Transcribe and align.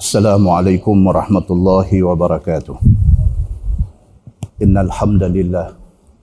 السلام 0.00 0.48
عليكم 0.48 0.96
ورحمة 1.06 1.48
الله 1.50 1.88
وبركاته. 1.92 2.76
إن 4.64 4.72
الحمد 4.72 5.22
لله 5.22 5.66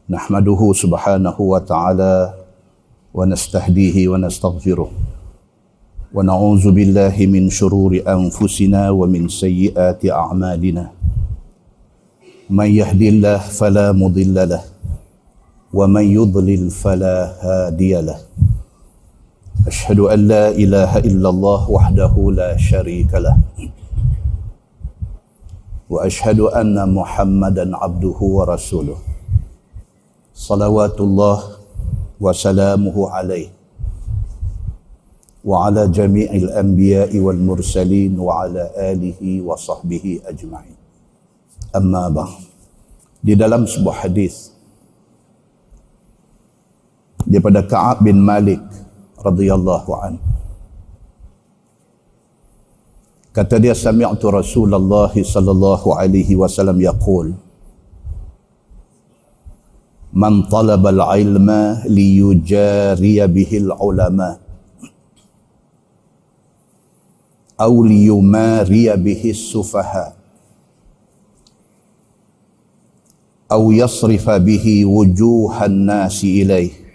نحمده 0.09 0.61
سبحانه 0.73 1.37
وتعالى 1.37 2.13
ونستهديه 3.13 3.97
ونستغفره 4.09 4.89
ونعوذ 6.09 6.65
بالله 6.73 7.15
من 7.29 7.53
شرور 7.53 8.01
أنفسنا 8.01 8.89
ومن 8.89 9.29
سيئات 9.29 10.01
أعمالنا. 10.09 10.83
من 12.49 12.69
يهد 12.81 13.01
الله 13.01 13.37
فلا 13.61 13.93
مضل 13.93 14.37
له 14.57 14.63
ومن 15.69 16.05
يضلل 16.17 16.73
فلا 16.73 17.17
هادي 17.45 17.93
له. 18.01 18.17
أشهد 19.67 19.99
أن 19.99 20.19
لا 20.27 20.45
إله 20.49 20.97
إلا 21.03 21.29
الله 21.29 21.61
وحده 21.71 22.13
لا 22.31 22.51
شريك 22.57 23.11
له 23.13 23.35
وأشهد 25.89 26.39
أن 26.39 26.75
محمدا 26.93 27.65
عبده 27.77 28.19
ورسوله 28.21 28.97
صلوات 30.33 30.97
الله 31.01 31.39
وسلامه 32.19 32.97
عليه 33.09 33.49
وعلى 35.45 35.87
جميع 35.87 36.29
الأنبياء 36.31 37.11
والمرسلين 37.19 38.19
وعلى 38.19 38.63
آله 38.91 39.19
وصحبه 39.41 40.05
أجمعين 40.25 40.77
أما 41.75 42.09
بعد 42.09 42.47
di 43.17 43.33
dalam 43.35 43.65
sebuah 43.67 44.07
hadis 44.07 44.53
daripada 47.27 47.65
Ka'ab 47.65 48.05
bin 48.05 48.21
Malik 48.23 48.61
radhiyallahu 49.17 49.91
an 49.97 50.13
kata 53.33 53.61
dia 53.61 53.77
sami'tu 53.77 54.33
Rasulullah 54.33 55.13
sallallahu 55.13 55.93
alaihi 55.93 56.33
wasallam 56.33 56.81
yaqul 56.81 57.37
man 60.13 60.49
talaba 60.49 60.89
al-ilma 60.89 61.85
liyujariya 61.85 63.29
bihi 63.29 63.61
al-ulama 63.69 64.41
aw 67.57 67.73
liyumariya 67.73 68.97
bihi 68.97 69.33
as-sufaha 69.33 70.17
aw 73.53 73.61
yasrifa 73.69 74.41
bihi 74.41 74.81
wujuhan 74.85 75.85
nasi 75.85 76.41
ilayhi 76.41 76.86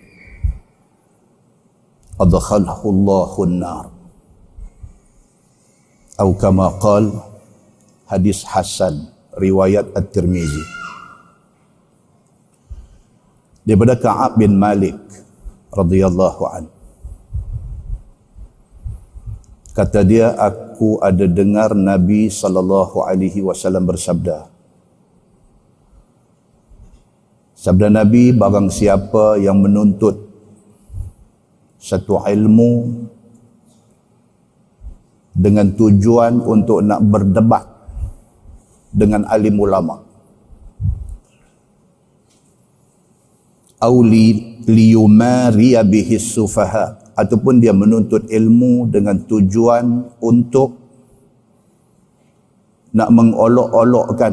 أدخله 2.21 2.81
الله 2.85 3.31
النار 3.43 3.85
أو 6.19 6.29
كما 6.33 6.67
قال 6.81 7.13
حديث 8.09 8.43
حسن 8.43 8.95
رواية 9.37 9.85
الترمذي 9.97 10.77
daripada 13.67 13.99
Ka'ab 13.99 14.39
bin 14.39 14.55
Malik 14.55 14.95
radhiyallahu 15.75 16.43
an 16.47 16.71
kata 19.75 20.07
dia 20.07 20.31
aku 20.39 21.03
ada 21.03 21.27
dengar 21.27 21.75
Nabi 21.75 22.31
sallallahu 22.31 23.03
alaihi 23.03 23.43
wasallam 23.43 23.83
bersabda 23.83 24.47
sabda 27.59 27.91
Nabi 27.91 28.31
barang 28.31 28.71
siapa 28.71 29.35
yang 29.35 29.59
menuntut 29.59 30.15
satu 31.82 32.22
ilmu 32.22 33.02
dengan 35.34 35.66
tujuan 35.74 36.38
untuk 36.38 36.78
nak 36.86 37.02
berdebat 37.02 37.66
dengan 38.94 39.26
alim 39.26 39.58
ulama. 39.58 39.98
Au 43.82 43.98
li 44.06 44.62
liyumari 44.62 45.74
bihi 45.82 46.22
sufaha. 46.22 47.02
Ataupun 47.12 47.60
dia 47.60 47.76
menuntut 47.76 48.24
ilmu 48.24 48.88
dengan 48.88 49.20
tujuan 49.28 50.16
untuk 50.24 50.80
nak 52.96 53.12
mengolok-olokkan 53.12 54.32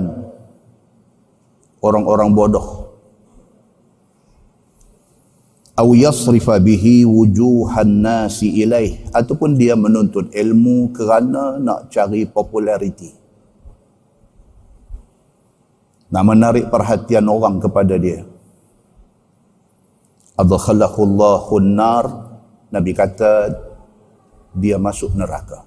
orang-orang 1.84 2.30
bodoh 2.32 2.79
au 5.80 5.96
yasrifa 5.96 6.60
bihi 6.60 7.08
wujuhan 7.08 8.04
nasi 8.04 8.52
ilaih. 8.60 9.00
Ataupun 9.16 9.56
dia 9.56 9.80
menuntut 9.80 10.28
ilmu 10.36 10.92
kerana 10.92 11.56
nak 11.56 11.88
cari 11.88 12.28
populariti. 12.28 13.16
Nak 16.12 16.24
menarik 16.26 16.68
perhatian 16.68 17.32
orang 17.32 17.64
kepada 17.64 17.96
dia. 17.96 18.28
Adkhalahu 20.36 21.00
Allahu 21.04 21.56
nar 21.64 22.06
nabi 22.72 22.92
kata 22.92 23.52
dia 24.56 24.76
masuk 24.76 25.16
neraka. 25.16 25.64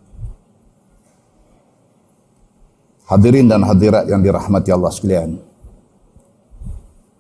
Hadirin 3.06 3.49
dan 3.49 3.61
hadirat 3.65 4.09
yang 4.09 4.25
dirahmati 4.25 4.73
Allah 4.73 4.89
sekalian 4.89 5.52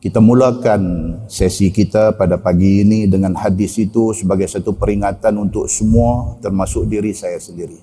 kita 0.02 0.18
mulakan 0.18 1.14
sesi 1.30 1.70
kita 1.70 2.18
pada 2.18 2.34
pagi 2.34 2.82
ini 2.82 3.06
dengan 3.06 3.38
hadis 3.38 3.78
itu 3.78 4.10
sebagai 4.10 4.50
satu 4.50 4.74
peringatan 4.74 5.38
untuk 5.38 5.70
semua 5.70 6.42
termasuk 6.42 6.90
diri 6.90 7.14
saya 7.14 7.38
sendiri. 7.38 7.78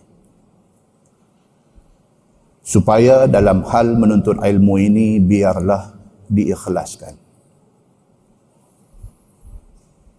Supaya 2.59 3.23
dalam 3.23 3.63
hal 3.63 3.95
menuntut 3.95 4.35
ilmu 4.35 4.75
ini 4.83 5.23
biarlah 5.23 5.95
diikhlaskan. 6.27 7.15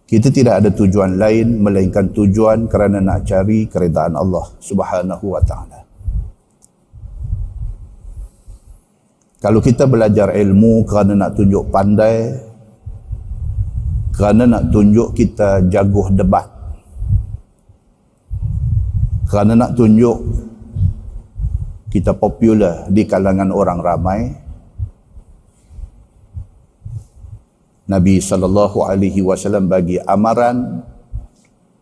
Kita 0.09 0.27
tidak 0.33 0.65
ada 0.65 0.69
tujuan 0.73 1.21
lain 1.21 1.61
melainkan 1.61 2.09
tujuan 2.09 2.65
kerana 2.65 2.97
nak 2.97 3.29
cari 3.29 3.69
keredaan 3.69 4.17
Allah 4.17 4.49
Subhanahu 4.57 5.37
wa 5.37 5.39
taala. 5.45 5.90
Kalau 9.41 9.57
kita 9.57 9.89
belajar 9.89 10.37
ilmu 10.37 10.85
kerana 10.85 11.17
nak 11.17 11.33
tunjuk 11.33 11.73
pandai, 11.73 12.29
kerana 14.13 14.45
nak 14.45 14.69
tunjuk 14.69 15.17
kita 15.17 15.65
jaguh 15.65 16.13
debat, 16.13 16.45
kerana 19.25 19.57
nak 19.57 19.73
tunjuk 19.73 20.21
kita 21.89 22.13
popular 22.13 22.85
di 22.85 23.01
kalangan 23.09 23.49
orang 23.49 23.81
ramai, 23.81 24.29
Nabi 27.89 28.21
sallallahu 28.21 28.85
alaihi 28.85 29.25
wasallam 29.25 29.65
bagi 29.65 29.97
amaran 30.05 30.85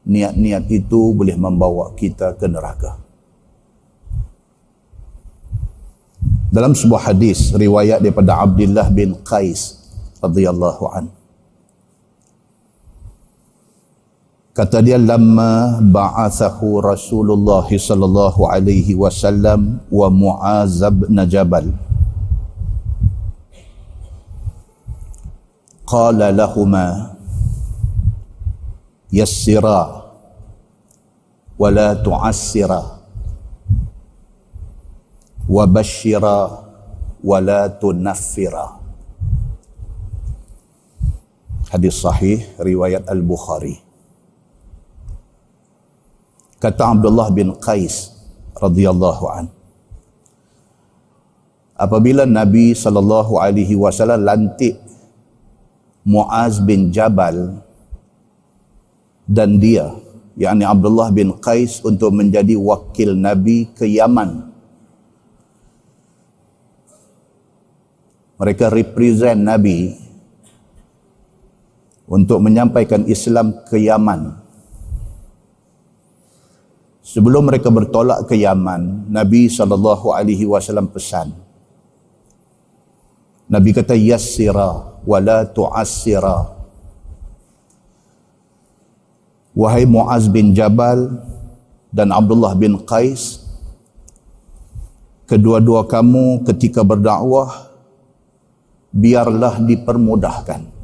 niat-niat 0.08 0.64
itu 0.72 1.12
boleh 1.12 1.36
membawa 1.36 1.92
kita 1.92 2.40
ke 2.40 2.48
neraka. 2.48 3.09
Dalam 6.50 6.74
sebuah 6.74 7.14
hadis 7.14 7.54
riwayat 7.54 8.02
daripada 8.02 8.42
Abdullah 8.42 8.90
bin 8.90 9.14
Qais 9.22 9.78
radhiyallahu 10.22 10.84
an 10.90 11.06
kata 14.60 14.84
dia 14.84 15.00
lamma 15.00 15.80
ba'athahu 15.80 16.84
Rasulullah 16.84 17.64
sallallahu 17.64 18.44
alaihi 18.44 18.92
wasallam 18.92 19.80
wa 19.88 20.12
Mu'az 20.12 20.84
bin 20.84 21.16
Jabal. 21.32 21.72
Qala 25.88 26.36
lahumā 26.36 27.16
yassira 29.16 30.12
wa 31.56 31.70
la 31.72 31.96
wa 35.50 35.66
bashira 35.66 36.62
wa 37.26 37.38
la 37.42 37.66
tunaffira 37.74 38.78
hadis 41.74 41.98
sahih 42.06 42.46
riwayat 42.62 43.10
al-bukhari 43.10 43.82
kata 46.62 46.94
Abdullah 46.94 47.34
bin 47.34 47.58
Qais 47.58 48.14
radhiyallahu 48.62 49.26
an 49.26 49.46
apabila 51.74 52.30
Nabi 52.30 52.78
sallallahu 52.78 53.42
alaihi 53.42 53.74
wasallam 53.74 54.22
lantik 54.22 54.78
Muaz 56.06 56.62
bin 56.62 56.94
Jabal 56.94 57.58
dan 59.26 59.58
dia 59.58 59.98
yakni 60.38 60.62
Abdullah 60.62 61.10
bin 61.10 61.34
Qais 61.42 61.82
untuk 61.82 62.14
menjadi 62.14 62.54
wakil 62.54 63.18
Nabi 63.18 63.66
ke 63.74 63.90
Yaman 63.90 64.49
mereka 68.40 68.72
represent 68.72 69.38
Nabi 69.44 69.94
untuk 72.10 72.40
menyampaikan 72.42 73.06
Islam 73.06 73.54
ke 73.68 73.78
Yaman 73.78 74.50
Sebelum 77.10 77.50
mereka 77.50 77.74
bertolak 77.74 78.30
ke 78.30 78.38
Yaman, 78.38 79.10
Nabi 79.10 79.50
SAW 79.50 80.14
pesan. 80.94 81.34
Nabi 83.50 83.74
kata, 83.74 83.98
Yassira 83.98 85.02
wa 85.02 85.18
la 85.18 85.42
tu'assira. 85.42 86.54
Wahai 89.58 89.90
Muaz 89.90 90.30
bin 90.30 90.54
Jabal 90.54 91.18
dan 91.90 92.14
Abdullah 92.14 92.54
bin 92.54 92.78
Qais, 92.86 93.42
kedua-dua 95.26 95.90
kamu 95.90 96.46
ketika 96.46 96.86
berdakwah, 96.86 97.69
biarlah 98.90 99.62
dipermudahkan. 99.62 100.82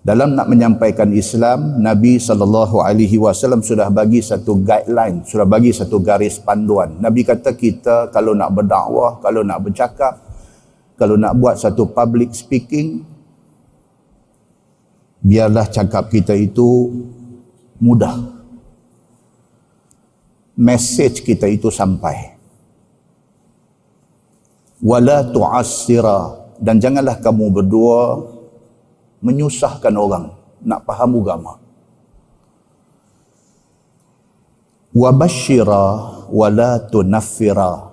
Dalam 0.00 0.32
nak 0.32 0.48
menyampaikan 0.48 1.12
Islam 1.12 1.76
Nabi 1.84 2.16
sallallahu 2.16 2.80
alaihi 2.80 3.20
wasallam 3.20 3.60
sudah 3.60 3.92
bagi 3.92 4.24
satu 4.24 4.56
guideline 4.56 5.28
sudah 5.28 5.44
bagi 5.44 5.76
satu 5.76 6.00
garis 6.00 6.40
panduan. 6.40 6.96
Nabi 7.04 7.20
kata 7.20 7.52
kita 7.52 8.08
kalau 8.08 8.32
nak 8.32 8.48
berdakwah 8.48 9.20
kalau 9.20 9.44
nak 9.44 9.60
bercakap 9.60 10.24
kalau 10.96 11.20
nak 11.20 11.36
buat 11.36 11.60
satu 11.60 11.92
public 11.92 12.32
speaking 12.32 13.04
biarlah 15.20 15.68
cakap 15.68 16.08
kita 16.08 16.32
itu 16.32 16.88
mudah. 17.76 18.40
Message 20.56 21.20
kita 21.28 21.44
itu 21.44 21.68
sampai 21.68 22.39
wala 24.80 25.24
tu'assira 25.28 26.40
dan 26.60 26.80
janganlah 26.80 27.20
kamu 27.20 27.52
berdua 27.52 28.24
menyusahkan 29.20 29.92
orang 29.92 30.32
nak 30.64 30.84
faham 30.84 31.20
agama. 31.20 31.60
Wa 34.90 35.10
basyira 35.14 35.84
wa 36.28 36.48
la 36.50 36.80
tunaffira. 36.82 37.92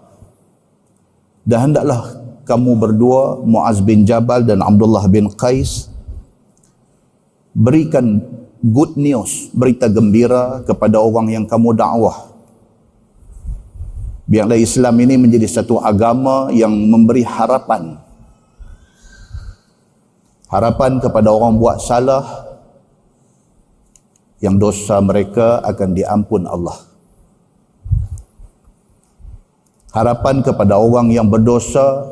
Dan 1.47 1.71
hendaklah 1.71 2.19
kamu 2.43 2.75
berdua 2.75 3.39
Muaz 3.43 3.79
bin 3.79 4.03
Jabal 4.03 4.43
dan 4.43 4.59
Abdullah 4.59 5.07
bin 5.07 5.31
Qais 5.31 5.87
berikan 7.55 8.19
good 8.59 8.99
news, 8.99 9.49
berita 9.55 9.87
gembira 9.87 10.63
kepada 10.67 10.99
orang 10.99 11.31
yang 11.31 11.45
kamu 11.47 11.75
dakwah. 11.75 12.36
Biarlah 14.27 14.59
Islam 14.59 14.99
ini 14.99 15.15
menjadi 15.15 15.47
satu 15.47 15.79
agama 15.79 16.51
yang 16.51 16.75
memberi 16.75 17.23
harapan. 17.23 17.95
Harapan 20.51 20.99
kepada 20.99 21.31
orang 21.31 21.55
buat 21.55 21.79
salah 21.79 22.27
yang 24.43 24.59
dosa 24.59 24.99
mereka 24.99 25.63
akan 25.63 25.89
diampun 25.95 26.43
Allah. 26.43 26.75
Harapan 29.95 30.43
kepada 30.43 30.75
orang 30.75 31.07
yang 31.07 31.31
berdosa 31.31 32.11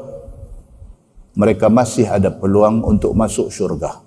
mereka 1.35 1.67
masih 1.67 2.07
ada 2.07 2.31
peluang 2.31 2.79
untuk 2.79 3.11
masuk 3.11 3.51
syurga 3.51 4.04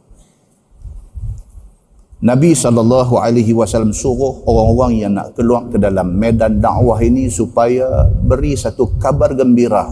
Nabi 2.19 2.51
wasallam 2.51 3.95
suruh 3.95 4.43
orang-orang 4.43 4.93
yang 4.99 5.15
nak 5.15 5.39
keluar 5.39 5.71
ke 5.71 5.79
dalam 5.79 6.19
medan 6.19 6.59
dakwah 6.59 6.99
ini 6.99 7.31
supaya 7.31 8.11
beri 8.11 8.59
satu 8.59 8.99
kabar 8.99 9.39
gembira 9.39 9.87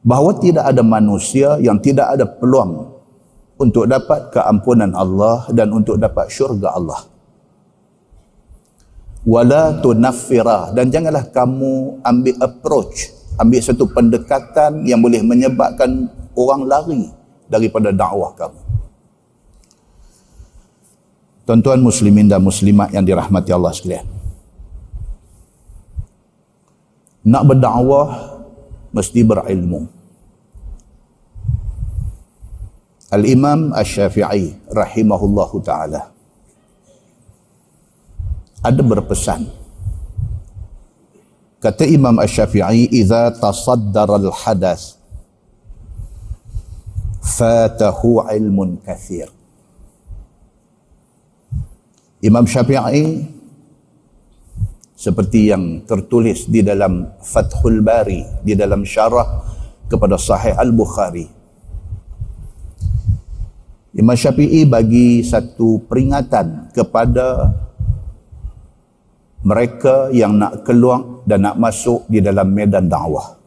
bahawa 0.00 0.32
tidak 0.40 0.64
ada 0.64 0.80
manusia 0.80 1.60
yang 1.60 1.76
tidak 1.76 2.08
ada 2.08 2.24
peluang 2.24 2.88
untuk 3.60 3.84
dapat 3.84 4.32
keampunan 4.32 4.96
Allah 4.96 5.44
dan 5.52 5.76
untuk 5.76 6.00
dapat 6.00 6.32
syurga 6.32 6.72
Allah. 6.72 7.04
Wala 9.28 9.76
tunaffira 9.84 10.72
dan 10.72 10.88
janganlah 10.88 11.28
kamu 11.28 12.00
ambil 12.00 12.34
approach, 12.40 13.12
ambil 13.36 13.60
satu 13.60 13.84
pendekatan 13.92 14.88
yang 14.88 15.04
boleh 15.04 15.20
menyebabkan 15.20 16.08
orang 16.32 16.64
lari 16.64 17.12
daripada 17.44 17.92
dakwah 17.92 18.32
kamu. 18.32 18.63
Tuan-tuan 21.44 21.80
muslimin 21.84 22.24
dan 22.24 22.40
muslimat 22.40 22.88
yang 22.92 23.04
dirahmati 23.04 23.52
Allah 23.52 23.72
sekalian. 23.76 24.08
Nak 27.24 27.42
berdakwah 27.44 28.08
mesti 28.92 29.20
berilmu. 29.24 29.88
Al-Imam 33.12 33.70
Ash-Syafi'i 33.76 34.58
rahimahullahu 34.72 35.62
taala 35.62 36.10
ada 38.64 38.80
berpesan 38.80 39.46
kata 41.62 41.84
Imam 41.86 42.16
Ash-Syafi'i 42.18 42.90
idza 42.90 43.30
tasaddara 43.38 44.18
al-hadath 44.18 44.98
fatahu 47.22 48.24
ilmun 48.34 48.82
kathir 48.82 49.30
Imam 52.24 52.48
Syafi'i 52.48 53.20
seperti 54.96 55.52
yang 55.52 55.84
tertulis 55.84 56.48
di 56.48 56.64
dalam 56.64 57.20
Fathul 57.20 57.84
Bari 57.84 58.40
di 58.40 58.56
dalam 58.56 58.80
syarah 58.88 59.44
kepada 59.84 60.16
Sahih 60.16 60.56
Al-Bukhari 60.56 61.44
Imam 63.94 64.18
Syafi'i 64.18 64.66
bagi 64.66 65.22
satu 65.22 65.86
peringatan 65.86 66.74
kepada 66.74 67.54
mereka 69.46 70.10
yang 70.10 70.34
nak 70.34 70.66
keluar 70.66 71.22
dan 71.22 71.46
nak 71.46 71.56
masuk 71.60 72.02
di 72.10 72.18
dalam 72.18 72.50
medan 72.50 72.90
dakwah. 72.90 73.38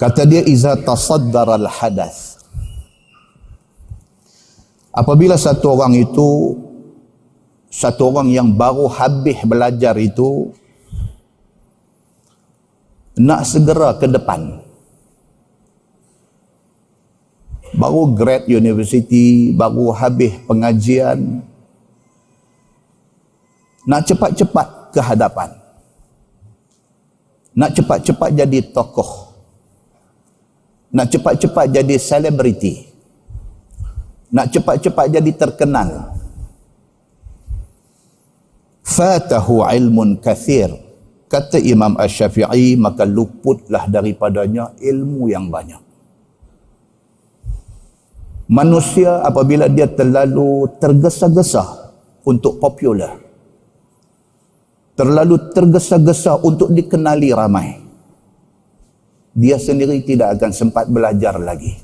Kata 0.00 0.24
dia 0.24 0.40
iza 0.48 0.80
tasaddar 0.80 1.60
al 1.60 1.68
hadath. 1.68 2.41
Apabila 4.92 5.40
satu 5.40 5.72
orang 5.72 5.96
itu 5.96 6.60
satu 7.72 8.12
orang 8.12 8.28
yang 8.28 8.52
baru 8.52 8.84
habis 8.92 9.40
belajar 9.48 9.96
itu 9.96 10.52
nak 13.16 13.48
segera 13.48 13.96
ke 13.96 14.04
depan 14.04 14.60
baru 17.72 18.12
grad 18.12 18.44
university, 18.48 19.50
baru 19.56 19.92
habis 19.96 20.36
pengajian, 20.44 21.40
nak 23.88 24.04
cepat-cepat 24.04 24.92
ke 24.92 25.00
hadapan. 25.00 25.50
Nak 27.52 27.76
cepat-cepat 27.76 28.30
jadi 28.32 28.58
tokoh. 28.72 29.32
Nak 30.92 31.08
cepat-cepat 31.12 31.68
jadi 31.68 31.96
selebriti. 32.00 32.91
Nak 34.32 34.48
cepat-cepat 34.48 35.06
jadi 35.12 35.32
terkenal. 35.36 36.16
Fatahu 38.80 39.60
ilmun 39.68 40.16
kathir. 40.18 40.72
Kata 41.28 41.56
Imam 41.56 41.96
Ash-Syafi'i, 41.96 42.76
maka 42.76 43.08
luputlah 43.08 43.88
daripadanya 43.88 44.76
ilmu 44.80 45.32
yang 45.32 45.48
banyak 45.48 45.92
manusia 48.52 49.24
apabila 49.24 49.64
dia 49.64 49.88
terlalu 49.88 50.68
tergesa-gesa 50.76 51.64
untuk 52.28 52.60
popular 52.60 53.16
terlalu 54.92 55.40
tergesa-gesa 55.56 56.36
untuk 56.44 56.68
dikenali 56.68 57.32
ramai 57.32 57.80
dia 59.32 59.56
sendiri 59.56 60.04
tidak 60.04 60.36
akan 60.36 60.52
sempat 60.52 60.84
belajar 60.92 61.40
lagi 61.40 61.80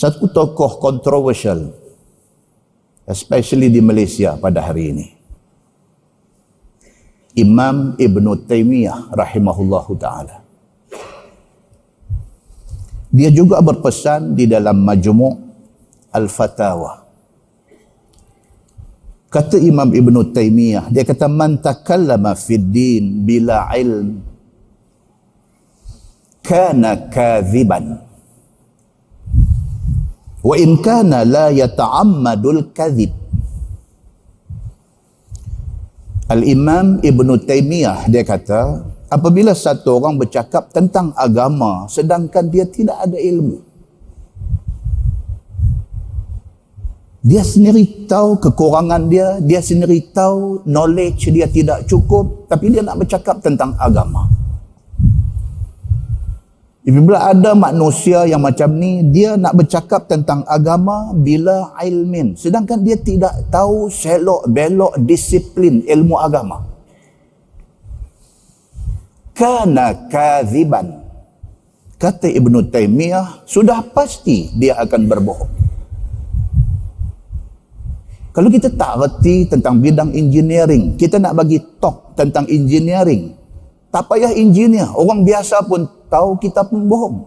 satu 0.00 0.32
tokoh 0.32 0.80
kontroversial 0.80 1.76
especially 3.04 3.68
di 3.68 3.84
Malaysia 3.84 4.32
pada 4.40 4.64
hari 4.64 4.96
ini 4.96 5.06
Imam 7.36 8.00
Ibn 8.00 8.24
Taymiyah 8.48 9.12
rahimahullahu 9.12 9.92
ta'ala 10.00 10.40
dia 13.10 13.30
juga 13.34 13.58
berpesan 13.58 14.38
di 14.38 14.46
dalam 14.46 14.86
majmu' 14.86 15.34
Al-Fatawa. 16.14 17.02
Kata 19.30 19.58
Imam 19.58 19.90
Ibn 19.90 20.34
Taymiyah, 20.34 20.90
dia 20.90 21.06
kata 21.06 21.30
man 21.30 21.58
takallama 21.62 22.34
fid 22.34 22.66
din 22.70 23.22
bila 23.22 23.70
ilm 23.78 24.18
kana 26.42 27.10
kadhiban. 27.10 28.09
Wa 30.40 30.54
in 30.56 30.80
kana 30.80 31.24
la 31.24 31.52
yata'ammadul 31.52 32.72
kadhib. 32.72 33.12
Al-Imam 36.30 37.02
Ibn 37.02 37.28
Taymiyah 37.42 38.06
dia 38.06 38.22
kata 38.22 38.86
apabila 39.10 39.50
satu 39.50 39.98
orang 39.98 40.14
bercakap 40.14 40.70
tentang 40.70 41.10
agama 41.18 41.90
sedangkan 41.90 42.46
dia 42.46 42.62
tidak 42.70 43.02
ada 43.02 43.18
ilmu 43.18 43.70
Dia 47.20 47.44
sendiri 47.44 48.08
tahu 48.08 48.40
kekurangan 48.40 49.12
dia, 49.12 49.36
dia 49.44 49.60
sendiri 49.60 50.08
tahu 50.08 50.64
knowledge 50.64 51.28
dia 51.28 51.44
tidak 51.44 51.84
cukup, 51.84 52.48
tapi 52.48 52.72
dia 52.72 52.80
nak 52.80 52.96
bercakap 52.96 53.44
tentang 53.44 53.76
agama. 53.76 54.24
Bila 56.80 57.28
ada 57.28 57.52
manusia 57.52 58.24
yang 58.24 58.40
macam 58.40 58.72
ni, 58.72 59.04
dia 59.12 59.36
nak 59.36 59.52
bercakap 59.52 60.08
tentang 60.08 60.40
agama 60.48 61.12
bila 61.12 61.76
ilmin. 61.76 62.32
Sedangkan 62.40 62.80
dia 62.80 62.96
tidak 62.96 63.52
tahu 63.52 63.92
selok 63.92 64.48
belok 64.48 64.96
disiplin 65.04 65.84
ilmu 65.84 66.16
agama. 66.16 66.64
Kana 69.36 70.08
kaziban. 70.08 71.04
Kata 72.00 72.32
Ibn 72.32 72.72
Taymiyah, 72.72 73.44
sudah 73.44 73.84
pasti 73.92 74.48
dia 74.56 74.72
akan 74.80 75.00
berbohong. 75.04 75.52
Kalau 78.30 78.48
kita 78.48 78.72
tak 78.72 78.96
reti 78.96 79.44
tentang 79.44 79.84
bidang 79.84 80.16
engineering, 80.16 80.96
kita 80.96 81.20
nak 81.20 81.36
bagi 81.36 81.60
talk 81.76 82.16
tentang 82.16 82.48
engineering, 82.48 83.36
tak 83.90 84.06
payah 84.06 84.30
engineer, 84.30 84.86
orang 84.94 85.26
biasa 85.26 85.66
pun 85.66 85.90
tahu 86.06 86.38
kita 86.38 86.62
pun 86.62 86.86
bohong. 86.86 87.26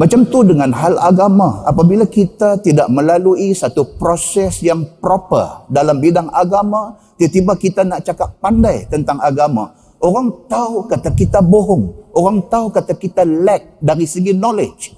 Macam 0.00 0.24
tu 0.24 0.40
dengan 0.40 0.72
hal 0.72 0.96
agama, 0.96 1.60
apabila 1.68 2.08
kita 2.08 2.56
tidak 2.64 2.88
melalui 2.88 3.52
satu 3.52 3.84
proses 4.00 4.64
yang 4.64 4.96
proper 4.96 5.68
dalam 5.68 6.00
bidang 6.00 6.32
agama, 6.32 6.96
tiba-tiba 7.20 7.52
kita 7.60 7.80
nak 7.84 8.00
cakap 8.08 8.40
pandai 8.40 8.88
tentang 8.88 9.20
agama, 9.20 9.76
orang 10.00 10.32
tahu 10.48 10.88
kata 10.88 11.12
kita 11.12 11.44
bohong, 11.44 12.16
orang 12.16 12.40
tahu 12.48 12.72
kata 12.72 12.96
kita 12.96 13.28
lack 13.28 13.76
dari 13.76 14.08
segi 14.08 14.32
knowledge. 14.32 14.96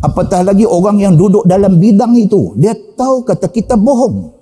Apatah 0.00 0.46
lagi 0.46 0.64
orang 0.64 0.96
yang 0.96 1.12
duduk 1.12 1.44
dalam 1.44 1.76
bidang 1.76 2.16
itu, 2.16 2.56
dia 2.56 2.72
tahu 2.72 3.20
kata 3.20 3.52
kita 3.52 3.76
bohong. 3.76 4.37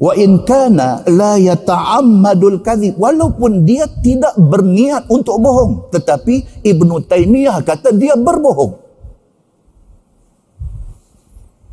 Wa 0.00 0.16
in 0.16 0.48
kana 0.48 1.04
la 1.04 1.36
yata'ammadul 1.36 2.64
kadhib 2.64 2.96
walaupun 2.96 3.68
dia 3.68 3.84
tidak 4.00 4.32
berniat 4.40 5.04
untuk 5.12 5.36
bohong, 5.36 5.92
tetapi 5.92 6.64
Ibnu 6.64 7.04
Taimiyah 7.04 7.60
kata 7.60 7.92
dia 7.92 8.16
berbohong. 8.16 8.80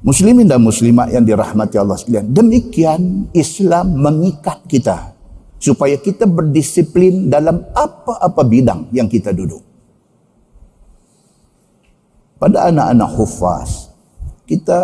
Muslimin 0.03 0.47
dan 0.47 0.59
muslimat 0.59 1.07
yang 1.11 1.23
dirahmati 1.23 1.79
Allah 1.79 1.95
sekalian, 1.95 2.27
demikian 2.31 3.31
Islam 3.31 3.95
mengikat 3.95 4.63
kita 4.67 5.17
supaya 5.57 5.97
kita 5.97 6.29
berdisiplin 6.29 7.31
dalam 7.33 7.65
apa-apa 7.73 8.41
bidang 8.45 8.93
yang 8.93 9.09
kita 9.09 9.33
duduk 9.33 9.61
pada 12.37 12.69
anak-anak 12.69 13.09
hufaz 13.17 13.89
kita 14.45 14.79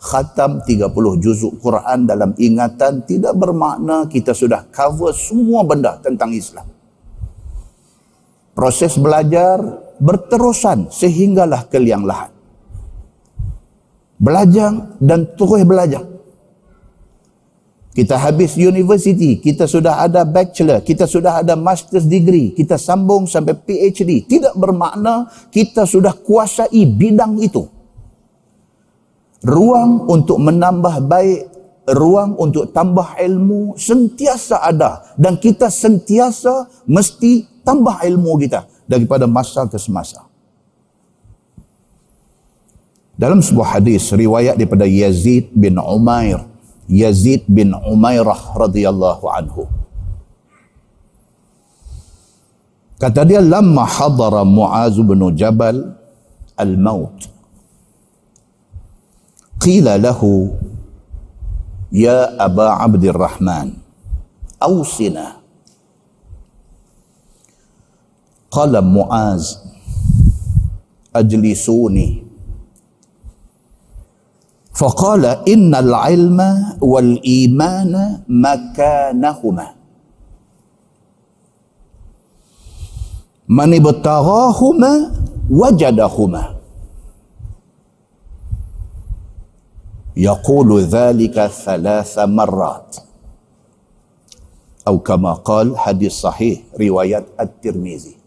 khatam 0.00 0.64
30 0.64 0.88
juzuk 1.20 1.60
Quran 1.60 2.08
dalam 2.08 2.32
ingatan 2.40 3.04
tidak 3.04 3.36
bermakna 3.36 4.08
kita 4.08 4.32
sudah 4.32 4.64
cover 4.72 5.12
semua 5.12 5.60
benda 5.60 6.00
tentang 6.00 6.32
Islam 6.32 6.64
proses 8.56 8.96
belajar 8.96 9.60
berterusan 10.00 10.88
sehinggalah 10.88 11.68
ke 11.68 11.76
liang 11.76 12.08
lahat 12.08 12.32
belajar 14.16 14.96
dan 15.04 15.28
terus 15.36 15.68
belajar 15.68 16.10
kita 17.90 18.14
habis 18.14 18.54
university, 18.54 19.42
kita 19.42 19.66
sudah 19.66 20.06
ada 20.06 20.22
bachelor, 20.22 20.78
kita 20.78 21.10
sudah 21.10 21.42
ada 21.42 21.58
master's 21.58 22.06
degree, 22.06 22.54
kita 22.54 22.78
sambung 22.78 23.26
sampai 23.26 23.58
PhD. 23.58 24.22
Tidak 24.30 24.54
bermakna 24.54 25.26
kita 25.50 25.82
sudah 25.90 26.14
kuasai 26.14 26.86
bidang 26.86 27.42
itu. 27.42 27.66
Ruang 29.40 30.04
untuk 30.10 30.36
menambah 30.36 31.08
baik, 31.08 31.40
ruang 31.96 32.36
untuk 32.36 32.70
tambah 32.76 33.16
ilmu 33.16 33.76
sentiasa 33.80 34.60
ada. 34.60 35.16
Dan 35.16 35.40
kita 35.40 35.72
sentiasa 35.72 36.84
mesti 36.84 37.64
tambah 37.64 38.04
ilmu 38.04 38.36
kita 38.40 38.68
daripada 38.84 39.24
masa 39.24 39.64
ke 39.64 39.80
semasa. 39.80 40.28
Dalam 43.16 43.44
sebuah 43.44 43.80
hadis 43.80 44.08
riwayat 44.12 44.56
daripada 44.56 44.88
Yazid 44.88 45.52
bin 45.52 45.76
Umair 45.76 46.50
Yazid 46.90 47.46
bin 47.46 47.70
Umairah 47.70 48.58
radhiyallahu 48.58 49.24
anhu. 49.30 49.70
Kata 52.98 53.22
dia 53.22 53.38
lamma 53.38 53.86
hadara 53.86 54.42
Muaz 54.42 54.98
bin 54.98 55.22
Jabal 55.38 55.94
al-maut. 56.58 57.14
قيل 59.60 60.02
له 60.02 60.20
يا 61.92 62.44
أبا 62.44 62.68
عبد 62.68 63.04
الرحمن 63.04 63.72
أوصنا. 64.62 65.26
قال 68.50 68.72
معاذ 68.80 69.44
أجلسوني. 71.16 72.08
فقال 74.74 75.24
إن 75.26 75.74
العلم 75.74 76.40
والإيمان 76.80 77.92
مكانهما. 78.28 79.66
من 83.48 83.70
ابتغاهما 83.74 84.92
وجدهما. 85.50 86.59
yaqulu 90.16 90.84
dhalika 90.86 91.50
thalatha 91.50 92.26
marrat 92.26 93.02
atau 94.82 94.98
kama 94.98 95.38
qal 95.46 95.76
hadis 95.78 96.18
sahih 96.18 96.66
riwayat 96.74 97.28
At-Tirmizi 97.38 98.20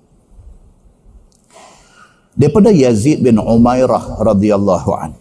daripada 2.33 2.73
Yazid 2.73 3.21
bin 3.21 3.37
Umairah 3.37 4.21
radhiyallahu 4.21 4.91
an. 4.97 5.11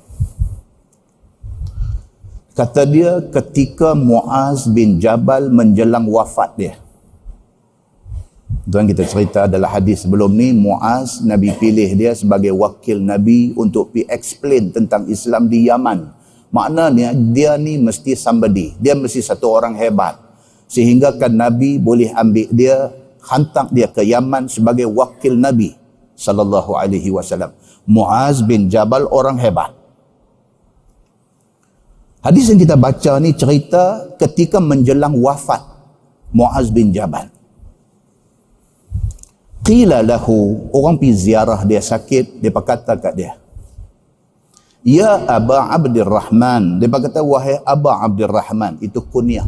Kata 2.52 2.84
dia 2.84 3.16
ketika 3.32 3.96
Muaz 3.96 4.68
bin 4.68 5.00
Jabal 5.00 5.48
menjelang 5.48 6.04
wafat 6.04 6.52
dia. 6.60 6.74
Tuan 8.68 8.84
kita 8.84 9.08
cerita 9.08 9.48
adalah 9.48 9.72
hadis 9.72 10.04
sebelum 10.04 10.30
ni 10.36 10.52
Muaz 10.52 11.24
Nabi 11.24 11.50
pilih 11.56 11.88
dia 11.96 12.12
sebagai 12.12 12.52
wakil 12.52 13.00
Nabi 13.00 13.56
untuk 13.56 13.96
pi 13.96 14.04
explain 14.04 14.68
tentang 14.68 15.08
Islam 15.08 15.48
di 15.48 15.66
Yaman. 15.66 16.21
Maknanya 16.52 17.16
dia 17.32 17.56
ni 17.56 17.80
mesti 17.80 18.12
somebody. 18.12 18.76
Dia 18.76 18.92
mesti 18.92 19.24
satu 19.24 19.48
orang 19.48 19.72
hebat. 19.80 20.20
Sehingga 20.68 21.16
kan 21.16 21.32
Nabi 21.32 21.80
boleh 21.80 22.12
ambil 22.12 22.48
dia 22.52 22.92
hantar 23.24 23.72
dia 23.72 23.88
ke 23.88 24.04
Yaman 24.04 24.52
sebagai 24.52 24.84
wakil 24.92 25.32
Nabi 25.36 25.72
sallallahu 26.12 26.76
alaihi 26.76 27.08
wasallam. 27.08 27.56
Muaz 27.88 28.44
bin 28.44 28.68
Jabal 28.68 29.08
orang 29.08 29.40
hebat. 29.40 29.72
Hadis 32.22 32.52
yang 32.52 32.60
kita 32.60 32.78
baca 32.78 33.18
ni 33.18 33.34
cerita 33.34 34.14
ketika 34.14 34.62
menjelang 34.62 35.18
wafat 35.18 35.58
Muaz 36.30 36.70
bin 36.70 36.94
Jabal. 36.94 37.26
Qila 39.62 40.02
lahu, 40.02 40.70
orang 40.74 40.98
pergi 40.98 41.30
ziarah 41.30 41.62
dia 41.62 41.78
sakit, 41.78 42.42
dia 42.42 42.50
berkata 42.50 42.98
kat 42.98 43.14
dia. 43.14 43.41
Ya 44.82 45.22
Aba 45.30 45.70
Abdurrahman. 45.70 46.82
Dia 46.82 46.90
berkata, 46.90 47.22
wahai 47.22 47.62
Aba 47.62 48.02
Abdurrahman. 48.02 48.82
Itu 48.82 48.98
kunyah. 49.02 49.46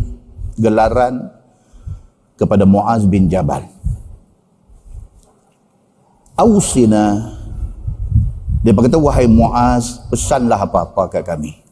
Gelaran 0.55 1.35
kepada 2.38 2.62
Muaz 2.62 3.03
bin 3.03 3.26
Jabal. 3.26 3.67
Ausina. 6.38 7.35
Dia 8.62 8.71
berkata, 8.71 8.95
wahai 8.97 9.26
Muaz, 9.26 9.99
pesanlah 10.07 10.62
apa-apa 10.62 11.11
kat 11.11 11.26
kami 11.26 11.63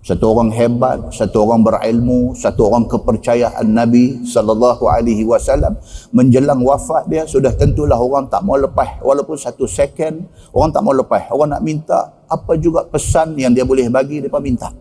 satu 0.00 0.32
orang 0.32 0.48
hebat, 0.48 1.12
satu 1.12 1.44
orang 1.44 1.60
berilmu, 1.60 2.32
satu 2.32 2.72
orang 2.72 2.88
kepercayaan 2.88 3.68
Nabi 3.68 4.24
sallallahu 4.24 4.88
alaihi 4.88 5.28
wasallam 5.28 5.76
menjelang 6.08 6.64
wafat 6.64 7.04
dia 7.04 7.28
sudah 7.28 7.52
tentulah 7.52 8.00
orang 8.00 8.24
tak 8.32 8.40
mau 8.40 8.56
lepas 8.56 8.96
walaupun 9.04 9.36
satu 9.36 9.68
second 9.68 10.24
orang 10.56 10.72
tak 10.72 10.80
mau 10.80 10.96
lepas. 10.96 11.28
Orang 11.28 11.52
nak 11.52 11.60
minta 11.60 12.16
apa 12.24 12.56
juga 12.56 12.88
pesan 12.88 13.36
yang 13.36 13.52
dia 13.52 13.68
boleh 13.68 13.92
bagi 13.92 14.24
depa 14.24 14.40
minta. 14.40 14.72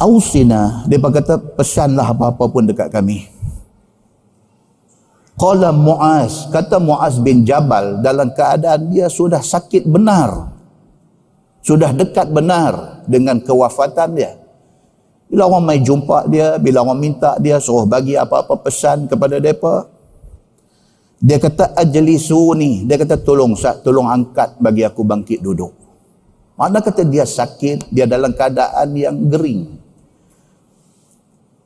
Ausina, 0.00 0.82
dia 0.88 0.98
kata 0.98 1.38
pesanlah 1.60 2.08
apa-apa 2.08 2.50
pun 2.50 2.64
dekat 2.66 2.88
kami. 2.88 3.28
Qala 5.36 5.76
Muaz, 5.76 6.48
kata 6.48 6.80
Muaz 6.80 7.20
bin 7.20 7.44
Jabal 7.44 8.00
dalam 8.00 8.32
keadaan 8.32 8.88
dia 8.88 9.12
sudah 9.12 9.44
sakit 9.44 9.84
benar 9.84 10.53
sudah 11.64 11.96
dekat 11.96 12.28
benar 12.28 13.00
dengan 13.08 13.40
kewafatan 13.40 14.12
dia. 14.12 14.36
Bila 15.32 15.48
orang 15.48 15.64
mai 15.64 15.80
jumpa 15.80 16.28
dia, 16.28 16.60
bila 16.60 16.84
orang 16.84 17.00
minta 17.00 17.40
dia 17.40 17.56
suruh 17.56 17.88
bagi 17.88 18.14
apa-apa 18.14 18.60
pesan 18.60 19.08
kepada 19.08 19.40
mereka, 19.40 19.88
Dia 21.24 21.40
kata 21.40 21.72
ajlisuni, 21.72 22.84
dia 22.84 23.00
kata 23.00 23.16
tolong 23.16 23.56
tolong 23.80 24.12
angkat 24.12 24.60
bagi 24.60 24.84
aku 24.84 25.00
bangkit 25.08 25.40
duduk. 25.40 25.72
Mana 26.52 26.84
kata 26.84 27.00
dia 27.00 27.24
sakit, 27.24 27.88
dia 27.88 28.04
dalam 28.04 28.36
keadaan 28.36 28.92
yang 28.92 29.16
gering. 29.32 29.72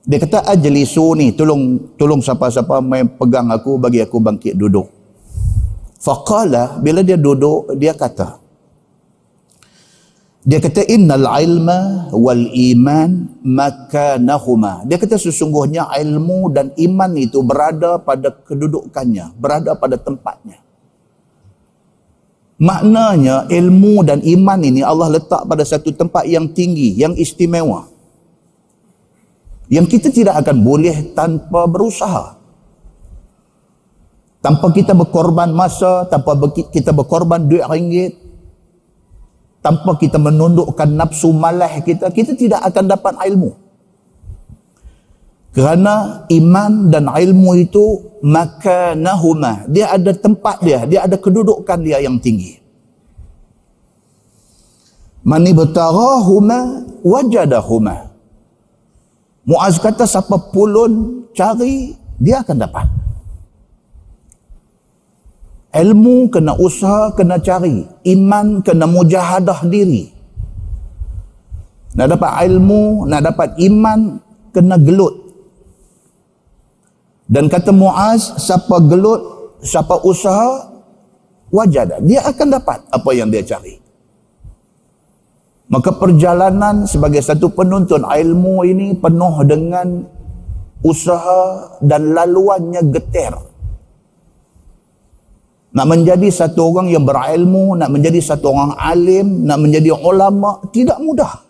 Dia 0.07 0.23
kata 0.23 0.47
ajlisuni, 0.55 1.35
tolong 1.35 1.91
tolong 1.99 2.23
siapa-siapa 2.23 2.79
main 2.79 3.11
pegang 3.19 3.51
aku 3.51 3.83
bagi 3.83 3.99
aku 3.99 4.23
bangkit 4.23 4.55
duduk. 4.55 4.87
Faqala 5.99 6.79
bila 6.79 7.03
dia 7.03 7.19
duduk 7.19 7.75
dia 7.75 7.99
kata 7.99 8.48
dia 10.47 10.63
kata 10.63 10.87
innal 10.87 11.27
ilma 11.43 12.09
wal 12.15 12.47
iman 12.55 13.27
makanahuma. 13.43 14.87
Dia 14.87 14.95
kata 14.95 15.19
sesungguhnya 15.19 15.91
ilmu 15.99 16.55
dan 16.55 16.71
iman 16.79 17.11
itu 17.19 17.43
berada 17.43 17.99
pada 17.99 18.31
kedudukannya, 18.31 19.35
berada 19.35 19.75
pada 19.75 19.99
tempatnya. 19.99 20.63
Maknanya 22.59 23.51
ilmu 23.51 24.03
dan 24.07 24.19
iman 24.23 24.61
ini 24.63 24.83
Allah 24.83 25.15
letak 25.19 25.47
pada 25.47 25.63
satu 25.63 25.95
tempat 25.95 26.27
yang 26.27 26.51
tinggi, 26.51 26.95
yang 26.95 27.15
istimewa. 27.19 27.87
Yang 29.71 29.99
kita 29.99 30.09
tidak 30.11 30.35
akan 30.43 30.65
boleh 30.65 31.15
tanpa 31.15 31.67
berusaha. 31.67 32.39
Tanpa 34.39 34.71
kita 34.71 34.95
berkorban 34.95 35.51
masa, 35.51 36.07
tanpa 36.07 36.35
kita 36.71 36.95
berkorban 36.95 37.47
duit 37.47 37.63
ringgit, 37.69 38.28
tanpa 39.59 39.99
kita 39.99 40.17
menundukkan 40.17 40.89
nafsu 40.89 41.35
malah 41.35 41.71
kita, 41.83 42.11
kita 42.15 42.35
tidak 42.39 42.63
akan 42.63 42.85
dapat 42.87 43.15
ilmu. 43.29 43.55
Kerana 45.53 46.23
iman 46.31 46.93
dan 46.93 47.11
ilmu 47.11 47.51
itu 47.59 48.15
makanahuma. 48.23 49.67
Dia 49.67 49.91
ada 49.91 50.15
tempat 50.15 50.63
dia, 50.63 50.87
dia 50.87 51.03
ada 51.03 51.19
kedudukan 51.19 51.79
dia 51.83 51.99
yang 51.99 52.21
tinggi. 52.23 52.63
Mani 55.27 55.51
betarahuma 55.51 56.87
wajadahuma. 57.03 58.15
Muaz 59.49 59.81
kata 59.81 60.05
siapa 60.05 60.53
pulun 60.53 61.25
cari, 61.33 61.97
dia 62.21 62.45
akan 62.45 62.57
dapat. 62.61 62.98
Ilmu 65.69 66.33
kena 66.33 66.57
usaha, 66.57 67.13
kena 67.13 67.37
cari. 67.41 67.85
Iman 68.09 68.65
kena 68.65 68.89
mujahadah 68.89 69.69
diri. 69.69 70.09
Nak 71.93 72.07
dapat 72.17 72.33
ilmu, 72.49 73.05
nak 73.05 73.21
dapat 73.27 73.59
iman, 73.61 74.23
kena 74.53 74.81
gelut. 74.81 75.29
Dan 77.29 77.53
kata 77.53 77.75
Muaz, 77.77 78.41
siapa 78.41 78.81
gelut, 78.89 79.21
siapa 79.61 80.01
usaha, 80.01 80.73
wajar 81.53 82.01
Dia 82.01 82.25
akan 82.25 82.49
dapat 82.49 82.79
apa 82.89 83.11
yang 83.13 83.29
dia 83.29 83.45
cari. 83.45 83.77
Maka 85.69 85.93
perjalanan 85.93 86.89
sebagai 86.89 87.21
satu 87.21 87.53
penuntun 87.53 88.09
ilmu 88.09 88.65
ini 88.65 88.97
penuh 88.97 89.45
dengan 89.45 90.01
usaha 90.81 91.77
dan 91.85 92.17
laluannya 92.17 92.89
getir. 92.89 93.48
Nak 95.69 95.85
menjadi 95.85 96.29
satu 96.33 96.73
orang 96.73 96.89
yang 96.89 97.05
berilmu, 97.05 97.77
nak 97.77 97.93
menjadi 97.93 98.25
satu 98.25 98.49
orang 98.49 98.73
alim, 98.81 99.45
nak 99.45 99.61
menjadi 99.61 99.93
ulama, 99.93 100.65
tidak 100.73 100.97
mudah. 100.97 101.45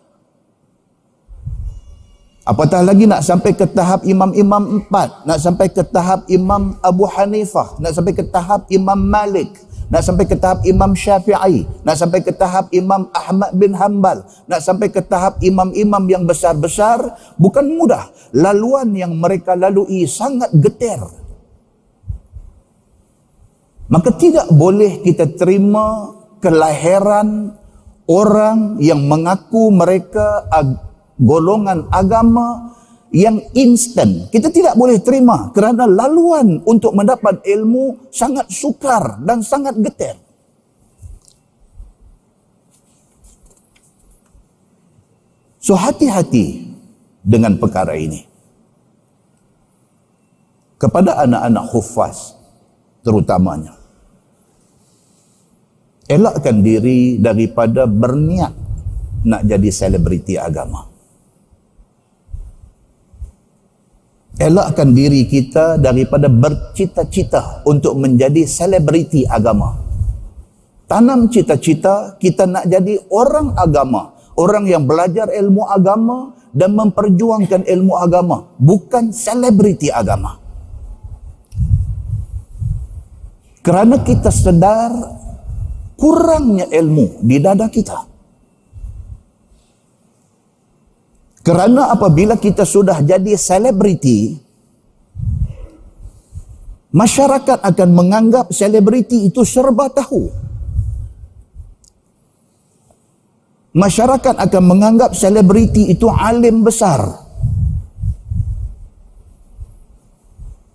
Apatah 2.49 2.81
lagi 2.81 3.05
nak 3.05 3.21
sampai 3.21 3.53
ke 3.53 3.69
tahap 3.69 4.09
imam-imam 4.09 4.81
empat, 4.81 5.29
nak 5.29 5.37
sampai 5.37 5.69
ke 5.69 5.85
tahap 5.85 6.25
imam 6.33 6.81
Abu 6.81 7.05
Hanifah, 7.05 7.77
nak 7.77 7.93
sampai 7.93 8.17
ke 8.17 8.25
tahap 8.25 8.65
imam 8.73 8.97
Malik, 8.97 9.53
nak 9.93 10.01
sampai 10.01 10.25
ke 10.25 10.33
tahap 10.33 10.65
imam 10.65 10.97
Syafi'i, 10.97 11.69
nak 11.85 11.97
sampai 12.01 12.25
ke 12.25 12.33
tahap 12.33 12.73
imam 12.73 13.05
Ahmad 13.13 13.53
bin 13.53 13.77
Hanbal, 13.77 14.25
nak 14.49 14.65
sampai 14.65 14.89
ke 14.89 15.05
tahap 15.05 15.37
imam-imam 15.45 16.05
yang 16.09 16.25
besar-besar, 16.25 17.21
bukan 17.37 17.69
mudah. 17.69 18.09
Laluan 18.33 18.97
yang 18.97 19.13
mereka 19.17 19.53
lalui 19.53 20.09
sangat 20.09 20.49
getir. 20.57 21.05
Maka 23.89 24.13
tidak 24.13 24.53
boleh 24.53 25.01
kita 25.01 25.33
terima 25.33 26.13
kelahiran 26.45 27.57
orang 28.05 28.77
yang 28.85 29.01
mengaku 29.09 29.73
mereka 29.73 30.45
ag- 30.53 30.81
golongan 31.17 31.89
agama 31.89 32.77
yang 33.09 33.41
instan. 33.57 34.29
Kita 34.29 34.53
tidak 34.53 34.77
boleh 34.77 35.01
terima 35.01 35.49
kerana 35.57 35.89
laluan 35.89 36.61
untuk 36.69 36.93
mendapat 36.93 37.41
ilmu 37.49 38.13
sangat 38.13 38.53
sukar 38.53 39.25
dan 39.25 39.41
sangat 39.41 39.73
getir. 39.81 40.21
So 45.65 45.77
hati-hati 45.77 46.77
dengan 47.25 47.57
perkara 47.57 47.97
ini. 47.97 48.29
Kepada 50.79 51.19
anak-anak 51.27 51.65
hufaz 51.75 52.39
terutamanya 53.03 53.78
elakkan 56.09 56.65
diri 56.65 57.21
daripada 57.21 57.85
berniat 57.85 58.53
nak 59.29 59.45
jadi 59.45 59.69
selebriti 59.69 60.41
agama. 60.41 60.89
Elakkan 64.39 64.95
diri 64.95 65.27
kita 65.29 65.77
daripada 65.77 66.31
bercita-cita 66.31 67.67
untuk 67.69 67.99
menjadi 67.99 68.47
selebriti 68.49 69.27
agama. 69.29 69.77
Tanam 70.89 71.29
cita-cita 71.29 72.17
kita 72.17 72.49
nak 72.49 72.65
jadi 72.65 72.97
orang 73.13 73.53
agama, 73.59 74.17
orang 74.41 74.65
yang 74.65 74.89
belajar 74.89 75.29
ilmu 75.29 75.67
agama 75.69 76.33
dan 76.55 76.73
memperjuangkan 76.73 77.67
ilmu 77.67 77.93
agama, 77.99 78.49
bukan 78.57 79.13
selebriti 79.13 79.93
agama. 79.93 80.41
Kerana 83.61 84.01
kita 84.01 84.33
sedar 84.33 84.89
kurangnya 85.99 86.71
ilmu 86.71 87.19
di 87.27 87.37
dada 87.43 87.67
kita. 87.67 88.07
Kerana 91.43 91.91
apabila 91.91 92.39
kita 92.39 92.63
sudah 92.63 93.03
jadi 93.03 93.35
selebriti, 93.35 94.37
masyarakat 96.95 97.59
akan 97.67 97.89
menganggap 97.91 98.47
selebriti 98.55 99.27
itu 99.27 99.43
serba 99.43 99.91
tahu. 99.91 100.31
Masyarakat 103.75 104.35
akan 104.39 104.63
menganggap 104.65 105.11
selebriti 105.15 105.91
itu 105.91 106.07
alim 106.11 106.67
besar. 106.67 107.28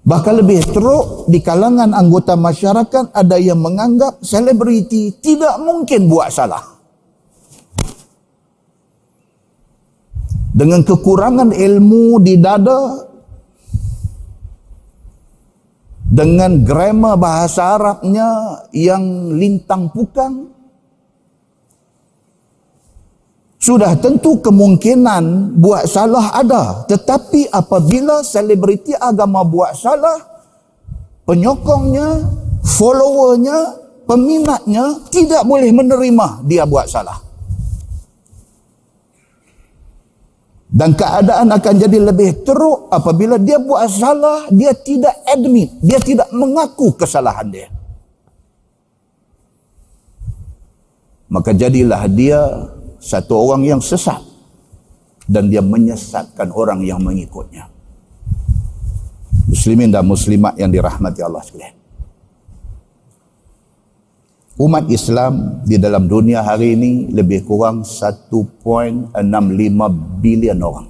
Bahkan 0.04 0.34
lebih 0.44 0.60
teruk 0.68 1.32
di 1.32 1.40
kalangan 1.40 1.96
anggota 1.96 2.36
masyarakat 2.36 3.16
ada 3.16 3.40
yang 3.40 3.64
menganggap 3.64 4.20
selebriti 4.20 5.16
tidak 5.24 5.56
mungkin 5.64 6.12
buat 6.12 6.28
salah. 6.28 6.76
Dengan 10.54 10.84
kekurangan 10.84 11.56
ilmu 11.56 12.20
di 12.20 12.36
dada 12.38 13.10
dengan 16.14 16.62
grammar 16.62 17.18
bahasa 17.18 17.74
Arabnya 17.74 18.62
yang 18.70 19.34
lintang 19.34 19.90
pukang 19.90 20.52
sudah 23.64 23.96
tentu 23.96 24.44
kemungkinan 24.44 25.56
buat 25.56 25.88
salah 25.88 26.36
ada. 26.36 26.84
Tetapi 26.84 27.48
apabila 27.48 28.20
selebriti 28.20 28.92
agama 28.92 29.48
buat 29.48 29.72
salah 29.80 30.20
penyokongnya 31.24 32.28
followernya 32.60 33.58
peminatnya 34.04 35.08
tidak 35.08 35.48
boleh 35.48 35.72
menerima 35.72 36.44
dia 36.44 36.68
buat 36.68 36.92
salah. 36.92 37.24
Dan 40.74 40.98
keadaan 40.98 41.54
akan 41.54 41.76
jadi 41.86 42.02
lebih 42.12 42.44
teruk 42.44 42.92
apabila 42.92 43.40
dia 43.40 43.64
buat 43.64 43.88
salah 43.88 44.52
dia 44.52 44.76
tidak 44.76 45.16
admit 45.24 45.72
dia 45.80 46.04
tidak 46.04 46.28
mengaku 46.36 46.92
kesalahan 47.00 47.48
dia. 47.48 47.68
Maka 51.32 51.56
jadilah 51.56 52.04
dia 52.12 52.42
satu 53.04 53.36
orang 53.36 53.68
yang 53.68 53.82
sesat 53.84 54.24
dan 55.28 55.52
dia 55.52 55.60
menyesatkan 55.60 56.48
orang 56.56 56.80
yang 56.88 57.04
mengikutnya. 57.04 57.68
Muslimin 59.52 59.92
dan 59.92 60.08
muslimat 60.08 60.56
yang 60.56 60.72
dirahmati 60.72 61.20
Allah 61.20 61.44
sekalian. 61.44 61.76
Umat 64.56 64.88
Islam 64.88 65.66
di 65.68 65.76
dalam 65.76 66.08
dunia 66.08 66.46
hari 66.46 66.80
ini 66.80 67.12
lebih 67.12 67.44
kurang 67.44 67.84
1.65 67.84 69.12
bilion 70.24 70.60
orang. 70.64 70.88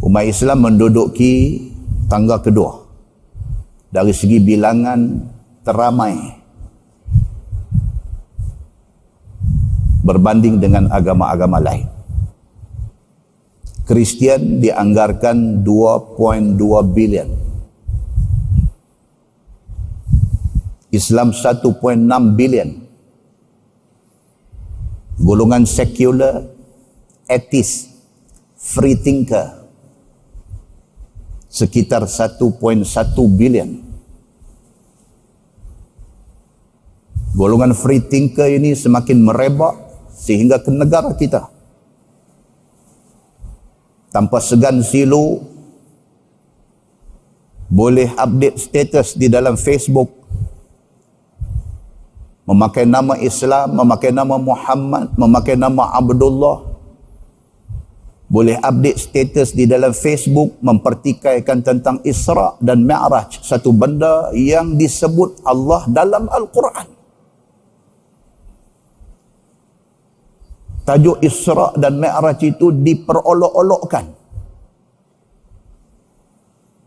Umat 0.00 0.24
Islam 0.24 0.64
menduduki 0.64 1.68
tangga 2.08 2.40
kedua 2.40 2.80
dari 3.92 4.14
segi 4.16 4.40
bilangan 4.40 5.20
teramai 5.66 6.39
berbanding 10.00 10.60
dengan 10.60 10.88
agama-agama 10.88 11.60
lain. 11.60 11.88
Kristian 13.90 14.62
dianggarkan 14.62 15.66
2.2 15.66 16.94
bilion. 16.94 17.30
Islam 20.94 21.34
1.6 21.34 21.66
bilion. 22.38 22.70
Golongan 25.20 25.66
sekular, 25.66 26.48
etis, 27.26 27.90
free 28.56 28.94
thinker, 28.94 29.68
sekitar 31.50 32.06
1.1 32.06 32.86
bilion. 33.34 33.70
Golongan 37.34 37.74
free 37.74 38.06
thinker 38.06 38.46
ini 38.46 38.74
semakin 38.78 39.18
merebak 39.18 39.89
sehingga 40.20 40.60
ke 40.60 40.68
negara 40.68 41.16
kita. 41.16 41.48
Tanpa 44.12 44.36
segan 44.44 44.84
silu, 44.84 45.40
boleh 47.72 48.12
update 48.20 48.60
status 48.60 49.16
di 49.16 49.32
dalam 49.32 49.56
Facebook. 49.56 50.12
Memakai 52.44 52.84
nama 52.84 53.14
Islam, 53.16 53.78
memakai 53.78 54.10
nama 54.10 54.36
Muhammad, 54.36 55.14
memakai 55.14 55.54
nama 55.54 55.94
Abdullah, 55.94 56.66
boleh 58.26 58.58
update 58.58 58.98
status 58.98 59.54
di 59.54 59.70
dalam 59.70 59.94
Facebook 59.94 60.58
mempertikaikan 60.58 61.62
tentang 61.62 62.02
Isra 62.02 62.58
dan 62.58 62.82
Mi'raj. 62.82 63.38
Satu 63.46 63.70
benda 63.70 64.34
yang 64.34 64.74
disebut 64.74 65.46
Allah 65.46 65.86
dalam 65.86 66.26
Al-Quran 66.26 66.99
tajuk 70.86 71.20
Isra 71.20 71.74
dan 71.76 72.00
Mi'raj 72.00 72.40
itu 72.42 72.72
diperolok-olokkan 72.72 74.04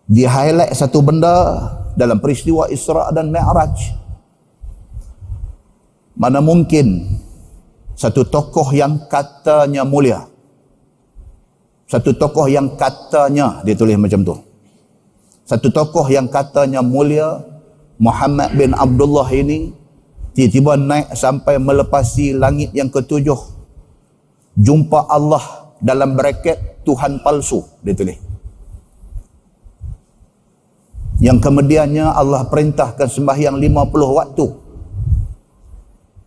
di 0.10 0.27
highlight 0.27 0.75
satu 0.75 0.99
benda 0.99 1.36
dalam 1.97 2.19
peristiwa 2.19 2.67
Isra 2.67 3.13
dan 3.13 3.29
Mi'raj 3.29 3.75
mana 6.13 6.43
mungkin 6.43 7.19
satu 7.93 8.25
tokoh 8.25 8.73
yang 8.73 9.06
katanya 9.10 9.86
mulia 9.86 10.34
satu 11.93 12.10
tokoh 12.17 12.49
yang 12.49 12.73
katanya 12.73 13.62
dia 13.62 13.77
tulis 13.77 13.93
macam 14.01 14.25
tu. 14.25 14.34
Satu 15.45 15.69
tokoh 15.69 16.10
yang 16.10 16.25
katanya 16.25 16.82
mulia 16.82 17.38
Muhammad 18.01 18.58
bin 18.58 18.73
Abdullah 18.73 19.29
ini 19.29 19.69
tiba-tiba 20.34 20.73
naik 20.73 21.13
sampai 21.13 21.62
melepasi 21.62 22.34
langit 22.34 22.73
yang 22.73 22.89
ketujuh. 22.89 23.38
Jumpa 24.54 25.10
Allah 25.10 25.74
dalam 25.82 26.13
bracket 26.13 26.86
Tuhan 26.86 27.24
palsu 27.26 27.63
dia 27.82 27.98
tulis. 27.98 28.20
Yang 31.24 31.39
kemudiannya 31.39 32.12
Allah 32.12 32.46
perintahkan 32.52 33.08
sembahyang 33.08 33.56
50 33.56 34.20
waktu. 34.20 34.46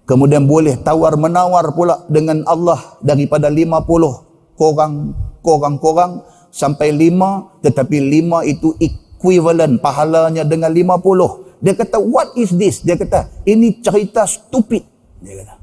Kemudian 0.07 0.47
boleh 0.47 0.79
tawar 0.81 1.19
menawar 1.19 1.75
pula 1.75 2.07
dengan 2.07 2.47
Allah 2.47 2.79
daripada 3.03 3.51
50 3.51 4.57
korang 4.57 5.13
korang-korang 5.45 6.25
sampai 6.51 6.91
lima 6.91 7.53
tetapi 7.61 8.01
lima 8.01 8.43
itu 8.43 8.73
equivalent 8.81 9.79
pahalanya 9.79 10.43
dengan 10.43 10.73
lima 10.73 10.97
puluh. 10.97 11.45
Dia 11.61 11.77
kata 11.77 12.01
what 12.01 12.33
is 12.35 12.51
this? 12.57 12.81
Dia 12.81 12.97
kata 12.97 13.29
ini 13.45 13.79
cerita 13.85 14.25
stupid. 14.25 14.83
Dia 15.21 15.45
kata. 15.45 15.55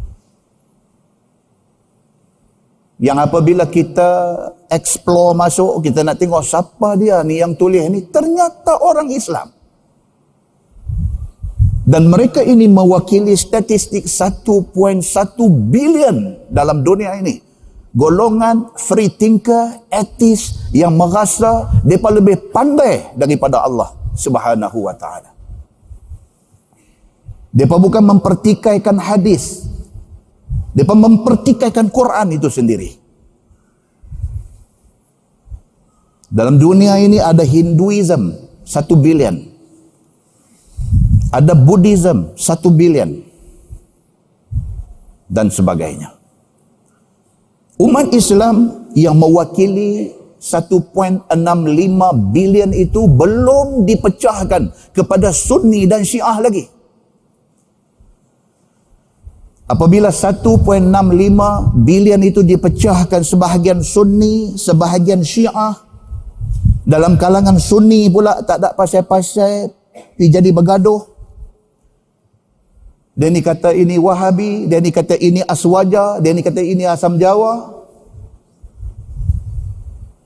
Yang 3.01 3.17
apabila 3.25 3.65
kita 3.69 4.09
explore 4.69 5.33
masuk, 5.33 5.81
kita 5.81 6.05
nak 6.05 6.21
tengok 6.21 6.45
siapa 6.45 6.93
dia 6.97 7.21
ni 7.25 7.41
yang 7.41 7.57
tulis 7.57 7.83
ni, 7.89 8.05
ternyata 8.09 8.77
orang 8.81 9.09
Islam. 9.09 9.49
Dan 11.83 12.07
mereka 12.07 12.39
ini 12.39 12.69
mewakili 12.69 13.35
statistik 13.35 14.07
1.1 14.07 15.03
bilion 15.67 16.17
dalam 16.47 16.79
dunia 16.79 17.19
ini 17.19 17.53
golongan 17.93 18.73
free 18.73 19.13
thinker, 19.13 19.85
etis 19.93 20.57
yang 20.73 20.97
merasa 20.97 21.69
mereka 21.85 22.09
lebih 22.09 22.35
pandai 22.49 23.13
daripada 23.13 23.61
Allah 23.61 23.93
subhanahu 24.17 24.89
wa 24.89 24.93
ta'ala. 24.97 25.29
Mereka 27.53 27.75
bukan 27.77 28.03
mempertikaikan 28.17 28.97
hadis. 28.97 29.69
Mereka 30.73 30.93
mempertikaikan 30.97 31.87
Quran 31.93 32.33
itu 32.33 32.49
sendiri. 32.49 32.89
Dalam 36.33 36.57
dunia 36.57 36.97
ini 36.97 37.21
ada 37.21 37.45
Hinduism, 37.45 38.33
satu 38.65 38.97
bilion. 38.97 39.37
Ada 41.29 41.53
Buddhism, 41.53 42.33
satu 42.33 42.73
bilion. 42.73 43.21
Dan 45.29 45.53
sebagainya. 45.53 46.13
Umat 47.77 48.09
Islam 48.13 48.85
yang 48.97 49.17
mewakili 49.17 50.13
1.65 50.41 51.37
bilion 52.33 52.71
itu 52.73 53.01
belum 53.07 53.85
dipecahkan 53.85 54.73
kepada 54.93 55.29
Sunni 55.29 55.85
dan 55.85 56.01
Syiah 56.01 56.37
lagi. 56.41 56.65
Apabila 59.63 60.11
1.65 60.11 60.91
bilion 61.87 62.19
itu 62.19 62.43
dipecahkan 62.43 63.23
sebahagian 63.23 63.79
Sunni, 63.79 64.59
sebahagian 64.59 65.23
Syiah, 65.23 65.79
dalam 66.83 67.15
kalangan 67.15 67.55
Sunni 67.55 68.11
pula 68.11 68.43
tak 68.43 68.59
ada 68.59 68.75
pasal-pasal 68.75 69.71
jadi 70.19 70.51
bergaduh. 70.51 71.07
Dia 73.15 73.31
ni 73.31 73.39
kata 73.39 73.71
ini 73.71 73.95
Wahabi, 73.95 74.67
dia 74.67 74.83
ni 74.83 74.91
kata 74.91 75.15
ini 75.15 75.39
Aswaja, 75.45 76.19
dia 76.19 76.35
ni 76.35 76.43
kata 76.43 76.59
ini 76.59 76.83
Asam 76.83 77.15
Jawa. 77.15 77.71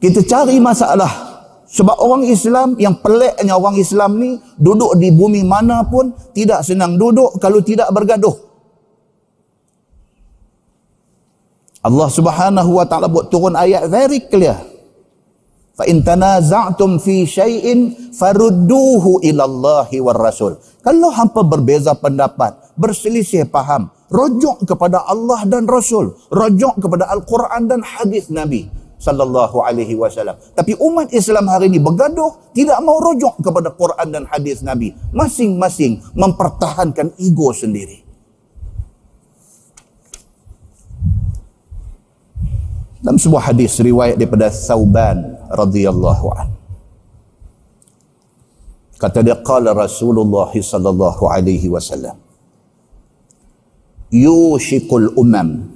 Kita 0.01 0.25
cari 0.25 0.57
masalah. 0.57 1.27
Sebab 1.67 1.99
orang 1.99 2.23
Islam 2.25 2.79
yang 2.79 2.95
peliknya 3.03 3.59
orang 3.59 3.75
Islam 3.75 4.15
ni 4.17 4.39
duduk 4.55 4.95
di 4.95 5.11
bumi 5.11 5.43
mana 5.43 5.83
pun 5.83 6.15
tidak 6.31 6.63
senang 6.63 6.95
duduk 6.95 7.37
kalau 7.43 7.59
tidak 7.59 7.91
bergaduh. 7.91 8.46
Allah 11.87 12.11
Subhanahu 12.11 12.69
wa 12.75 12.83
taala 12.83 13.07
buat 13.07 13.31
turun 13.31 13.55
ayat 13.55 13.87
very 13.87 14.27
clear. 14.27 14.59
Fa 15.71 15.87
in 15.87 16.03
tanaza'tum 16.03 16.99
fi 16.99 17.23
syai'in 17.23 18.11
farudduhu 18.11 19.23
ila 19.23 19.43
Allah 19.47 19.87
war 20.03 20.19
Rasul. 20.19 20.59
Kalau 20.83 21.13
hampa 21.15 21.47
berbeza 21.47 21.95
pendapat, 21.95 22.75
berselisih 22.75 23.47
faham, 23.47 23.87
rujuk 24.11 24.67
kepada 24.67 25.07
Allah 25.07 25.47
dan 25.47 25.63
Rasul, 25.63 26.11
rujuk 26.27 26.81
kepada 26.81 27.07
Al-Quran 27.07 27.71
dan 27.71 27.79
hadis 27.85 28.27
Nabi 28.27 28.67
sallallahu 28.97 29.61
alaihi 29.61 29.93
wasallam. 29.93 30.35
Tapi 30.57 30.73
umat 30.81 31.13
Islam 31.13 31.45
hari 31.47 31.69
ini 31.69 31.77
bergaduh, 31.77 32.51
tidak 32.57 32.81
mau 32.81 32.97
rujuk 32.97 33.37
kepada 33.39 33.69
Quran 33.77 34.07
dan 34.09 34.23
hadis 34.25 34.65
Nabi. 34.65 34.91
Masing-masing 35.13 36.01
mempertahankan 36.17 37.13
ego 37.21 37.53
sendiri. 37.53 38.06
Dalam 43.07 43.15
sebuah 43.15 43.55
hadis 43.55 43.79
riwayat 43.79 44.19
daripada 44.19 44.51
Thauban 44.51 45.39
radhiyallahu 45.47 46.27
an. 46.35 46.51
Kata 48.99 49.23
dia 49.23 49.39
qala 49.39 49.71
Rasulullah 49.71 50.51
sallallahu 50.51 51.23
alaihi 51.31 51.71
wasallam 51.71 52.19
yushikul 54.11 55.15
umam 55.15 55.71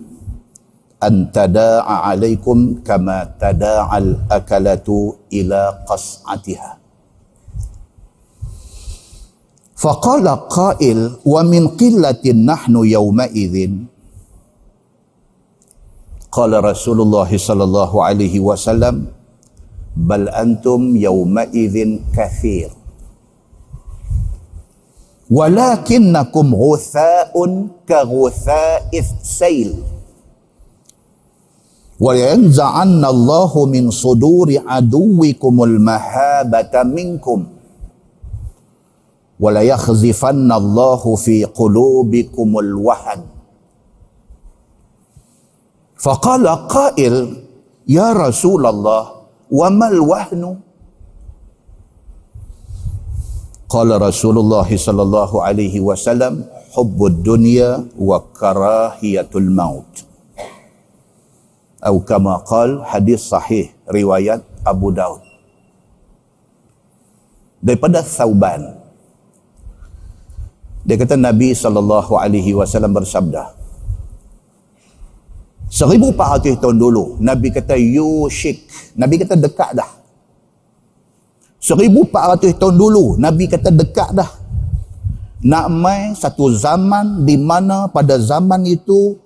an 1.00 1.32
tada'a 1.32 2.12
alaikum 2.12 2.84
kama 2.84 3.24
tada'al 3.40 4.28
akalatu 4.28 5.16
ila 5.32 5.88
qas'atiha 5.88 6.84
faqala 9.76 10.52
qail 10.52 11.16
wa 11.24 11.42
min 11.48 11.80
qillatin 11.80 12.44
قال 16.32 16.64
رسول 16.64 17.02
الله 17.02 17.38
صلى 17.38 17.64
الله 17.64 17.92
عليه 18.04 18.40
وسلم 18.40 19.06
بل 19.98 20.30
أنتم 20.30 20.96
يومئذ 20.96 21.76
كثير. 22.16 22.70
ولكنكم 25.32 26.56
غثاء 26.56 27.36
كغثاء 27.90 28.90
السيل. 29.00 29.72
وينزعن 32.00 33.06
الله 33.06 33.66
من 33.66 33.92
صدور 33.92 34.50
عدوكم 34.68 35.64
المهابة 35.64 36.84
منكم. 36.84 37.40
وليخزفن 39.40 40.52
الله 40.52 41.16
في 41.16 41.44
قلوبكم 41.44 42.60
الوهن. 42.60 43.22
Faqala 46.02 46.66
qail 46.66 47.46
ya 47.86 48.10
rasulullah 48.18 49.22
wa 49.54 49.68
mal 49.70 49.98
wahnu? 50.02 50.58
Qala 53.70 54.02
rasulullah 54.02 54.68
sallallahu 54.68 55.40
alaihi 55.40 55.80
wasallam 55.80 56.44
hubbud 56.76 57.24
dunya 57.24 57.86
wa 57.96 58.20
karahiyatul 58.34 59.48
maut. 59.48 59.88
Atau 61.82 62.04
kama 62.04 62.44
qal 62.46 62.84
hadis 62.84 63.26
sahih 63.32 63.72
riwayat 63.90 64.44
Abu 64.68 64.92
Daud. 64.92 65.24
Daripada 67.62 68.04
Thauban. 68.04 68.82
Dia 70.82 70.98
kata 70.98 71.14
Nabi 71.14 71.54
sallallahu 71.54 72.18
alaihi 72.18 72.58
wasallam 72.58 72.92
bersabda 72.98 73.61
1400 75.72 76.60
tahun 76.60 76.76
dulu 76.76 77.16
Nabi 77.24 77.48
kata 77.48 77.80
yushik 77.80 78.68
Nabi 79.00 79.24
kata 79.24 79.40
dekat 79.40 79.72
dah. 79.72 79.88
1400 81.64 82.60
tahun 82.60 82.76
dulu 82.76 83.16
Nabi 83.16 83.48
kata 83.48 83.72
dekat 83.72 84.12
dah. 84.12 84.32
Nak 85.42 85.66
mai 85.74 86.14
satu 86.14 86.54
zaman 86.54 87.24
di 87.26 87.40
mana 87.40 87.88
pada 87.90 88.20
zaman 88.20 88.62
itu 88.68 89.18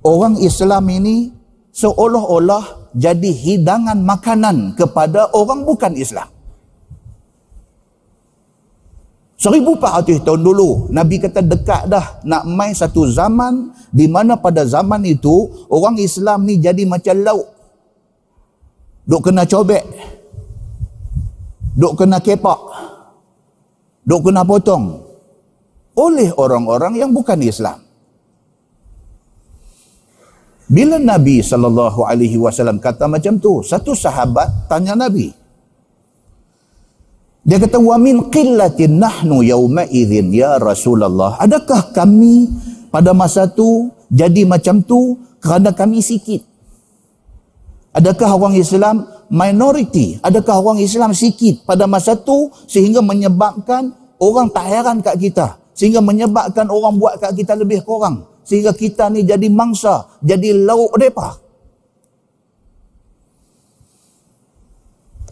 orang 0.00 0.38
Islam 0.40 0.88
ini 0.88 1.34
seolah-olah 1.74 2.94
jadi 2.96 3.28
hidangan 3.28 3.98
makanan 4.00 4.78
kepada 4.78 5.28
orang 5.36 5.68
bukan 5.68 5.94
Islam 5.98 6.26
1400 9.40 10.20
tahun 10.20 10.44
dulu 10.44 10.92
Nabi 10.92 11.16
kata 11.16 11.40
dekat 11.40 11.88
dah 11.88 12.20
nak 12.28 12.44
main 12.44 12.76
satu 12.76 13.08
zaman 13.08 13.72
di 13.88 14.04
mana 14.04 14.36
pada 14.36 14.68
zaman 14.68 15.00
itu 15.08 15.48
orang 15.72 15.96
Islam 15.96 16.44
ni 16.44 16.60
jadi 16.60 16.84
macam 16.84 17.16
lauk. 17.24 17.48
Duk 19.08 19.24
kena 19.24 19.48
cobek. 19.48 19.80
Duk 21.72 21.96
kena 21.96 22.20
kepak. 22.20 22.60
Duk 24.04 24.28
kena 24.28 24.44
potong. 24.44 25.08
Oleh 25.96 26.28
orang-orang 26.36 27.00
yang 27.00 27.08
bukan 27.08 27.40
Islam. 27.40 27.80
Bila 30.68 31.00
Nabi 31.00 31.40
sallallahu 31.40 32.04
alaihi 32.04 32.36
wasallam 32.36 32.76
kata 32.76 33.08
macam 33.08 33.40
tu 33.40 33.64
satu 33.64 33.96
sahabat 33.96 34.68
tanya 34.68 34.94
Nabi 34.94 35.39
dia 37.40 37.56
kata 37.56 37.80
wa 37.80 37.96
min 37.96 38.28
qillatin 38.28 39.00
nahnu 39.00 39.40
yauma 39.40 39.88
idzin 39.88 40.28
ya 40.28 40.60
Rasulullah. 40.60 41.40
Adakah 41.40 41.96
kami 41.96 42.52
pada 42.92 43.16
masa 43.16 43.48
tu 43.48 43.88
jadi 44.12 44.44
macam 44.44 44.84
tu 44.84 45.16
kerana 45.40 45.72
kami 45.72 46.04
sikit? 46.04 46.44
Adakah 47.96 48.36
orang 48.36 48.54
Islam 48.60 49.08
minority? 49.32 50.20
Adakah 50.20 50.60
orang 50.60 50.78
Islam 50.84 51.16
sikit 51.16 51.64
pada 51.64 51.88
masa 51.88 52.14
tu 52.14 52.52
sehingga 52.68 53.00
menyebabkan 53.00 53.88
orang 54.20 54.52
tak 54.52 54.66
heran 54.68 55.00
kat 55.00 55.16
kita? 55.16 55.56
Sehingga 55.72 56.04
menyebabkan 56.04 56.68
orang 56.68 57.00
buat 57.00 57.16
kat 57.18 57.32
kita 57.40 57.56
lebih 57.56 57.80
kurang. 57.88 58.28
Sehingga 58.44 58.76
kita 58.76 59.08
ni 59.08 59.24
jadi 59.24 59.48
mangsa, 59.48 60.06
jadi 60.20 60.60
lauk 60.60 60.92
mereka. 60.92 61.40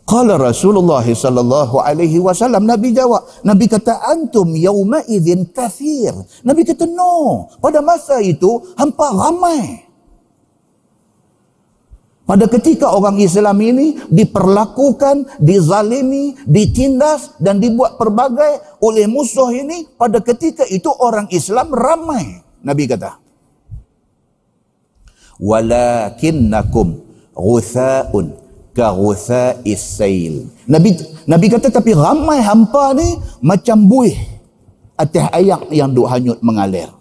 Qala 0.09 0.41
Rasulullah 0.41 1.05
sallallahu 1.05 1.85
alaihi 1.85 2.17
wasallam 2.17 2.65
Nabi 2.65 2.97
jawab 2.97 3.29
Nabi 3.45 3.69
kata 3.69 4.01
antum 4.09 4.57
yauma 4.57 5.05
idzin 5.05 5.45
kathir 5.53 6.17
Nabi 6.49 6.65
kata 6.65 6.89
no 6.89 7.45
pada 7.61 7.85
masa 7.85 8.17
itu 8.25 8.73
hampa 8.81 9.13
ramai 9.13 9.85
pada 12.25 12.45
ketika 12.45 12.93
orang 12.93 13.17
Islam 13.25 13.57
ini 13.57 13.97
diperlakukan, 14.13 15.41
dizalimi, 15.41 16.37
ditindas 16.45 17.41
dan 17.41 17.57
dibuat 17.57 17.97
pelbagai 17.97 18.85
oleh 18.85 19.09
musuh 19.09 19.49
ini, 19.49 19.89
pada 19.97 20.21
ketika 20.21 20.69
itu 20.69 20.93
orang 20.93 21.25
Islam 21.33 21.73
ramai. 21.73 22.45
Nabi 22.61 22.85
kata. 22.85 23.17
Walakinnakum 25.41 27.01
ghutha'un 27.33 28.48
karutha 28.79 29.59
isail. 29.67 30.47
Nabi 30.71 30.95
Nabi 31.27 31.47
kata 31.51 31.67
tapi 31.75 31.99
ramai 31.99 32.39
hampa 32.39 32.95
ni 32.95 33.19
macam 33.43 33.91
buih 33.91 34.15
atas 34.95 35.27
air 35.35 35.59
yang 35.75 35.91
duk 35.91 36.07
hanyut 36.07 36.39
mengalir. 36.39 36.95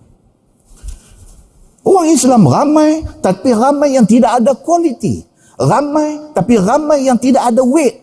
Orang 1.85 2.09
Islam 2.09 2.49
ramai 2.49 3.05
tapi 3.21 3.53
ramai 3.53 3.93
yang 3.93 4.09
tidak 4.09 4.41
ada 4.41 4.57
kualiti. 4.57 5.21
Ramai 5.61 6.33
tapi 6.33 6.57
ramai 6.57 7.05
yang 7.05 7.21
tidak 7.21 7.45
ada 7.45 7.61
weight. 7.61 8.01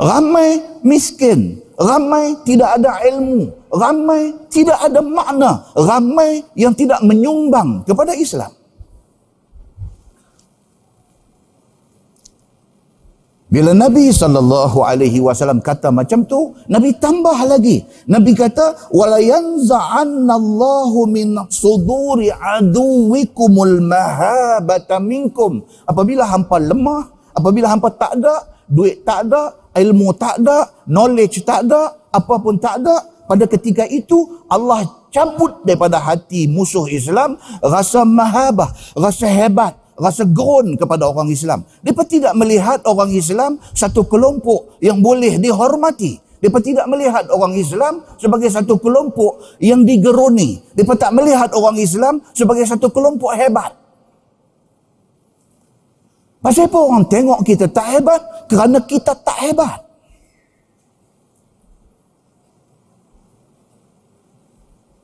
Ramai 0.00 0.80
miskin. 0.80 1.60
Ramai 1.76 2.36
tidak 2.48 2.80
ada 2.80 3.00
ilmu. 3.12 3.52
Ramai 3.68 4.32
tidak 4.48 4.76
ada 4.80 5.00
makna. 5.04 5.68
Ramai 5.76 6.44
yang 6.56 6.72
tidak 6.72 7.00
menyumbang 7.04 7.84
kepada 7.84 8.16
Islam. 8.16 8.52
Bila 13.52 13.76
Nabi 13.76 14.08
sallallahu 14.08 14.80
alaihi 14.80 15.20
wasallam 15.20 15.60
kata 15.60 15.92
macam 15.92 16.24
tu, 16.24 16.56
Nabi 16.72 16.96
tambah 16.96 17.36
lagi. 17.44 17.84
Nabi 18.08 18.32
kata 18.32 18.88
wala 18.88 19.20
yanza'annallahu 19.20 21.04
min 21.12 21.36
suduri 21.52 22.32
aduwikumul 22.32 23.84
mahabata 23.84 24.96
minkum. 24.96 25.60
Apabila 25.84 26.24
hampa 26.24 26.56
lemah, 26.56 27.12
apabila 27.36 27.68
hampa 27.68 27.92
tak 27.92 28.16
ada, 28.16 28.40
duit 28.64 29.04
tak 29.04 29.28
ada, 29.28 29.52
ilmu 29.76 30.16
tak 30.16 30.40
ada, 30.40 30.72
knowledge 30.88 31.44
tak 31.44 31.68
ada, 31.68 31.92
apa 32.08 32.34
pun 32.40 32.56
tak 32.56 32.80
ada, 32.80 33.04
pada 33.28 33.44
ketika 33.44 33.84
itu 33.84 34.48
Allah 34.48 34.88
cabut 35.12 35.60
daripada 35.60 36.00
hati 36.00 36.48
musuh 36.48 36.88
Islam 36.88 37.36
rasa 37.60 38.00
mahabah, 38.08 38.72
rasa 38.96 39.28
hebat, 39.28 39.76
rasa 39.96 40.24
gerun 40.24 40.74
kepada 40.76 41.08
orang 41.08 41.28
Islam. 41.28 41.64
Mereka 41.84 42.02
tidak 42.08 42.32
melihat 42.36 42.80
orang 42.88 43.12
Islam 43.12 43.60
satu 43.76 44.08
kelompok 44.08 44.80
yang 44.80 45.00
boleh 45.04 45.36
dihormati. 45.36 46.20
Mereka 46.42 46.58
tidak 46.58 46.86
melihat 46.90 47.30
orang 47.30 47.54
Islam 47.54 48.02
sebagai 48.18 48.50
satu 48.50 48.74
kelompok 48.82 49.38
yang 49.62 49.86
digeruni. 49.86 50.58
Mereka 50.74 50.98
tak 50.98 51.14
melihat 51.14 51.54
orang 51.54 51.78
Islam 51.78 52.18
sebagai 52.34 52.66
satu 52.66 52.90
kelompok 52.90 53.30
hebat. 53.38 53.78
Pasal 56.42 56.66
apa 56.66 56.78
orang 56.82 57.06
tengok 57.06 57.46
kita 57.46 57.70
tak 57.70 57.86
hebat? 57.94 58.18
Kerana 58.50 58.82
kita 58.82 59.14
tak 59.14 59.38
hebat. 59.38 59.91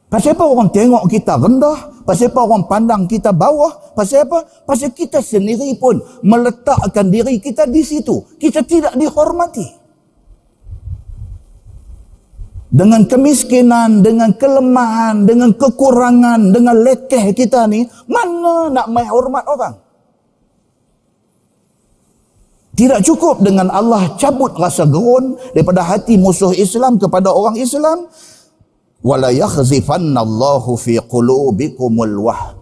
Pasal 0.08 0.32
apa 0.32 0.44
orang 0.48 0.72
tengok 0.72 1.04
kita 1.12 1.36
rendah? 1.36 2.00
Pasal 2.08 2.32
apa 2.32 2.40
orang 2.40 2.64
pandang 2.64 3.04
kita 3.04 3.28
bawah? 3.28 3.92
Pasal 3.92 4.24
apa? 4.24 4.48
Pasal 4.64 4.96
kita 4.96 5.20
sendiri 5.20 5.76
pun 5.76 6.00
meletakkan 6.24 7.12
diri 7.12 7.36
kita 7.36 7.68
di 7.68 7.84
situ. 7.84 8.24
Kita 8.40 8.64
tidak 8.64 8.96
dihormati. 8.96 9.68
Dengan 12.68 13.04
kemiskinan, 13.04 14.00
dengan 14.00 14.32
kelemahan, 14.32 15.28
dengan 15.28 15.52
kekurangan, 15.52 16.56
dengan 16.56 16.76
lekeh 16.84 17.32
kita 17.36 17.68
ni, 17.68 17.84
mana 18.08 18.72
nak 18.72 18.86
mai 18.88 19.08
hormat 19.08 19.44
orang? 19.44 19.76
Tidak 22.76 23.02
cukup 23.04 23.44
dengan 23.44 23.68
Allah 23.74 24.16
cabut 24.16 24.54
rasa 24.56 24.88
gerun 24.88 25.36
daripada 25.50 25.82
hati 25.82 26.14
musuh 26.14 26.54
Islam 26.54 26.96
kepada 26.96 27.28
orang 27.28 27.58
Islam 27.58 28.06
wala 29.02 29.30
yakhzifanna 29.30 30.22
Allahu 30.22 30.74
fi 30.74 30.98
qulubikumul 30.98 32.16
wah. 32.22 32.54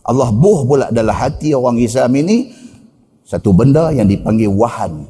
Allah 0.00 0.28
buh 0.32 0.66
pula 0.66 0.86
dalam 0.90 1.14
hati 1.14 1.54
orang 1.54 1.78
Islam 1.78 2.10
ini 2.18 2.50
satu 3.22 3.54
benda 3.54 3.94
yang 3.94 4.10
dipanggil 4.10 4.50
wahan. 4.50 5.06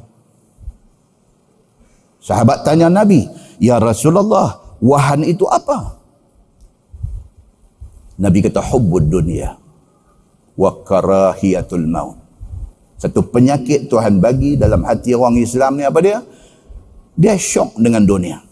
Sahabat 2.21 2.61
tanya 2.61 2.85
Nabi 2.85 3.25
ya 3.57 3.81
Rasulullah 3.81 4.77
wahan 4.77 5.25
itu 5.25 5.49
apa? 5.49 5.97
Nabi 8.21 8.45
kata 8.45 8.61
hubbud 8.61 9.09
dunia 9.09 9.57
wa 10.53 10.69
karahiyatul 10.85 11.87
maut. 11.89 12.21
Satu 13.01 13.25
penyakit 13.25 13.89
Tuhan 13.89 14.21
bagi 14.21 14.53
dalam 14.61 14.85
hati 14.85 15.17
orang 15.17 15.41
Islam 15.41 15.81
ni 15.81 15.83
apa 15.89 15.97
dia? 16.05 16.21
Dia 17.17 17.33
syok 17.33 17.81
dengan 17.81 18.05
dunia 18.05 18.50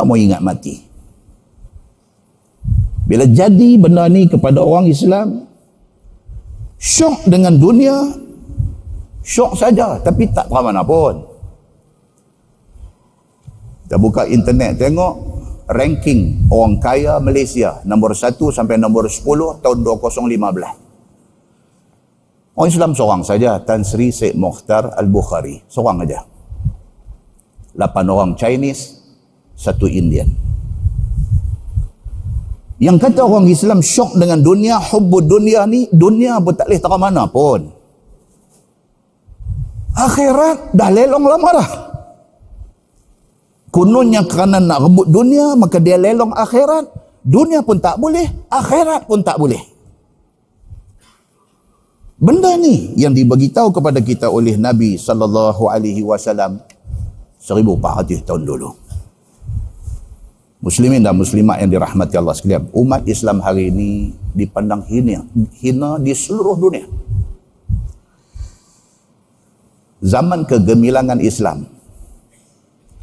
tak 0.00 0.08
mau 0.08 0.16
ingat 0.16 0.40
mati. 0.40 0.80
Bila 3.04 3.28
jadi 3.28 3.76
benda 3.76 4.08
ni 4.08 4.24
kepada 4.24 4.64
orang 4.64 4.88
Islam, 4.88 5.44
syok 6.80 7.28
dengan 7.28 7.60
dunia, 7.60 8.16
Syok 9.20 9.52
saja 9.52 10.00
tapi 10.00 10.32
tak 10.32 10.48
ke 10.48 10.56
mana 10.56 10.80
pun. 10.80 11.20
Kita 13.84 14.00
buka 14.00 14.24
internet 14.24 14.80
tengok 14.80 15.12
ranking 15.68 16.48
orang 16.48 16.80
kaya 16.80 17.20
Malaysia 17.20 17.84
nombor 17.84 18.16
1 18.16 18.32
sampai 18.38 18.80
nombor 18.80 19.10
10 19.10 19.60
tahun 19.60 19.78
2015. 19.84 22.56
Orang 22.56 22.70
Islam 22.70 22.94
seorang 22.96 23.22
saja 23.24 23.58
Tan 23.60 23.84
Sri 23.84 24.10
Syed 24.10 24.36
Mokhtar 24.36 24.94
Al-Bukhari. 24.96 25.62
Seorang 25.68 26.00
aja. 26.06 26.24
8 27.76 28.10
orang 28.10 28.34
Chinese, 28.36 28.99
satu 29.60 29.84
Indian. 29.84 30.32
Yang 32.80 32.96
kata 32.96 33.28
orang 33.28 33.44
Islam 33.52 33.84
syok 33.84 34.16
dengan 34.16 34.40
dunia, 34.40 34.80
hubbud 34.80 35.28
dunia 35.28 35.68
ni, 35.68 35.84
dunia 35.92 36.40
pun 36.40 36.56
tak 36.56 36.72
boleh 36.72 36.80
tak 36.80 36.96
mana 36.96 37.28
pun. 37.28 37.60
Akhirat 39.92 40.72
dah 40.72 40.88
lelong 40.88 41.28
lama 41.28 41.48
dah. 41.60 41.70
Kononnya 43.68 44.24
kerana 44.24 44.64
nak 44.64 44.80
rebut 44.80 45.06
dunia, 45.12 45.52
maka 45.60 45.76
dia 45.76 46.00
lelong 46.00 46.32
akhirat. 46.32 46.88
Dunia 47.20 47.60
pun 47.60 47.76
tak 47.76 48.00
boleh, 48.00 48.24
akhirat 48.48 49.04
pun 49.04 49.20
tak 49.20 49.36
boleh. 49.36 49.60
Benda 52.16 52.56
ni 52.56 52.96
yang 52.96 53.12
diberitahu 53.12 53.76
kepada 53.76 54.00
kita 54.00 54.32
oleh 54.32 54.56
Nabi 54.56 54.96
sallallahu 54.96 55.68
alaihi 55.68 56.00
wasallam 56.00 56.64
1400 57.44 58.24
tahun 58.24 58.42
dulu. 58.48 58.89
Muslimin 60.60 61.00
dan 61.00 61.16
muslimat 61.16 61.56
yang 61.64 61.72
dirahmati 61.72 62.20
Allah 62.20 62.36
sekalian, 62.36 62.68
umat 62.76 63.08
Islam 63.08 63.40
hari 63.40 63.72
ini 63.72 64.12
dipandang 64.36 64.84
hina, 64.84 65.24
hina 65.56 65.96
di 65.96 66.12
seluruh 66.12 66.52
dunia. 66.60 66.84
Zaman 70.04 70.44
kegemilangan 70.44 71.16
Islam, 71.24 71.64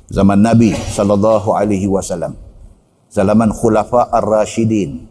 zaman 0.05 0.37
Nabi 0.37 0.77
sallallahu 0.77 1.49
alaihi 1.57 1.89
wasallam, 1.89 2.37
zaman 3.09 3.49
khulafa 3.49 4.05
ar-rasyidin 4.13 5.09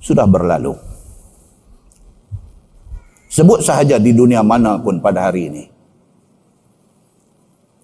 sudah 0.00 0.24
berlalu. 0.24 0.80
Sebut 3.28 3.60
sahaja 3.60 4.00
di 4.00 4.16
dunia 4.16 4.40
mana 4.40 4.80
pun 4.80 4.96
pada 5.04 5.28
hari 5.28 5.52
ini 5.52 5.75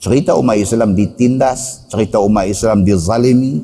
cerita 0.02 0.34
umat 0.34 0.58
Islam 0.58 0.98
ditindas, 0.98 1.86
cerita 1.86 2.18
umat 2.18 2.50
Islam 2.50 2.82
dizalimi, 2.82 3.62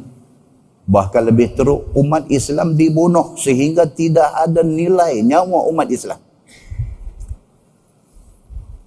bahkan 0.87 1.27
lebih 1.27 1.51
teruk 1.59 1.91
umat 1.99 2.31
Islam 2.31 2.79
dibunuh 2.79 3.35
sehingga 3.35 3.91
tidak 3.91 4.31
ada 4.39 4.63
nilai 4.63 5.19
nyawa 5.27 5.67
umat 5.75 5.91
Islam. 5.91 6.23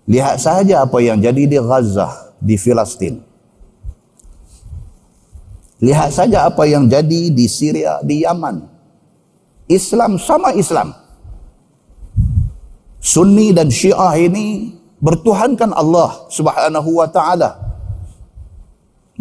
Lihat 0.07 0.39
sahaja 0.39 0.87
apa 0.87 0.97
yang 1.03 1.19
jadi 1.19 1.43
di 1.43 1.59
Gaza, 1.59 2.31
di 2.39 2.55
Filistin. 2.55 3.19
Lihat 5.81 6.13
saja 6.13 6.45
apa 6.45 6.63
yang 6.69 6.85
jadi 6.87 7.33
di 7.33 7.45
Syria, 7.49 7.99
di 8.05 8.21
Yaman. 8.21 8.69
Islam 9.65 10.21
sama 10.21 10.53
Islam. 10.53 10.93
Sunni 13.01 13.49
dan 13.49 13.73
Syiah 13.73 14.13
ini 14.13 14.77
bertuhankan 15.01 15.73
Allah 15.73 16.29
Subhanahu 16.29 17.01
wa 17.01 17.09
taala. 17.09 17.57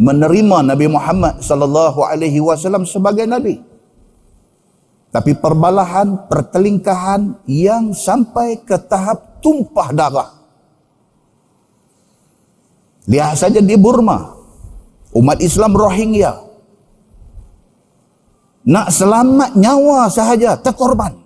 Menerima 0.01 0.65
Nabi 0.65 0.87
Muhammad 0.87 1.41
sallallahu 1.41 2.05
alaihi 2.05 2.41
wasallam 2.41 2.87
sebagai 2.87 3.25
nabi. 3.25 3.59
Tapi 5.11 5.35
perbalahan 5.35 6.25
pertelingkahan 6.31 7.43
yang 7.45 7.91
sampai 7.91 8.63
ke 8.63 8.79
tahap 8.79 9.43
tumpah 9.43 9.89
darah. 9.91 10.29
Lihat 13.11 13.35
saja 13.35 13.59
di 13.59 13.75
Burma. 13.75 14.39
Umat 15.11 15.43
Islam 15.43 15.75
Rohingya. 15.75 16.31
Nak 18.71 18.87
selamat 18.93 19.59
nyawa 19.59 20.07
sahaja 20.07 20.55
terkorban. 20.55 21.19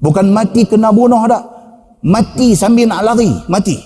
Bukan 0.00 0.32
mati 0.32 0.64
kena 0.64 0.88
bunuh 0.88 1.20
dah 1.28 1.57
mati 2.02 2.54
sambil 2.54 2.86
nak 2.90 3.02
lari. 3.04 3.30
Mati. 3.50 3.76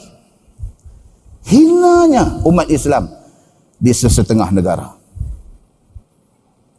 Hinanya 1.48 2.42
umat 2.46 2.70
Islam 2.70 3.11
di 3.81 3.90
sesetengah 3.90 4.51
negara. 4.55 4.94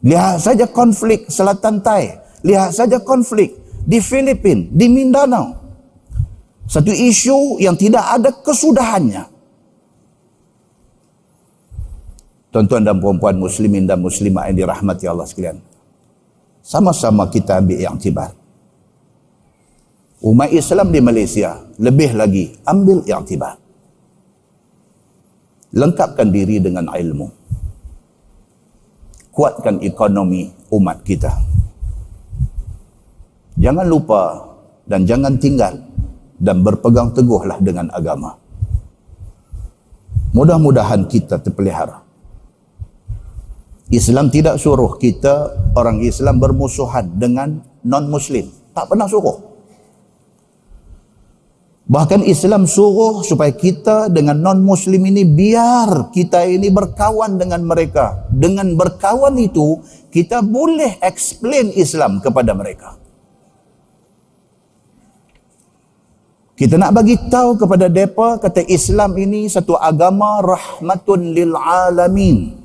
Lihat 0.04 0.40
saja 0.40 0.68
konflik 0.68 1.28
selatan 1.28 1.80
Thai. 1.80 2.20
Lihat 2.44 2.76
saja 2.76 3.00
konflik 3.00 3.56
di 3.84 4.00
Filipin 4.00 4.68
di 4.72 4.88
Mindanao. 4.88 5.64
Satu 6.64 6.92
isu 6.92 7.60
yang 7.60 7.76
tidak 7.76 8.04
ada 8.04 8.32
kesudahannya. 8.32 9.24
Tuan-tuan 12.52 12.86
dan 12.86 12.96
puan-puan 13.02 13.36
muslimin 13.36 13.84
dan 13.84 14.00
muslimat 14.00 14.48
yang 14.48 14.64
dirahmati 14.64 15.04
Allah 15.10 15.26
sekalian. 15.28 15.58
Sama-sama 16.64 17.28
kita 17.28 17.60
ambil 17.60 17.76
yang 17.76 17.96
tibar 18.00 18.32
umat 20.24 20.48
Islam 20.48 20.88
di 20.88 21.04
Malaysia 21.04 21.60
lebih 21.76 22.16
lagi 22.16 22.56
ambil 22.64 23.04
i'tibar 23.04 23.60
lengkapkan 25.74 26.30
diri 26.30 26.62
dengan 26.62 26.88
ilmu. 26.88 27.28
Kuatkan 29.34 29.82
ekonomi 29.82 30.46
umat 30.70 31.02
kita. 31.02 31.34
Jangan 33.58 33.82
lupa 33.82 34.54
dan 34.86 35.02
jangan 35.02 35.34
tinggal 35.42 35.74
dan 36.38 36.62
berpegang 36.62 37.10
teguhlah 37.10 37.58
dengan 37.58 37.90
agama. 37.90 38.38
Mudah-mudahan 40.30 41.10
kita 41.10 41.42
terpelihara. 41.42 42.06
Islam 43.90 44.30
tidak 44.30 44.62
suruh 44.62 44.98
kita 44.98 45.50
orang 45.74 46.02
Islam 46.02 46.38
bermusuhan 46.38 47.18
dengan 47.18 47.62
non-muslim. 47.82 48.50
Tak 48.74 48.90
pernah 48.90 49.10
suruh 49.10 49.53
Bahkan 51.84 52.24
Islam 52.24 52.64
suruh 52.64 53.20
supaya 53.20 53.52
kita 53.52 54.08
dengan 54.08 54.40
non-muslim 54.40 55.04
ini 55.04 55.28
biar 55.28 56.08
kita 56.16 56.48
ini 56.48 56.72
berkawan 56.72 57.36
dengan 57.36 57.60
mereka. 57.60 58.24
Dengan 58.32 58.72
berkawan 58.72 59.36
itu, 59.36 59.84
kita 60.08 60.40
boleh 60.40 60.96
explain 61.04 61.68
Islam 61.76 62.24
kepada 62.24 62.56
mereka. 62.56 62.96
Kita 66.56 66.80
nak 66.80 66.96
bagi 66.96 67.20
tahu 67.20 67.60
kepada 67.60 67.92
mereka, 67.92 68.40
kata 68.40 68.64
Islam 68.64 69.12
ini 69.20 69.44
satu 69.52 69.76
agama 69.76 70.40
rahmatun 70.40 71.36
lil 71.36 71.52
alamin. 71.52 72.64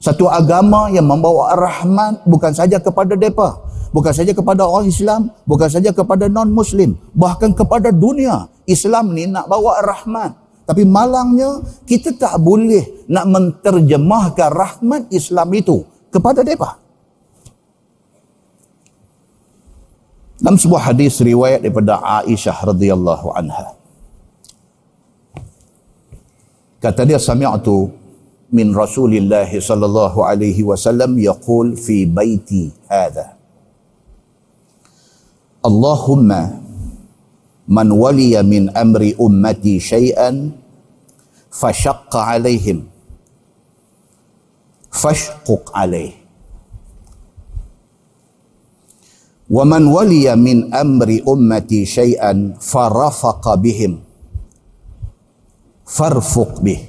Satu 0.00 0.32
agama 0.32 0.88
yang 0.88 1.04
membawa 1.04 1.52
rahmat 1.60 2.24
bukan 2.24 2.56
saja 2.56 2.80
kepada 2.80 3.12
mereka 3.12 3.69
bukan 3.90 4.12
saja 4.14 4.32
kepada 4.34 4.66
orang 4.66 4.86
Islam, 4.90 5.30
bukan 5.46 5.68
saja 5.70 5.90
kepada 5.90 6.26
non-Muslim, 6.30 6.98
bahkan 7.14 7.54
kepada 7.54 7.90
dunia. 7.90 8.50
Islam 8.66 9.14
ni 9.14 9.26
nak 9.26 9.50
bawa 9.50 9.82
rahmat. 9.82 10.34
Tapi 10.66 10.86
malangnya, 10.86 11.66
kita 11.82 12.14
tak 12.14 12.38
boleh 12.38 13.06
nak 13.10 13.26
menterjemahkan 13.26 14.50
rahmat 14.54 15.10
Islam 15.10 15.50
itu 15.50 15.82
kepada 16.14 16.46
mereka. 16.46 16.78
Dalam 20.40 20.56
sebuah 20.56 20.94
hadis 20.94 21.20
riwayat 21.20 21.60
daripada 21.60 22.00
Aisyah 22.00 22.56
radhiyallahu 22.70 23.28
anha. 23.34 23.76
Kata 26.80 27.04
dia 27.04 27.20
sami'tu 27.20 27.92
min 28.48 28.72
Rasulillah 28.72 29.46
sallallahu 29.46 30.24
alaihi 30.24 30.64
wasallam 30.64 31.20
yaqul 31.20 31.76
fi 31.76 32.08
baiti 32.08 32.72
hadha. 32.88 33.39
اللهم 35.60 36.30
من 37.68 37.88
ولي 37.92 38.42
من 38.42 38.72
أمر 38.72 39.12
أمتي 39.20 39.76
شيئا 39.80 40.50
فشق 41.52 42.16
عليهم. 42.16 42.88
فاشقق 44.90 45.64
عليه. 45.76 46.12
ومن 49.50 49.82
ولي 49.86 50.32
من 50.36 50.74
أمر 50.74 51.08
أمتي 51.28 51.84
شيئا 51.84 52.56
فرفق 52.60 53.44
بهم. 53.54 53.92
فارفق 55.86 56.52
به. 56.60 56.80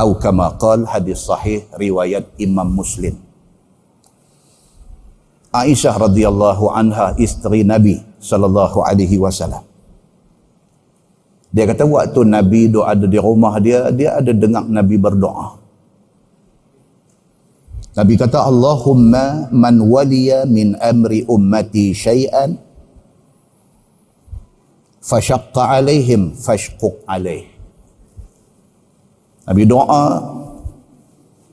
أو 0.00 0.14
كما 0.14 0.48
قال 0.48 0.88
حديث 0.88 1.18
صحيح 1.18 1.62
رواية 1.76 2.24
إمام 2.40 2.76
مسلم. 2.76 3.27
Aisyah 5.48 5.96
radhiyallahu 5.96 6.68
anha 6.68 7.16
isteri 7.16 7.64
Nabi 7.64 7.96
sallallahu 8.20 8.84
alaihi 8.84 9.16
wasallam. 9.16 9.64
Dia 11.48 11.64
kata 11.64 11.88
waktu 11.88 12.28
Nabi 12.28 12.68
doa 12.68 12.92
ada 12.92 13.08
di 13.08 13.16
rumah 13.16 13.56
dia, 13.56 13.88
dia 13.88 14.20
ada 14.20 14.28
dengar 14.36 14.68
Nabi 14.68 15.00
berdoa. 15.00 15.56
Nabi 17.96 18.14
kata 18.20 18.44
Allahumma 18.44 19.48
man 19.48 19.80
waliya 19.88 20.44
min 20.44 20.76
amri 20.76 21.24
ummati 21.24 21.96
syai'an 21.96 22.60
fashaqqa 25.00 25.80
alaihim 25.80 26.36
fashquq 26.36 27.00
alaih. 27.08 27.48
Nabi 29.48 29.62
doa 29.64 30.04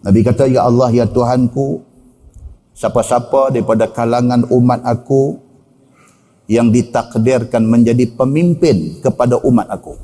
Nabi 0.04 0.20
kata 0.22 0.52
ya 0.52 0.68
Allah 0.68 0.92
ya 0.92 1.08
Tuhanku 1.08 1.85
siapa-siapa 2.76 3.56
daripada 3.56 3.88
kalangan 3.88 4.44
umat 4.52 4.84
aku 4.84 5.40
yang 6.46 6.70
ditakdirkan 6.70 7.66
menjadi 7.66 8.06
pemimpin 8.14 9.02
kepada 9.02 9.42
umat 9.42 9.66
aku 9.72 9.98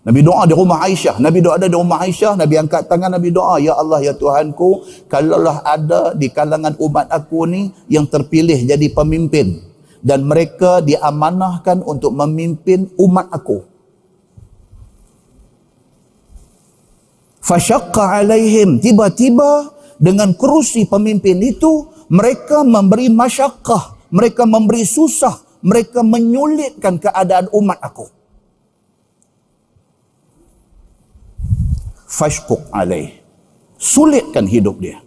Nabi 0.00 0.24
doa 0.24 0.48
di 0.48 0.56
rumah 0.56 0.80
Aisyah. 0.80 1.20
Nabi 1.20 1.44
doa 1.44 1.60
ada 1.60 1.68
di 1.68 1.76
rumah 1.76 2.00
Aisyah. 2.00 2.32
Nabi 2.32 2.56
angkat 2.56 2.88
tangan 2.88 3.12
Nabi 3.12 3.28
doa. 3.28 3.60
Ya 3.60 3.76
Allah 3.76 4.00
ya 4.00 4.16
Tuhanku. 4.16 4.80
Kalaulah 5.12 5.60
ada 5.60 6.16
di 6.16 6.32
kalangan 6.32 6.72
umat 6.80 7.12
aku 7.12 7.44
ni 7.44 7.68
yang 7.84 8.08
terpilih 8.08 8.64
jadi 8.64 8.86
pemimpin. 8.96 9.60
Dan 10.00 10.24
mereka 10.24 10.80
diamanahkan 10.80 11.84
untuk 11.84 12.16
memimpin 12.16 12.88
umat 12.96 13.28
aku. 13.28 13.60
Fashaqqa 17.44 18.24
alaihim. 18.24 18.80
Tiba-tiba 18.80 19.68
dengan 20.00 20.32
kerusi 20.32 20.88
pemimpin 20.88 21.36
itu. 21.44 21.92
Mereka 22.10 22.66
memberi 22.66 23.06
masyakkah. 23.12 24.10
Mereka 24.10 24.48
memberi 24.48 24.82
susah. 24.82 25.38
Mereka 25.60 26.02
menyulitkan 26.02 26.98
keadaan 26.98 27.46
umat 27.52 27.78
aku. 27.78 28.20
fashquq 32.10 32.60
alaih 32.74 33.22
sulitkan 33.78 34.44
hidup 34.44 34.82
dia 34.82 34.98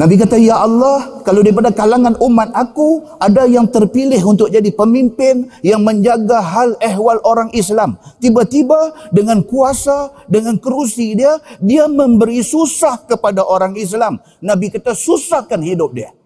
Nabi 0.00 0.16
kata 0.16 0.40
ya 0.40 0.56
Allah 0.64 1.20
kalau 1.28 1.44
daripada 1.44 1.68
kalangan 1.68 2.16
umat 2.24 2.48
aku 2.56 3.04
ada 3.20 3.44
yang 3.44 3.68
terpilih 3.68 4.16
untuk 4.24 4.48
jadi 4.48 4.72
pemimpin 4.72 5.52
yang 5.60 5.84
menjaga 5.84 6.40
hal 6.40 6.72
ehwal 6.80 7.20
orang 7.20 7.52
Islam. 7.52 8.00
Tiba-tiba 8.16 8.96
dengan 9.12 9.44
kuasa 9.44 10.08
dengan 10.24 10.56
kerusi 10.56 11.12
dia 11.12 11.36
dia 11.60 11.84
memberi 11.84 12.40
susah 12.40 13.04
kepada 13.04 13.44
orang 13.44 13.76
Islam. 13.76 14.24
Nabi 14.40 14.72
kata 14.72 14.96
susahkan 14.96 15.60
hidup 15.60 15.92
dia. 15.92 16.16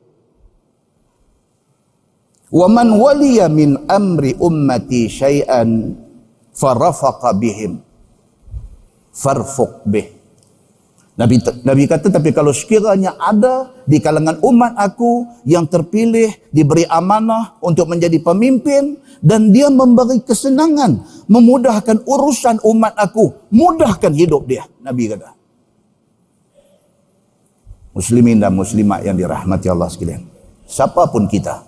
Man 2.55 2.95
waliya 2.95 3.51
min 3.51 3.75
amri 3.91 4.39
ummati 4.39 5.11
syai'an 5.11 5.99
farafaqa 6.55 7.35
bihim. 7.35 7.83
Farfuq 9.11 9.83
bih. 9.83 10.24
Nabi 11.15 11.39
Nabi 11.63 11.87
kata 11.87 12.11
tapi 12.11 12.35
kalau 12.35 12.51
sekiranya 12.51 13.15
ada 13.15 13.71
di 13.87 14.03
kalangan 14.03 14.43
umat 14.43 14.75
aku 14.75 15.31
yang 15.47 15.63
terpilih 15.71 16.35
diberi 16.51 16.83
amanah 16.91 17.55
untuk 17.63 17.87
menjadi 17.87 18.19
pemimpin 18.19 18.99
dan 19.23 19.55
dia 19.55 19.71
memberi 19.71 20.19
kesenangan 20.27 21.07
memudahkan 21.31 22.03
urusan 22.03 22.59
umat 22.67 22.99
aku 22.99 23.31
mudahkan 23.55 24.11
hidup 24.11 24.43
dia 24.51 24.67
Nabi 24.83 25.15
kata. 25.15 25.39
Muslimin 27.95 28.43
dan 28.43 28.51
muslimat 28.51 29.07
yang 29.07 29.15
dirahmati 29.15 29.71
Allah 29.71 29.87
sekalian 29.87 30.27
siapapun 30.67 31.31
kita 31.31 31.63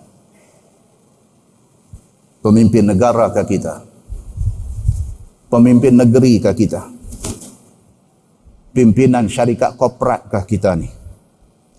pemimpin 2.43 2.83
negara 2.83 3.31
ke 3.31 3.55
kita 3.55 3.79
pemimpin 5.47 5.95
negeri 5.95 6.43
ke 6.43 6.51
kita 6.51 6.96
pimpinan 8.77 9.25
syarikat 9.25 9.73
korporatkah 9.73 10.45
kita 10.45 10.77
ni? 10.77 10.85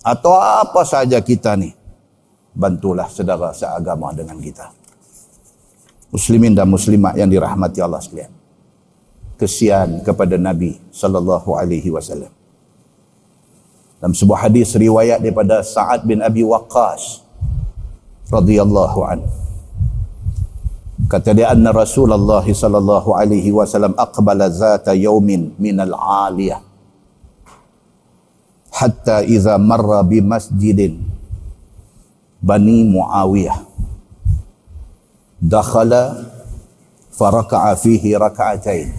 Atau 0.03 0.35
apa 0.35 0.83
saja 0.83 1.23
kita 1.23 1.55
ni? 1.55 1.71
Bantulah 2.51 3.07
saudara 3.07 3.55
seagama 3.55 4.11
dengan 4.11 4.35
kita. 4.35 4.67
Muslimin 6.11 6.51
dan 6.51 6.67
muslimat 6.67 7.15
yang 7.15 7.31
dirahmati 7.31 7.79
Allah 7.79 8.03
sekalian. 8.03 8.33
Kesian 9.39 10.03
kepada 10.03 10.35
Nabi 10.35 10.75
sallallahu 10.91 11.55
alaihi 11.55 11.87
wasallam. 11.87 12.27
Dalam 14.03 14.11
sebuah 14.11 14.51
hadis 14.51 14.75
riwayat 14.75 15.23
daripada 15.23 15.63
Sa'ad 15.63 16.03
bin 16.03 16.19
Abi 16.19 16.43
Waqqas 16.43 17.23
radhiyallahu 18.27 18.99
an. 19.07 19.23
Kata 21.07 21.31
dia 21.31 21.55
anna 21.55 21.71
Rasulullah 21.71 22.43
sallallahu 22.43 23.15
alaihi 23.15 23.55
wasallam 23.55 23.95
aqbala 23.95 24.51
zata 24.51 24.91
yaumin 24.91 25.55
min 25.55 25.79
al-aliyah 25.79 26.68
hatta 28.73 29.25
iza 29.25 29.57
marra 29.57 30.05
bi 30.05 30.21
masjidin 30.21 31.01
bani 32.39 32.87
muawiyah 32.87 33.59
dakhala 35.39 36.27
faraka'a 37.15 37.75
fihi 37.75 38.15
raka'atain 38.15 38.91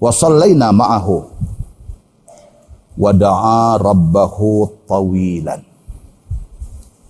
wa 0.00 0.08
sallayna 0.12 0.72
ma'ahu 0.72 1.16
wa 2.98 3.10
da'a 3.12 3.76
rabbahu 3.80 4.68
tawilan 4.88 5.64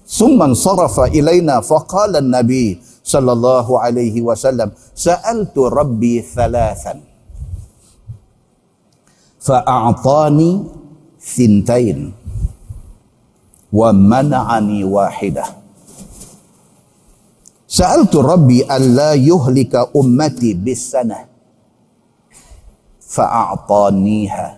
summa 0.08 0.50
sarafa 0.56 1.10
ilaina 1.12 1.60
faqala 1.62 2.18
an-nabi 2.18 2.80
sallallahu 3.04 3.80
alaihi 3.80 4.20
wasallam 4.20 4.72
sa'altu 4.92 5.68
rabbi 5.72 6.20
فأعطاني 9.48 10.64
ثنتين 11.16 12.12
ومنعني 13.72 14.84
واحدة. 14.84 15.44
سألت 17.68 18.16
ربي 18.16 18.68
ألا 18.76 19.14
يهلك 19.14 19.72
أمتي 19.96 20.54
بالسنة 20.54 21.18
فأعطانيها. 23.00 24.48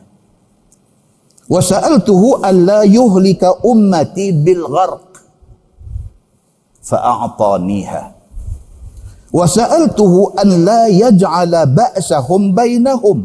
وسألته 1.50 2.22
ألا 2.50 2.82
يهلك 2.82 3.42
أمتي 3.66 4.26
بالغرق 4.32 5.06
فأعطانيها. 6.82 8.04
وسألته 9.32 10.14
أن 10.42 10.48
لا 10.64 10.86
يجعل 10.86 11.66
بأسهم 11.66 12.54
بينهم 12.54 13.18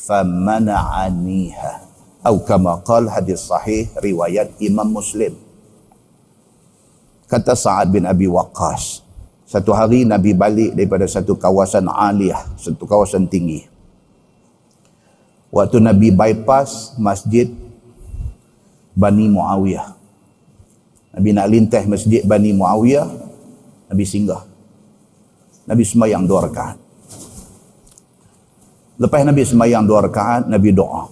famana'aniha. 0.00 1.92
Atau 2.20 2.44
kama 2.44 2.80
qal 2.84 3.08
hadis 3.08 3.48
sahih 3.48 3.88
riwayat 4.00 4.52
Imam 4.60 4.88
Muslim. 4.88 5.32
Kata 7.24 7.56
Sa'ad 7.56 7.88
bin 7.88 8.04
Abi 8.04 8.28
Waqqas 8.28 9.06
satu 9.50 9.74
hari 9.74 10.04
Nabi 10.04 10.36
balik 10.36 10.74
daripada 10.76 11.06
satu 11.08 11.34
kawasan 11.34 11.88
aliyah 11.88 12.54
satu 12.60 12.84
kawasan 12.84 13.24
tinggi. 13.26 13.64
Waktu 15.50 15.82
Nabi 15.82 16.14
bypass 16.14 16.94
masjid 17.00 17.50
Bani 18.94 19.26
Muawiyah. 19.32 19.96
Nabi 21.16 21.28
nak 21.34 21.48
lintah 21.50 21.82
masjid 21.88 22.22
Bani 22.22 22.52
Muawiyah 22.54 23.08
Nabi 23.90 24.04
singgah. 24.04 24.44
Nabi 25.66 25.82
semayang 25.86 26.26
dua 26.26 26.50
rakaat 26.50 26.89
Lepas 29.00 29.24
Nabi 29.24 29.40
sembahyang 29.48 29.88
dua 29.88 30.04
rakaat, 30.04 30.44
Nabi 30.44 30.68
doa. 30.76 31.08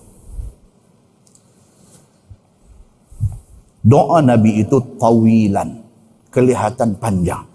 Doa 3.81 4.21
Nabi 4.21 4.61
itu 4.61 4.77
tawilan, 5.01 5.81
kelihatan 6.29 7.01
panjang. 7.01 7.49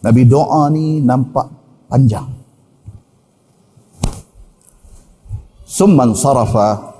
Nabi 0.00 0.22
doa 0.24 0.72
ni 0.72 1.04
nampak 1.04 1.44
panjang. 1.92 2.24
Summan 5.68 6.16
sarafa 6.16 6.96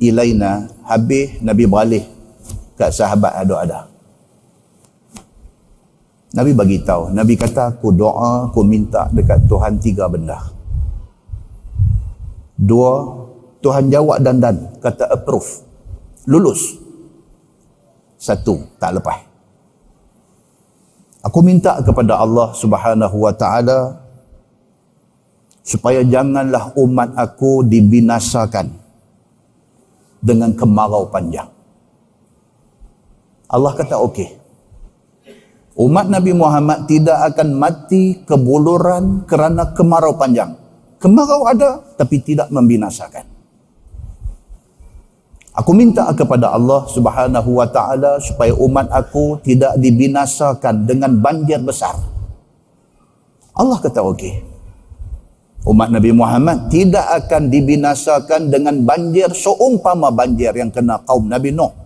ilaina 0.00 0.64
habis 0.88 1.44
Nabi 1.44 1.68
balik 1.68 2.08
kat 2.80 2.88
sahabat 2.88 3.36
ada-ada. 3.36 3.91
Nabi 6.32 6.56
bagi 6.56 6.80
tahu, 6.80 7.12
Nabi 7.12 7.36
kata 7.36 7.76
aku 7.76 7.92
doa, 7.92 8.48
aku 8.48 8.64
minta 8.64 9.04
dekat 9.12 9.44
Tuhan 9.44 9.76
tiga 9.76 10.08
benda. 10.08 10.40
Dua, 12.56 13.04
Tuhan 13.60 13.92
jawab 13.92 14.24
dan 14.24 14.40
dan 14.40 14.56
kata 14.80 15.12
approve. 15.12 15.60
Lulus. 16.24 16.80
Satu, 18.16 18.64
tak 18.80 18.96
lepas. 18.96 19.18
Aku 21.22 21.38
minta 21.44 21.78
kepada 21.84 22.18
Allah 22.18 22.50
Subhanahu 22.56 23.16
wa 23.28 23.30
taala 23.36 24.02
supaya 25.62 26.02
janganlah 26.02 26.74
umat 26.74 27.14
aku 27.14 27.62
dibinasakan 27.62 28.72
dengan 30.18 30.50
kemarau 30.56 31.06
panjang. 31.12 31.50
Allah 33.52 33.72
kata 33.76 34.00
okey. 34.10 34.41
Umat 35.72 36.12
Nabi 36.12 36.36
Muhammad 36.36 36.84
tidak 36.84 37.32
akan 37.32 37.56
mati 37.56 38.20
kebuluran 38.28 39.24
kerana 39.24 39.72
kemarau 39.72 40.20
panjang. 40.20 40.52
Kemarau 41.00 41.48
ada 41.48 41.80
tapi 41.96 42.20
tidak 42.20 42.52
membinasakan. 42.52 43.24
Aku 45.52 45.76
minta 45.76 46.08
kepada 46.16 46.52
Allah 46.52 46.88
Subhanahu 46.88 47.60
wa 47.60 47.68
taala 47.68 48.16
supaya 48.20 48.56
umat 48.56 48.88
aku 48.88 49.40
tidak 49.44 49.76
dibinasakan 49.80 50.88
dengan 50.88 51.12
banjir 51.20 51.60
besar. 51.60 51.96
Allah 53.52 53.76
kata 53.76 54.00
okey. 54.12 54.44
Umat 55.68 55.92
Nabi 55.92 56.10
Muhammad 56.12 56.72
tidak 56.72 57.04
akan 57.04 57.52
dibinasakan 57.52 58.48
dengan 58.48 58.80
banjir 58.84 59.28
seumpama 59.32 60.08
banjir 60.08 60.52
yang 60.56 60.72
kena 60.72 61.00
kaum 61.04 61.28
Nabi 61.28 61.52
Nuh. 61.52 61.81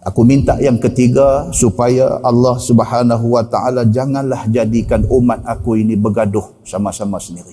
Aku 0.00 0.24
minta 0.24 0.56
yang 0.56 0.80
ketiga 0.80 1.52
supaya 1.52 2.24
Allah 2.24 2.56
Subhanahu 2.56 3.36
wa 3.36 3.44
taala 3.44 3.84
janganlah 3.84 4.48
jadikan 4.48 5.04
umat 5.12 5.44
aku 5.44 5.76
ini 5.76 5.92
bergaduh 5.92 6.64
sama-sama 6.64 7.20
sendiri. 7.20 7.52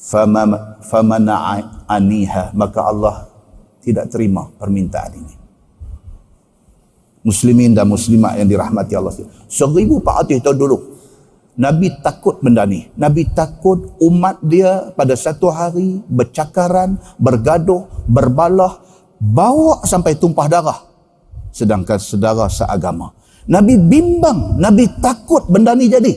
Fama 0.00 0.80
famana'aniha 0.88 2.56
maka 2.56 2.80
Allah 2.80 3.28
tidak 3.84 4.08
terima 4.08 4.48
permintaan 4.56 5.12
ini. 5.20 5.34
Muslimin 7.24 7.76
dan 7.76 7.88
muslimat 7.88 8.40
yang 8.40 8.48
dirahmati 8.48 8.92
Allah. 8.96 9.12
1400 9.48 10.44
tahun 10.44 10.56
dulu 10.60 10.94
Nabi 11.54 12.02
takut 12.02 12.42
benda 12.42 12.66
ni. 12.66 12.90
Nabi 12.98 13.30
takut 13.30 13.94
umat 14.02 14.42
dia 14.42 14.90
pada 14.98 15.14
satu 15.14 15.54
hari 15.54 16.02
bercakaran, 16.10 16.98
bergaduh, 17.14 17.86
berbalah, 18.10 18.82
bawa 19.20 19.82
sampai 19.86 20.18
tumpah 20.18 20.46
darah. 20.48 20.78
Sedangkan 21.54 21.98
saudara 22.02 22.50
seagama. 22.50 23.14
Nabi 23.44 23.76
bimbang 23.76 24.56
Nabi 24.56 24.88
takut 24.98 25.46
benda 25.46 25.76
ni 25.76 25.86
jadi. 25.86 26.12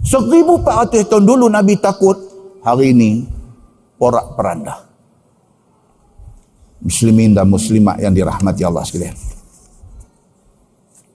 1400 0.00 1.10
tahun 1.10 1.24
dulu 1.28 1.46
Nabi 1.50 1.76
takut. 1.76 2.16
Hari 2.60 2.92
ini 2.92 3.24
porak 3.96 4.36
peranda 4.36 4.90
muslimin 6.80 7.36
dan 7.36 7.48
muslimat 7.48 8.00
yang 8.00 8.12
dirahmati 8.12 8.64
Allah 8.64 8.84
sekalian. 8.84 9.16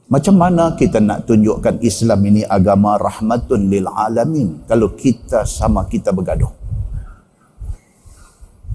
Macam 0.05 0.37
mana 0.37 0.77
kita 0.77 1.01
nak 1.01 1.25
tunjukkan 1.25 1.81
Islam 1.81 2.21
ini 2.29 2.45
agama 2.45 2.93
rahmatun 3.01 3.73
lil 3.73 3.89
alamin? 3.89 4.61
Kalau 4.69 4.93
kita 4.93 5.49
sama 5.49 5.89
kita 5.89 6.13
bergaduh 6.13 6.64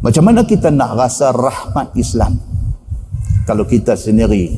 macam 0.00 0.22
mana 0.24 0.44
kita 0.48 0.72
nak 0.72 0.96
rasa 0.96 1.32
rahmat 1.32 1.92
Islam 1.96 2.40
kalau 3.44 3.64
kita 3.68 3.96
sendiri 3.96 4.56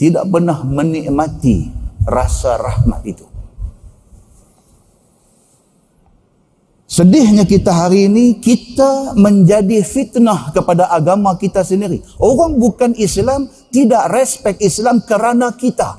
tidak 0.00 0.26
pernah 0.26 0.66
menikmati 0.66 1.70
rasa 2.02 2.58
rahmat 2.58 3.02
itu. 3.06 3.26
Sedihnya 6.92 7.48
kita 7.48 7.72
hari 7.72 8.04
ini, 8.04 8.36
kita 8.36 9.16
menjadi 9.16 9.80
fitnah 9.80 10.52
kepada 10.52 10.92
agama 10.92 11.32
kita 11.40 11.64
sendiri. 11.64 12.04
Orang 12.20 12.60
bukan 12.60 12.92
Islam, 13.00 13.48
tidak 13.72 14.12
respect 14.12 14.60
Islam 14.60 15.00
kerana 15.00 15.56
kita. 15.56 15.96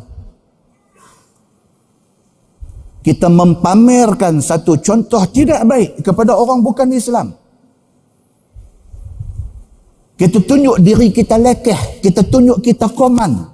Kita 3.02 3.26
mempamerkan 3.26 4.38
satu 4.38 4.78
contoh 4.78 5.26
tidak 5.34 5.66
baik 5.66 6.06
kepada 6.06 6.38
orang 6.38 6.62
bukan 6.62 6.94
Islam. 6.94 7.34
Kita 10.14 10.38
tunjuk 10.46 10.78
diri 10.80 11.10
kita 11.10 11.42
lekeh. 11.42 12.00
Kita 12.02 12.22
tunjuk 12.22 12.62
kita 12.62 12.90
koman. 12.94 13.50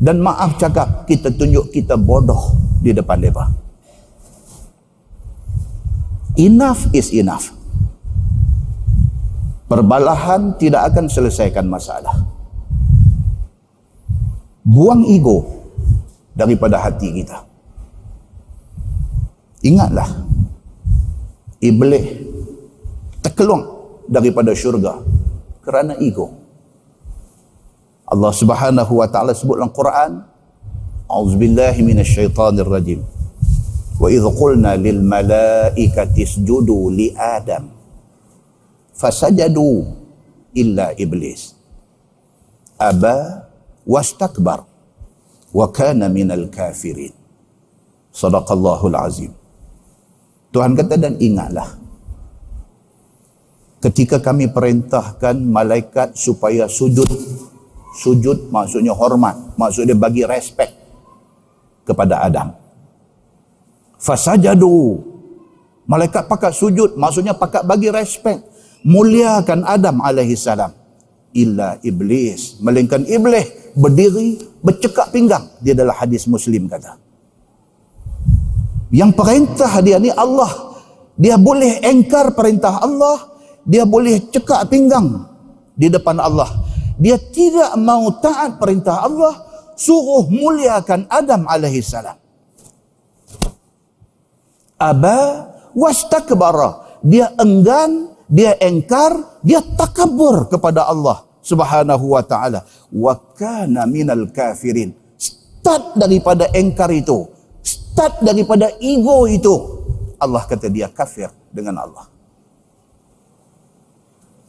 Dan 0.00 0.24
maaf 0.24 0.56
cakap, 0.56 1.04
kita 1.04 1.28
tunjuk 1.28 1.68
kita 1.68 2.00
bodoh 2.00 2.56
di 2.80 2.96
depan 2.96 3.20
mereka. 3.20 3.52
Enough 6.40 6.88
is 6.96 7.12
enough. 7.12 7.52
Perbalahan 9.68 10.56
tidak 10.56 10.88
akan 10.88 11.04
selesaikan 11.12 11.68
masalah. 11.68 12.16
Buang 14.64 15.04
ego 15.04 15.44
daripada 16.32 16.80
hati 16.80 17.20
kita. 17.20 17.44
Ingatlah, 19.60 20.08
iblis 21.60 22.24
terkelung 23.20 23.79
daripada 24.10 24.50
syurga 24.50 24.98
kerana 25.62 25.94
ego. 26.02 26.34
Allah 28.10 28.34
Subhanahu 28.34 28.98
wa 28.98 29.06
taala 29.06 29.30
sebut 29.30 29.54
dalam 29.54 29.70
Quran, 29.70 30.26
A'udzubillahi 31.06 31.78
minasyaitonir 31.86 32.66
rajim. 32.66 33.06
Wa 34.02 34.10
idh 34.10 34.26
qulna 34.34 34.74
lil 34.74 34.98
malaikati 34.98 36.26
isjudu 36.26 36.90
li 36.90 37.14
Adam 37.14 37.70
fasajadu 38.98 39.86
illa 40.58 40.90
iblis. 40.98 41.54
Aba 42.76 43.46
wastakbar 43.86 44.66
wa 45.54 45.66
kana 45.70 46.10
minal 46.10 46.50
kafirin. 46.50 47.14
Sadaqallahul 48.10 48.98
azim. 48.98 49.32
Tuhan 50.50 50.74
kata 50.74 50.98
dan 50.98 51.14
ingatlah 51.22 51.79
ketika 53.80 54.20
kami 54.20 54.52
perintahkan 54.52 55.40
malaikat 55.40 56.12
supaya 56.12 56.68
sujud 56.68 57.08
sujud 57.96 58.52
maksudnya 58.52 58.94
hormat 58.94 59.56
maksudnya 59.56 59.96
bagi 59.96 60.22
respect 60.28 60.76
kepada 61.88 62.22
Adam. 62.22 62.54
Fasajadu. 63.98 65.10
Malaikat 65.90 66.30
pakat 66.30 66.54
sujud 66.54 66.94
maksudnya 66.94 67.34
pakat 67.34 67.66
bagi 67.66 67.90
respect. 67.90 68.46
Muliakan 68.86 69.66
Adam 69.66 70.00
alaihi 70.00 70.38
salam. 70.38 70.70
Illa 71.34 71.76
iblis. 71.82 72.62
Melainkan 72.62 73.02
iblis 73.04 73.74
berdiri 73.74 74.38
bercekak 74.62 75.10
pinggang. 75.10 75.50
Dia 75.60 75.74
adalah 75.74 75.98
hadis 76.00 76.30
muslim 76.30 76.70
kata. 76.70 76.96
Yang 78.94 79.12
perintah 79.18 79.72
dia 79.82 79.98
ni 79.98 80.14
Allah. 80.14 80.72
Dia 81.20 81.36
boleh 81.36 81.84
engkar 81.84 82.32
perintah 82.32 82.80
Allah 82.80 83.29
dia 83.64 83.84
boleh 83.84 84.20
cekak 84.30 84.68
pinggang 84.72 85.26
di 85.76 85.88
depan 85.88 86.16
Allah. 86.20 86.48
Dia 87.00 87.16
tidak 87.16 87.80
mau 87.80 88.12
taat 88.20 88.60
perintah 88.60 89.00
Allah, 89.04 89.40
suruh 89.72 90.28
muliakan 90.28 91.08
Adam 91.08 91.48
alaihi 91.48 91.80
salam. 91.80 92.16
Aba 94.76 95.48
wastakbara. 95.72 97.00
Dia 97.00 97.32
enggan, 97.40 98.12
dia 98.28 98.60
engkar, 98.60 99.40
dia 99.40 99.64
takabur 99.64 100.52
kepada 100.52 100.84
Allah 100.84 101.24
Subhanahu 101.40 102.12
wa 102.12 102.20
taala. 102.20 102.68
Wa 102.92 103.16
kana 103.32 103.88
minal 103.88 104.28
kafirin. 104.28 104.92
Start 105.16 105.96
daripada 105.96 106.48
engkar 106.52 106.92
itu, 106.92 107.32
start 107.64 108.20
daripada 108.20 108.68
ego 108.80 109.24
itu. 109.24 109.54
Allah 110.20 110.44
kata 110.44 110.68
dia 110.68 110.92
kafir 110.92 111.32
dengan 111.48 111.80
Allah. 111.80 112.09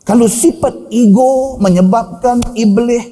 Kalau 0.02 0.26
sifat 0.26 0.89
ego 0.89 1.62
menyebabkan 1.62 2.41
iblis 2.58 3.06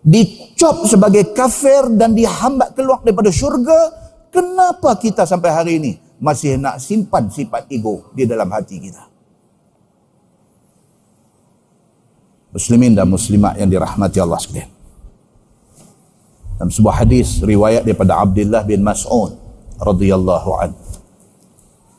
dicop 0.00 0.88
sebagai 0.88 1.36
kafir 1.36 1.92
dan 2.00 2.16
dihambat 2.16 2.72
keluar 2.72 3.04
daripada 3.04 3.28
syurga, 3.28 3.92
kenapa 4.32 4.96
kita 4.96 5.28
sampai 5.28 5.50
hari 5.52 5.72
ini 5.76 5.92
masih 6.16 6.56
nak 6.56 6.80
simpan 6.80 7.28
sifat 7.28 7.68
ego 7.68 8.08
di 8.16 8.24
dalam 8.24 8.48
hati 8.48 8.80
kita? 8.80 9.04
Muslimin 12.56 12.96
dan 12.96 13.04
muslimat 13.04 13.60
yang 13.60 13.68
dirahmati 13.68 14.16
Allah 14.16 14.40
sekalian. 14.40 14.72
Dalam 16.56 16.72
sebuah 16.72 17.04
hadis 17.04 17.44
riwayat 17.44 17.84
daripada 17.84 18.16
Abdullah 18.18 18.64
bin 18.64 18.80
Mas'ud 18.80 19.36
radhiyallahu 19.76 20.50
anhu. 20.56 20.82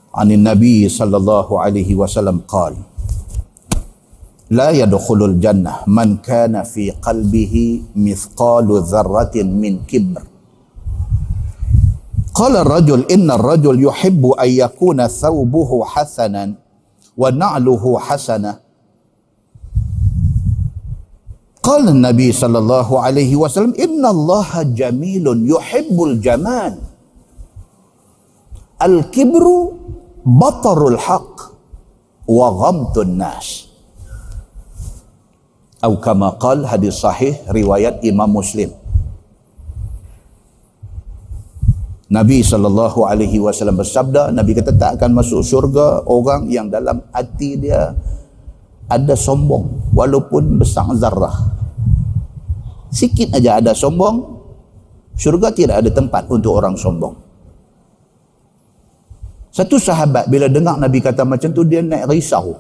An 0.10 0.34
Nabi 0.34 0.90
sallallahu 0.90 1.62
alaihi 1.62 1.94
wasallam 1.94 2.42
qala 2.50 2.89
لا 4.50 4.70
يدخل 4.70 5.20
الجنة. 5.24 5.74
من 5.88 6.18
كان 6.18 6.64
في 6.64 6.92
قلبه 6.92 7.84
مثقال 7.96 8.68
ذرة 8.82 9.36
من 9.46 9.86
كبر. 9.86 10.24
قال 12.34 12.56
الرجل 12.58 13.06
إن 13.12 13.32
الرجل 13.32 13.84
يحب 13.84 14.26
أن 14.26 14.50
يكون 14.50 15.08
ثوبه 15.08 15.86
حسنا 15.86 16.54
ونعله 17.18 18.00
حسنة. 18.00 18.60
قال 21.64 21.90
النبي 21.90 22.32
صلى 22.32 22.58
الله 22.58 22.90
عليه 23.00 23.36
وسلم 23.36 23.74
إن 23.78 24.06
الله 24.06 24.64
جميل 24.64 25.26
يحب 25.52 26.04
الجمال. 26.04 26.74
الكبر 28.82 29.46
بطر 30.26 30.88
الحق 30.88 31.36
وغمط 32.28 32.98
الناس. 32.98 33.69
Atau 35.80 35.96
kama 35.96 36.36
qal 36.36 36.68
hadis 36.68 37.00
sahih 37.00 37.40
riwayat 37.48 38.04
Imam 38.04 38.28
Muslim 38.28 38.76
Nabi 42.10 42.42
sallallahu 42.42 43.06
alaihi 43.06 43.38
wasallam 43.38 43.78
bersabda, 43.78 44.34
Nabi 44.34 44.58
kata 44.58 44.74
tak 44.74 44.98
akan 44.98 45.22
masuk 45.22 45.46
syurga 45.46 46.02
orang 46.10 46.50
yang 46.50 46.66
dalam 46.66 47.06
hati 47.14 47.54
dia 47.54 47.94
ada 48.90 49.14
sombong 49.14 49.94
walaupun 49.94 50.58
besar 50.58 50.90
zarah. 50.98 51.54
Sikit 52.90 53.38
aja 53.38 53.62
ada 53.62 53.78
sombong, 53.78 54.42
syurga 55.14 55.54
tidak 55.54 55.86
ada 55.86 55.90
tempat 55.94 56.26
untuk 56.34 56.58
orang 56.58 56.74
sombong. 56.74 57.14
Satu 59.54 59.78
sahabat 59.78 60.26
bila 60.34 60.50
dengar 60.50 60.82
Nabi 60.82 61.06
kata 61.06 61.22
macam 61.22 61.54
tu 61.54 61.62
dia 61.62 61.86
naik 61.86 62.10
risau. 62.10 62.58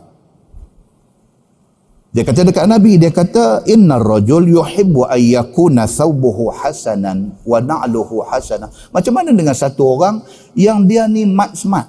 Dia 2.09 2.25
kata 2.25 2.41
dekat 2.41 2.65
Nabi, 2.65 2.97
dia 2.97 3.13
kata 3.13 3.69
innar 3.69 4.01
rajul 4.01 4.49
yuhibbu 4.49 5.05
an 5.05 5.21
yakuna 5.21 5.85
thawbuhu 5.85 6.49
hasanan 6.49 7.37
wa 7.45 7.61
na'luhu 7.61 8.25
hasanan. 8.25 8.73
Macam 8.89 9.13
mana 9.13 9.29
dengan 9.29 9.53
satu 9.53 9.93
orang 9.93 10.25
yang 10.57 10.89
dia 10.89 11.05
ni 11.05 11.29
mat 11.29 11.53
smart. 11.53 11.85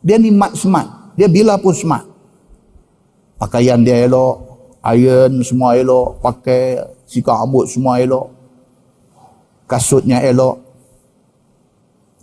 Dia 0.00 0.16
ni 0.16 0.32
mat 0.32 0.56
smart. 0.56 1.12
Dia 1.12 1.28
bila 1.28 1.60
pun 1.60 1.76
smart. 1.76 2.08
Pakaian 3.36 3.84
dia 3.84 4.00
elok, 4.00 4.34
iron 4.80 5.44
semua 5.44 5.76
elok, 5.76 6.24
pakai 6.24 6.80
sikat 7.04 7.36
rambut 7.36 7.68
semua 7.68 8.00
elok. 8.00 8.32
Kasutnya 9.68 10.24
elok. 10.24 10.56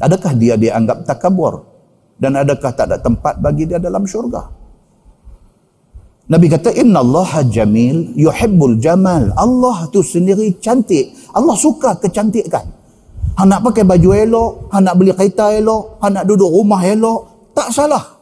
Adakah 0.01 0.33
dia 0.33 0.57
dianggap 0.57 1.05
takabur? 1.05 1.69
Dan 2.17 2.33
adakah 2.33 2.73
tak 2.73 2.89
ada 2.89 2.97
tempat 2.97 3.37
bagi 3.37 3.69
dia 3.69 3.77
dalam 3.77 4.09
syurga? 4.09 4.58
Nabi 6.29 6.45
kata 6.45 6.69
inna 6.77 7.01
Allah 7.01 7.41
jamil 7.49 8.13
yuhibbul 8.13 8.77
jamal. 8.77 9.33
Allah 9.33 9.89
tu 9.89 10.05
sendiri 10.05 10.61
cantik. 10.61 11.09
Allah 11.33 11.57
suka 11.57 11.97
kecantikan. 11.97 12.69
Han 13.41 13.49
nak 13.49 13.65
pakai 13.65 13.81
baju 13.81 14.09
elok, 14.13 14.51
han 14.69 14.85
nak 14.85 14.95
beli 14.99 15.15
kereta 15.15 15.49
elok, 15.55 15.97
han 16.03 16.11
nak 16.11 16.27
duduk 16.27 16.51
rumah 16.53 16.83
elok, 16.85 17.49
tak 17.55 17.71
salah. 17.73 18.19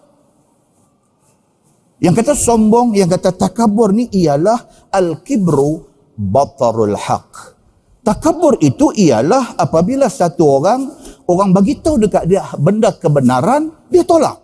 Yang 1.97 2.21
kata 2.21 2.33
sombong, 2.37 2.93
yang 2.93 3.09
kata 3.09 3.33
takabur 3.33 3.89
ni 3.89 4.05
ialah 4.13 4.87
al-kibru 4.93 5.83
batarul 6.13 6.93
haq. 6.93 7.57
Takabur 8.05 8.61
itu 8.61 8.93
ialah 8.93 9.57
apabila 9.57 10.05
satu 10.05 10.61
orang 10.61 10.85
orang 11.25 11.49
bagi 11.49 11.81
tahu 11.81 11.97
dekat 11.97 12.29
dia 12.29 12.45
benda 12.55 12.93
kebenaran, 12.93 13.73
dia 13.89 14.05
tolak. 14.05 14.37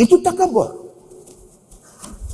Itu 0.00 0.24
takabur. 0.24 0.79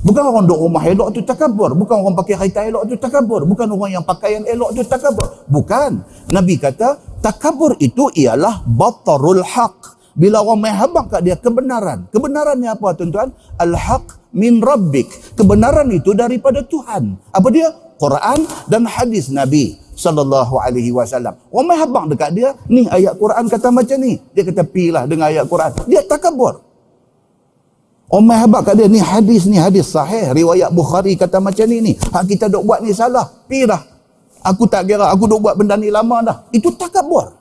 Bukan 0.04 0.22
orang 0.28 0.44
duduk 0.44 0.60
rumah 0.68 0.82
elok 0.84 1.08
tu 1.16 1.20
takabur. 1.24 1.72
Bukan 1.72 1.96
orang 2.04 2.14
pakai 2.18 2.34
kereta 2.36 2.60
elok 2.68 2.84
tu 2.90 2.94
takabur. 3.00 3.48
Bukan 3.48 3.66
orang 3.72 4.00
yang 4.00 4.04
pakaian 4.04 4.44
elok 4.44 4.76
tu 4.76 4.82
takabur. 4.84 5.46
Bukan. 5.48 6.04
Nabi 6.28 6.60
kata, 6.60 7.00
takabur 7.24 7.78
itu 7.80 8.12
ialah 8.12 8.60
batarul 8.66 9.40
haq. 9.40 9.96
Bila 10.16 10.40
orang 10.40 10.64
main 10.64 10.76
habang 10.76 11.12
kat 11.12 11.24
dia 11.24 11.36
kebenaran. 11.36 12.08
Kebenarannya 12.08 12.72
apa 12.72 12.96
tuan-tuan? 12.96 13.36
Al-haq 13.60 14.16
min 14.32 14.64
rabbik. 14.64 15.36
Kebenaran 15.36 15.88
itu 15.92 16.16
daripada 16.16 16.64
Tuhan. 16.64 17.20
Apa 17.32 17.48
dia? 17.52 17.68
Quran 17.96 18.44
dan 18.68 18.84
hadis 18.84 19.32
Nabi 19.32 19.80
sallallahu 19.96 20.60
alaihi 20.60 20.92
wasallam. 20.92 21.32
Orang 21.48 21.66
main 21.72 21.80
habang 21.80 22.04
dekat 22.12 22.36
dia, 22.36 22.52
ni 22.68 22.84
ayat 22.84 23.16
Quran 23.16 23.48
kata 23.48 23.72
macam 23.72 23.96
ni. 23.96 24.20
Dia 24.36 24.44
kata 24.44 24.62
pilah 24.68 25.08
dengan 25.08 25.32
ayat 25.32 25.48
Quran. 25.48 25.72
Dia 25.88 26.04
takabur. 26.04 26.65
Umar 28.06 28.46
habak 28.46 28.70
kat 28.70 28.74
dia, 28.78 28.86
ni 28.86 29.02
hadis 29.02 29.50
ni 29.50 29.58
hadis 29.58 29.90
sahih. 29.90 30.30
Riwayat 30.30 30.70
Bukhari 30.70 31.18
kata 31.18 31.42
macam 31.42 31.66
ni 31.66 31.82
ni. 31.82 31.92
Hak 31.98 32.30
kita 32.30 32.46
duk 32.46 32.62
buat 32.62 32.78
ni 32.78 32.94
salah. 32.94 33.26
Pirah. 33.50 33.82
Aku 34.46 34.70
tak 34.70 34.86
kira, 34.86 35.10
aku 35.10 35.26
duk 35.26 35.42
buat 35.42 35.58
benda 35.58 35.74
ni 35.74 35.90
lama 35.90 36.22
dah. 36.22 36.36
Itu 36.54 36.70
takabur. 36.78 37.34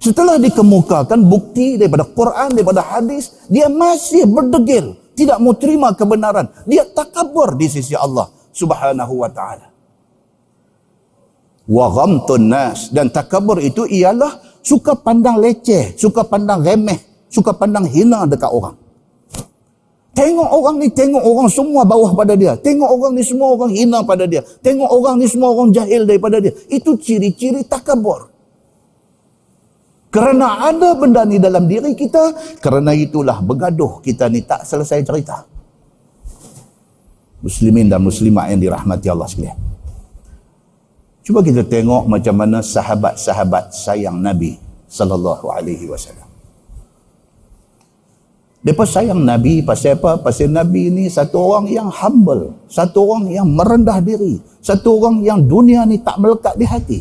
Setelah 0.00 0.40
dikemukakan 0.40 1.20
bukti 1.28 1.76
daripada 1.76 2.08
Quran, 2.08 2.48
daripada 2.56 2.80
hadis, 2.80 3.44
dia 3.52 3.68
masih 3.68 4.24
berdegil. 4.24 4.96
Tidak 5.16 5.36
mau 5.36 5.52
terima 5.52 5.92
kebenaran. 5.92 6.48
Dia 6.64 6.88
takabur 6.88 7.60
di 7.60 7.68
sisi 7.68 7.92
Allah 7.92 8.28
subhanahu 8.56 9.20
wa 9.20 9.28
ta'ala. 9.28 9.66
Wa 11.68 11.86
ghamtun 11.92 12.48
nas. 12.48 12.88
Dan 12.88 13.12
takabur 13.12 13.60
itu 13.60 13.84
ialah 13.84 14.40
suka 14.64 14.96
pandang 14.96 15.36
leceh, 15.40 15.92
suka 16.00 16.24
pandang 16.24 16.64
remeh, 16.64 17.28
suka 17.28 17.52
pandang 17.52 17.84
hina 17.84 18.24
dekat 18.24 18.48
orang. 18.48 18.85
Tengok 20.16 20.48
orang 20.48 20.80
ni, 20.80 20.88
tengok 20.88 21.20
orang 21.20 21.48
semua 21.52 21.84
bawah 21.84 22.16
pada 22.16 22.32
dia. 22.32 22.56
Tengok 22.56 22.88
orang 22.88 23.12
ni 23.12 23.20
semua 23.20 23.52
orang 23.52 23.68
hina 23.68 24.00
pada 24.00 24.24
dia. 24.24 24.40
Tengok 24.64 24.88
orang 24.88 25.20
ni 25.20 25.28
semua 25.28 25.52
orang 25.52 25.68
jahil 25.76 26.08
daripada 26.08 26.40
dia. 26.40 26.56
Itu 26.72 26.96
ciri-ciri 26.96 27.68
takabur. 27.68 28.32
Kerana 30.08 30.72
ada 30.72 30.96
benda 30.96 31.28
ni 31.28 31.36
dalam 31.36 31.68
diri 31.68 31.92
kita, 31.92 32.32
kerana 32.64 32.96
itulah 32.96 33.44
bergaduh 33.44 34.00
kita 34.00 34.32
ni 34.32 34.40
tak 34.40 34.64
selesai 34.64 35.04
cerita. 35.04 35.44
Muslimin 37.44 37.92
dan 37.92 38.00
muslimat 38.00 38.48
yang 38.48 38.64
dirahmati 38.64 39.12
Allah 39.12 39.28
sekalian. 39.28 39.58
Cuba 41.20 41.44
kita 41.44 41.60
tengok 41.60 42.08
macam 42.08 42.34
mana 42.40 42.64
sahabat-sahabat 42.64 43.76
sayang 43.76 44.16
Nabi 44.16 44.56
sallallahu 44.88 45.52
alaihi 45.52 45.84
wasallam. 45.90 46.25
Mereka 48.66 48.82
sayang 48.82 49.22
Nabi 49.22 49.62
pasal 49.62 49.94
apa? 49.94 50.18
Pasal 50.18 50.50
Nabi 50.50 50.90
ni 50.90 51.06
satu 51.06 51.38
orang 51.38 51.70
yang 51.70 51.86
humble. 51.86 52.50
Satu 52.66 53.06
orang 53.06 53.30
yang 53.30 53.46
merendah 53.46 54.02
diri. 54.02 54.42
Satu 54.58 54.98
orang 54.98 55.22
yang 55.22 55.38
dunia 55.46 55.86
ni 55.86 56.02
tak 56.02 56.18
melekat 56.18 56.58
di 56.58 56.66
hati. 56.66 56.98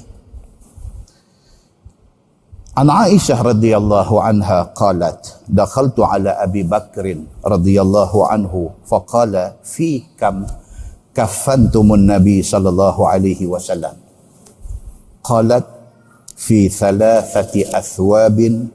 An 2.78 2.86
Aisyah 2.86 3.49
radhiyallahu 3.49 4.13
anha 4.22 4.70
qalat 4.78 5.41
dakhaltu 5.49 6.05
ala 6.05 6.38
Abi 6.38 6.61
Bakr 6.61 7.18
radhiyallahu 7.41 8.30
anhu 8.30 8.70
faqala 8.86 9.57
fi 9.66 10.05
kam 10.22 10.45
kaffantumun 11.18 12.05
Nabi 12.05 12.45
sallallahu 12.45 13.09
alaihi 13.09 13.47
wasallam 13.49 13.95
qalat 15.24 15.66
fi 16.36 16.68
thalathati 16.68 17.63
athwabin 17.74 18.70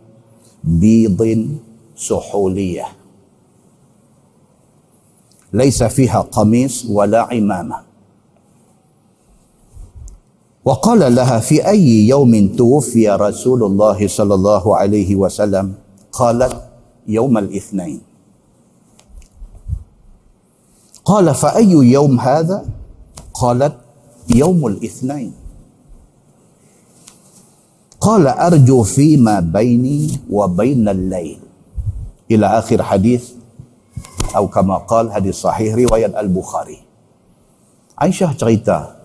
bidin 0.64 1.70
سحولية. 2.01 2.86
ليس 5.53 5.82
فيها 5.82 6.20
قميص 6.20 6.86
ولا 6.88 7.20
عمامة. 7.20 7.76
وقال 10.64 11.14
لها 11.14 11.40
في 11.40 11.68
أي 11.68 12.09
يوم 12.09 12.48
توفي 12.57 13.09
رسول 13.09 13.64
الله 13.64 14.09
صلى 14.09 14.34
الله 14.34 14.76
عليه 14.76 15.16
وسلم؟ 15.16 15.74
قالت 16.12 16.57
يوم 17.07 17.38
الاثنين. 17.38 18.01
قال 21.05 21.34
فأي 21.34 21.70
يوم 21.70 22.20
هذا؟ 22.20 22.64
قالت 23.34 23.76
يوم 24.34 24.66
الاثنين. 24.66 25.32
قال 28.01 28.26
أرجو 28.26 28.82
فيما 28.82 29.40
بيني 29.40 30.20
وبين 30.30 30.88
الليل. 30.88 31.49
Ila 32.31 32.62
akhir 32.62 32.78
hadis 32.87 33.35
atau 34.31 34.47
kama 34.47 34.78
qal 34.87 35.11
hadis 35.11 35.43
sahih 35.43 35.74
riwayat 35.74 36.14
al-Bukhari. 36.14 36.78
Aisyah 37.99 38.33
cerita 38.39 39.03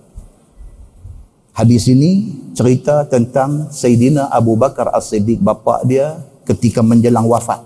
hadis 1.58 1.90
ini 1.90 2.38
cerita 2.54 3.02
tentang 3.10 3.74
Sayyidina 3.74 4.30
Abu 4.30 4.54
Bakar 4.54 4.94
As-Siddiq 4.94 5.42
bapa 5.42 5.82
dia 5.84 6.22
ketika 6.46 6.86
menjelang 6.86 7.26
wafat. 7.26 7.66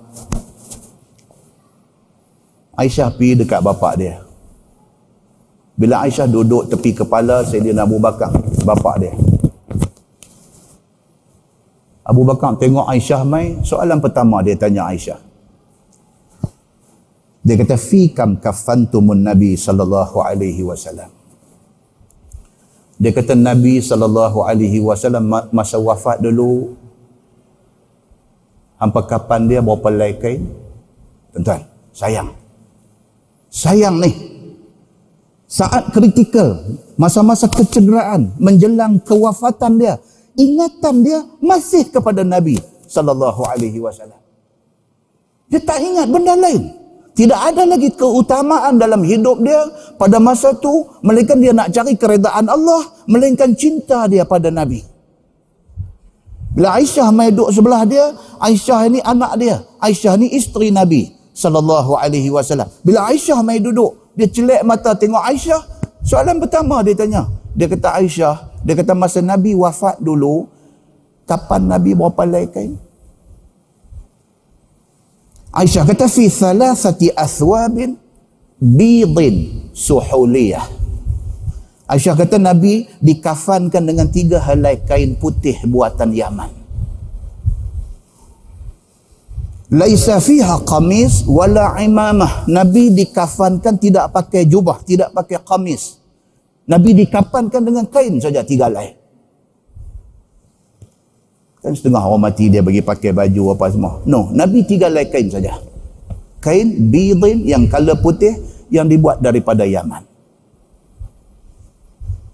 Aisyah 2.80 3.12
pergi 3.12 3.44
dekat 3.44 3.60
bapa 3.60 3.92
dia. 4.00 4.24
Bila 5.76 6.08
Aisyah 6.08 6.28
duduk 6.32 6.72
tepi 6.72 6.96
kepala 6.96 7.44
Sayyidina 7.44 7.84
Abu 7.84 8.00
Bakar, 8.00 8.32
bapa 8.64 8.96
dia. 8.96 9.12
Abu 12.08 12.24
Bakar 12.24 12.56
tengok 12.56 12.88
Aisyah 12.88 13.22
mai, 13.28 13.60
soalan 13.68 14.00
pertama 14.00 14.40
dia 14.40 14.56
tanya 14.56 14.88
Aisyah. 14.88 15.29
Dia 17.40 17.56
kata 17.56 17.80
fi 17.80 18.12
kam 18.12 18.36
kafantumun 18.36 19.24
Nabi 19.24 19.56
sallallahu 19.56 20.20
alaihi 20.20 20.60
wasallam. 20.64 21.08
Dia 23.00 23.16
kata 23.16 23.32
Nabi 23.32 23.80
sallallahu 23.80 24.44
alaihi 24.44 24.84
wasallam 24.84 25.32
masa 25.56 25.80
wafat 25.80 26.20
dulu 26.20 26.76
hampa 28.76 29.08
kapan 29.08 29.48
dia 29.48 29.60
berapa 29.64 29.88
helai 29.88 30.20
kain? 30.20 30.44
Tuan-tuan, 31.32 31.64
sayang. 31.96 32.30
Sayang 33.48 34.04
ni. 34.04 34.12
Saat 35.50 35.96
kritikal, 35.96 36.62
masa-masa 36.94 37.50
kecederaan 37.50 38.36
menjelang 38.38 39.02
kewafatan 39.02 39.82
dia, 39.82 39.96
ingatan 40.38 41.02
dia 41.02 41.20
masih 41.42 41.90
kepada 41.90 42.22
Nabi 42.22 42.60
sallallahu 42.86 43.48
alaihi 43.48 43.80
wasallam. 43.82 44.20
Dia 45.50 45.58
tak 45.64 45.82
ingat 45.82 46.06
benda 46.06 46.38
lain. 46.38 46.79
Tidak 47.20 47.36
ada 47.36 47.68
lagi 47.68 47.92
keutamaan 47.92 48.80
dalam 48.80 49.04
hidup 49.04 49.44
dia 49.44 49.60
pada 50.00 50.24
masa 50.24 50.56
itu. 50.56 50.88
Melainkan 51.04 51.36
dia 51.36 51.52
nak 51.52 51.68
cari 51.76 52.00
keredaan 52.00 52.48
Allah. 52.48 52.88
Melainkan 53.12 53.52
cinta 53.60 54.08
dia 54.08 54.24
pada 54.24 54.48
Nabi. 54.48 54.80
Bila 56.56 56.80
Aisyah 56.80 57.12
mai 57.12 57.36
duduk 57.36 57.52
sebelah 57.52 57.84
dia, 57.84 58.16
Aisyah 58.40 58.88
ini 58.88 59.04
anak 59.04 59.36
dia. 59.36 59.68
Aisyah 59.84 60.16
ni 60.16 60.32
isteri 60.32 60.72
Nabi 60.72 61.12
sallallahu 61.36 62.00
alaihi 62.00 62.32
wasallam. 62.32 62.72
Bila 62.88 63.12
Aisyah 63.12 63.44
mai 63.44 63.60
duduk, 63.60 64.16
dia 64.16 64.32
celak 64.32 64.64
mata 64.64 64.96
tengok 64.96 65.20
Aisyah. 65.20 65.60
Soalan 66.08 66.40
pertama 66.40 66.80
dia 66.88 66.96
tanya. 66.96 67.28
Dia 67.52 67.68
kata 67.68 68.00
Aisyah, 68.00 68.64
dia 68.64 68.80
kata 68.80 68.96
masa 68.96 69.20
Nabi 69.20 69.60
wafat 69.60 70.00
dulu, 70.00 70.48
kapan 71.28 71.68
Nabi 71.68 71.92
berapa 72.00 72.24
helai 72.24 72.48
kain? 72.48 72.80
Aisyah 75.50 75.82
kata 75.82 76.06
fi 76.06 76.30
thalathati 76.30 77.10
athwabin 77.18 77.98
bidin 78.62 79.70
suhuliyah. 79.74 80.62
Aisyah 81.90 82.14
kata 82.14 82.38
Nabi 82.38 82.86
dikafankan 83.02 83.82
dengan 83.82 84.06
tiga 84.14 84.38
helai 84.38 84.78
kain 84.86 85.18
putih 85.18 85.58
buatan 85.66 86.14
Yaman. 86.14 86.54
Laisa 89.74 90.22
fiha 90.22 90.62
qamis 90.66 91.26
wala 91.26 91.78
imamah. 91.82 92.46
Nabi 92.46 92.94
dikafankan 92.94 93.82
tidak 93.82 94.14
pakai 94.14 94.46
jubah, 94.46 94.82
tidak 94.86 95.14
pakai 95.18 95.42
qamis. 95.42 95.98
Nabi 96.70 96.94
dikafankan 96.94 97.66
dengan 97.66 97.90
kain 97.90 98.22
saja 98.22 98.46
tiga 98.46 98.70
helai. 98.70 98.99
Kan 101.60 101.76
setengah 101.76 102.00
orang 102.00 102.32
mati 102.32 102.48
dia 102.48 102.64
bagi 102.64 102.80
pakai 102.80 103.12
baju 103.12 103.52
apa 103.52 103.66
semua. 103.68 104.00
No, 104.08 104.32
Nabi 104.32 104.64
tiga 104.64 104.88
helai 104.88 105.12
kain 105.12 105.28
saja. 105.28 105.60
Kain 106.40 106.88
bidin 106.88 107.44
yang 107.44 107.68
color 107.68 108.00
putih 108.00 108.32
yang 108.72 108.88
dibuat 108.88 109.20
daripada 109.20 109.68
Yaman. 109.68 110.08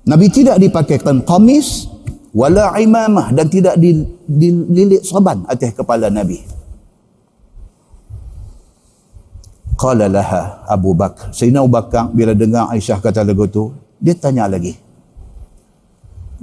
Nabi 0.05 0.29
tidak 0.29 0.61
dipakaikan 0.61 1.25
kamis 1.25 1.89
wala 2.29 2.77
imamah 2.77 3.33
dan 3.33 3.49
tidak 3.49 3.81
dililit 4.29 5.01
serban 5.01 5.41
atas 5.49 5.73
kepala 5.73 6.13
Nabi. 6.13 6.45
Qala 9.75 10.05
laha 10.05 10.61
Abu 10.69 10.93
Bakar. 10.93 11.33
Sayyidina 11.33 11.65
Abu 11.65 11.73
Bakar 11.73 12.13
bila 12.13 12.37
dengar 12.37 12.69
Aisyah 12.69 13.01
kata 13.01 13.25
lagu 13.25 13.49
tu, 13.49 13.73
dia 13.97 14.13
tanya 14.13 14.45
lagi. 14.45 14.84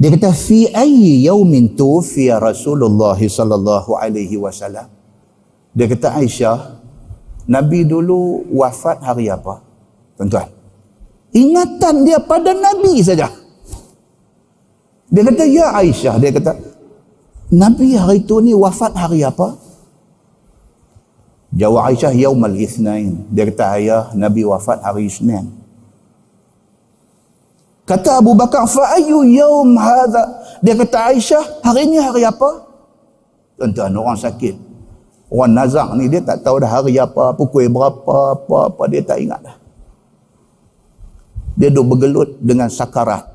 Dia 0.03 0.11
kata 0.19 0.35
fi 0.35 0.67
ayyi 0.67 1.31
yaumin 1.31 1.79
fi 2.03 2.27
Rasulullah 2.35 3.15
sallallahu 3.15 3.95
alaihi 3.95 4.35
wasallam. 4.35 4.91
Dia 5.79 5.87
kata 5.87 6.19
Aisyah, 6.19 6.83
Nabi 7.47 7.87
dulu 7.87 8.43
wafat 8.51 8.99
hari 8.99 9.31
apa? 9.31 9.63
Tuan-tuan. 10.19 10.51
Ingatan 11.31 12.03
dia 12.03 12.19
pada 12.19 12.51
Nabi 12.51 12.99
saja. 12.99 13.31
Dia 15.07 15.23
kata, 15.23 15.47
ya 15.47 15.71
Aisyah. 15.71 16.19
Dia 16.19 16.35
kata, 16.35 16.59
Nabi 17.55 17.95
hari 17.95 18.27
itu 18.27 18.43
ni 18.43 18.59
wafat 18.59 18.99
hari 18.99 19.23
apa? 19.23 19.55
Jawab 21.55 21.95
Aisyah, 21.95 22.11
Yaumal 22.11 22.59
Ithnain. 22.59 23.23
Dia 23.31 23.47
kata, 23.47 23.79
ayah, 23.79 24.03
Nabi 24.19 24.43
wafat 24.43 24.83
hari 24.83 25.07
Isnin. 25.07 25.62
Kata 27.83 28.23
Abu 28.23 28.33
Bakar, 28.39 28.63
fa'ayu 28.71 29.27
yaum 29.27 29.75
hadha. 29.75 30.23
Dia 30.63 30.79
kata, 30.79 31.11
Aisyah, 31.11 31.43
hari 31.67 31.91
ini 31.91 31.99
hari 31.99 32.23
apa? 32.23 32.63
Tuan-tuan, 33.59 33.91
orang 33.91 34.19
sakit. 34.19 34.55
Orang 35.27 35.57
nazak 35.57 35.91
ni, 35.99 36.07
dia 36.07 36.23
tak 36.23 36.47
tahu 36.47 36.63
dah 36.63 36.71
hari 36.71 36.95
apa, 37.01 37.35
pukul 37.35 37.67
berapa, 37.67 38.39
apa-apa, 38.39 38.83
dia 38.87 39.03
tak 39.03 39.19
ingat 39.19 39.41
dah. 39.43 39.57
Dia 41.59 41.69
duduk 41.75 41.99
bergelut 41.99 42.39
dengan 42.39 42.71
sakarat. 42.71 43.27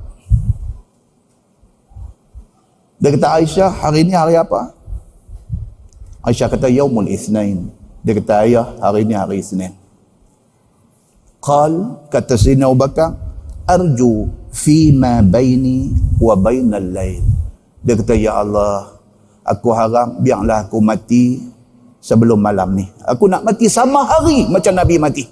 Dia 2.97 3.13
kata 3.13 3.27
Aisyah 3.37 3.69
hari 3.69 4.07
ini 4.07 4.13
hari 4.17 4.33
apa? 4.39 4.73
Aisyah 6.25 6.49
kata 6.49 6.65
Yaumul 6.71 7.11
Ithnain. 7.13 7.69
Dia 8.01 8.15
kata 8.17 8.47
ayah 8.47 8.73
hari 8.79 9.03
ini 9.03 9.13
hari 9.13 9.43
Isnin. 9.43 9.75
Qal 11.43 12.01
kata 12.09 12.39
Sina 12.39 12.71
Abu 12.71 12.79
Bakar 12.79 13.26
arju 13.67 14.31
fi 14.49 14.95
ma 14.95 15.19
baini 15.19 15.91
wa 16.17 16.33
bainal 16.39 16.87
lail. 16.87 17.21
Dia 17.83 17.93
kata 17.99 18.15
ya 18.15 18.41
Allah 18.41 18.97
aku 19.43 19.69
harap 19.75 20.19
biarlah 20.23 20.67
aku 20.67 20.79
mati 20.79 21.43
sebelum 21.99 22.39
malam 22.39 22.75
ni. 22.75 22.87
Aku 23.03 23.27
nak 23.27 23.43
mati 23.43 23.67
sama 23.67 24.07
hari 24.07 24.47
macam 24.47 24.73
Nabi 24.75 24.95
mati. 24.99 25.25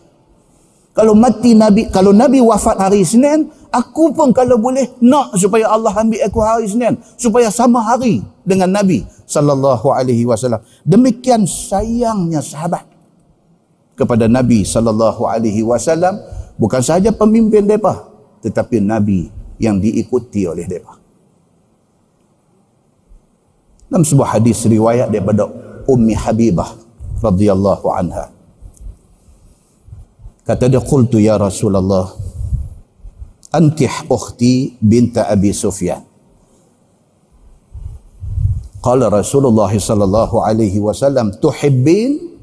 Kalau 0.95 1.11
mati 1.11 1.51
Nabi, 1.51 1.91
kalau 1.91 2.15
Nabi 2.15 2.39
wafat 2.39 2.79
hari 2.79 3.03
Isnin, 3.03 3.51
aku 3.67 4.15
pun 4.15 4.31
kalau 4.31 4.55
boleh 4.55 4.95
nak 5.03 5.35
supaya 5.35 5.67
Allah 5.67 5.91
ambil 5.91 6.23
aku 6.23 6.39
hari 6.39 6.71
Isnin 6.71 6.95
supaya 7.19 7.51
sama 7.51 7.83
hari 7.83 8.23
dengan 8.47 8.71
Nabi 8.71 9.03
sallallahu 9.27 9.91
alaihi 9.91 10.23
wasallam. 10.23 10.63
Demikian 10.87 11.43
sayangnya 11.43 12.39
sahabat 12.39 12.87
kepada 13.99 14.31
Nabi 14.31 14.63
sallallahu 14.63 15.27
alaihi 15.27 15.67
wasallam 15.67 16.15
bukan 16.55 16.79
sahaja 16.79 17.11
pemimpin 17.11 17.67
depa 17.67 18.14
tetapi 18.45 18.77
Nabi 18.77 19.25
yang 19.57 19.81
diikuti 19.81 20.45
oleh 20.45 20.69
depa. 20.69 20.93
Dalam 23.89 24.05
sebuah 24.05 24.37
hadis 24.37 24.61
riwayat 24.69 25.09
daripada 25.09 25.49
Ummi 25.89 26.13
Habibah 26.13 26.77
radhiyallahu 27.21 27.87
anha 27.89 28.35
Kata 30.45 30.69
dia, 30.69 30.77
Qultu 30.77 31.17
ya 31.17 31.41
Rasulullah, 31.41 32.05
Antih 33.49 33.89
ukhti 34.05 34.77
binta 34.77 35.25
Abi 35.25 35.49
Sufyan. 35.49 36.05
Qala 38.77 39.09
Rasulullah 39.09 39.73
sallallahu 39.73 40.45
alaihi 40.45 40.77
wasallam, 40.77 41.33
Tuhibbin? 41.41 42.37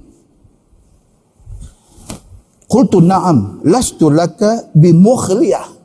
Qultu 2.66 2.98
na'am, 2.98 3.62
lastu 3.62 4.10
laka 4.10 4.66
bimukhliyah 4.74 5.81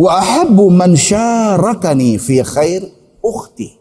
wa 0.00 0.16
ahabbu 0.16 0.72
man 0.72 0.96
syarakani 0.96 2.16
fi 2.16 2.40
khair 2.40 2.88
ukhti. 3.20 3.76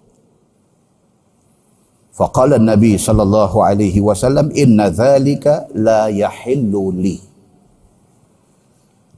Faqala 2.12 2.60
Nabi 2.60 3.00
sallallahu 3.00 3.64
alaihi 3.64 4.04
wasallam 4.04 4.52
inna 4.52 4.92
dhalika 4.92 5.72
la 5.72 6.12
yahillu 6.12 6.92
li. 6.92 7.16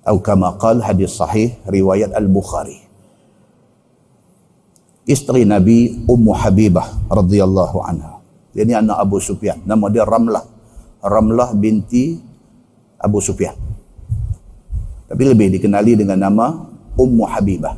Atau 0.05 0.21
kama 0.21 0.53
qal 0.61 0.85
hadis 0.85 1.17
sahih 1.17 1.57
riwayat 1.65 2.13
al-bukhari. 2.13 2.77
Isteri 5.05 5.49
nabi 5.49 6.05
ummu 6.05 6.33
habibah 6.37 6.85
radhiyallahu 7.09 7.77
anha. 7.81 8.21
Ini 8.53 8.85
anak 8.85 9.01
abu 9.01 9.17
sufyan. 9.17 9.61
Nama 9.65 9.85
dia 9.89 10.05
ramlah. 10.05 10.45
Ramlah 11.01 11.57
binti 11.57 12.21
abu 13.01 13.17
sufyan. 13.17 13.57
Tapi 15.09 15.23
lebih 15.25 15.57
dikenali 15.57 15.97
dengan 15.97 16.21
nama 16.21 16.70
Ummu 16.95 17.23
Habibah. 17.27 17.75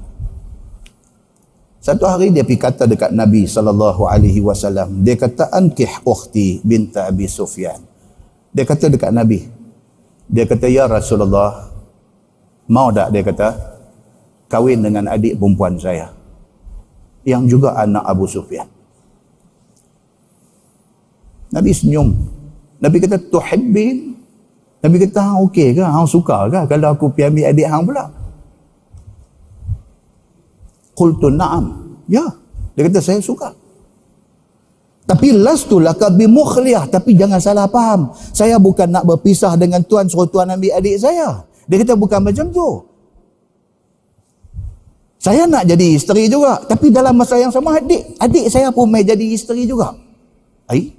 Satu 1.83 2.07
hari 2.07 2.31
dia 2.31 2.47
pergi 2.47 2.63
kata 2.63 2.87
dekat 2.87 3.11
Nabi 3.11 3.43
sallallahu 3.43 4.07
alaihi 4.07 4.39
wasallam, 4.39 5.03
dia 5.03 5.19
kata 5.19 5.51
ankih 5.51 5.99
ukhti 6.07 6.63
binta 6.63 7.11
Abi 7.11 7.27
Sufyan. 7.27 7.83
Dia 8.55 8.63
kata 8.63 8.87
dekat 8.87 9.11
Nabi. 9.11 9.43
Dia 10.31 10.47
kata 10.47 10.71
ya 10.71 10.87
Rasulullah, 10.87 11.67
mau 12.71 12.87
tak 12.95 13.11
dia 13.11 13.19
kata 13.19 13.47
kahwin 14.47 14.79
dengan 14.79 15.11
adik 15.11 15.35
perempuan 15.35 15.75
saya 15.75 16.15
yang 17.27 17.51
juga 17.51 17.75
anak 17.75 18.07
Abu 18.07 18.31
Sufyan. 18.31 18.71
Nabi 21.51 21.75
senyum. 21.75 22.15
Nabi 22.79 22.97
kata 23.03 23.19
tuhibbin. 23.27 24.15
Nabi 24.79 24.95
kata 25.03 25.19
hang 25.19 25.37
okey 25.51 25.75
ke? 25.75 25.83
Hang 25.83 26.07
suka 26.07 26.47
ke 26.47 26.63
kalau 26.71 26.95
aku 26.95 27.11
pergi 27.11 27.27
ambil 27.27 27.45
adik 27.51 27.67
hang 27.67 27.83
pula? 27.83 28.22
Qultu 30.93 31.33
na'am. 31.33 31.97
Ya. 32.09 32.23
Dia 32.73 32.89
kata 32.89 33.01
saya 33.01 33.19
suka. 33.21 33.53
Tapi 35.03 35.35
lastu 35.35 35.83
laka 35.83 36.09
bimukhliyah. 36.09 36.87
Tapi 36.89 37.13
jangan 37.13 37.41
salah 37.43 37.67
faham. 37.67 38.13
Saya 38.31 38.55
bukan 38.57 38.89
nak 38.89 39.03
berpisah 39.03 39.53
dengan 39.59 39.83
tuan 39.83 40.07
suruh 40.07 40.29
tuan 40.29 40.49
ambil 40.49 40.73
adik 40.79 40.97
saya. 41.01 41.43
Dia 41.67 41.77
kata 41.83 41.93
bukan 41.99 42.19
macam 42.23 42.47
tu. 42.49 42.69
Saya 45.23 45.47
nak 45.47 45.67
jadi 45.67 45.95
isteri 45.95 46.27
juga. 46.27 46.59
Tapi 46.63 46.91
dalam 46.91 47.15
masa 47.15 47.39
yang 47.39 47.51
sama 47.51 47.79
adik. 47.79 48.15
Adik 48.19 48.47
saya 48.51 48.71
pun 48.71 48.87
mai 48.91 49.03
jadi 49.03 49.23
isteri 49.23 49.67
juga. 49.67 49.95
Ai? 50.67 50.91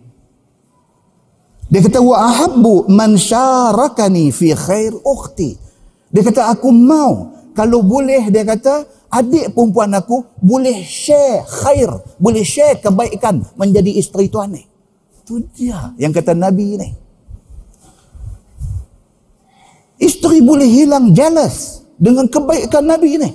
Dia 1.69 1.81
kata 1.81 1.99
wa 2.05 2.17
ahabbu 2.21 2.93
man 2.93 3.17
syarakani 3.17 4.31
fi 4.31 4.53
khair 4.53 4.93
ukhti. 5.01 5.57
Dia 6.13 6.23
kata 6.23 6.53
aku 6.53 6.71
mau 6.71 7.35
kalau 7.57 7.83
boleh 7.83 8.31
dia 8.31 8.47
kata 8.47 8.87
adik 9.15 9.55
perempuan 9.55 9.95
aku 9.95 10.27
boleh 10.43 10.83
share 10.83 11.47
khair, 11.47 11.87
boleh 12.19 12.43
share 12.43 12.83
kebaikan 12.83 13.47
menjadi 13.55 13.95
isteri 13.95 14.27
tuan 14.27 14.51
ni. 14.51 14.67
Itu 15.23 15.47
dia 15.55 15.95
yang 15.95 16.11
kata 16.11 16.35
Nabi 16.35 16.75
ni. 16.75 16.89
Isteri 20.03 20.43
boleh 20.43 20.67
hilang 20.67 21.15
jealous 21.15 21.87
dengan 21.95 22.27
kebaikan 22.27 22.83
Nabi 22.83 23.23
ni. 23.23 23.31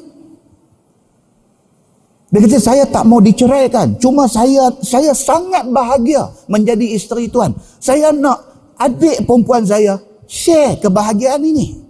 Dia 2.29 2.45
kata 2.45 2.57
saya 2.61 2.83
tak 2.85 3.07
mau 3.09 3.23
diceraikan. 3.23 3.97
Cuma 3.97 4.29
saya 4.29 4.69
saya 4.85 5.15
sangat 5.15 5.65
bahagia 5.71 6.29
menjadi 6.45 6.93
isteri 6.93 7.31
tuan. 7.31 7.55
Saya 7.81 8.13
nak 8.13 8.45
adik 8.77 9.25
perempuan 9.25 9.65
saya 9.65 9.97
share 10.29 10.77
kebahagiaan 10.77 11.41
ini. 11.41 11.88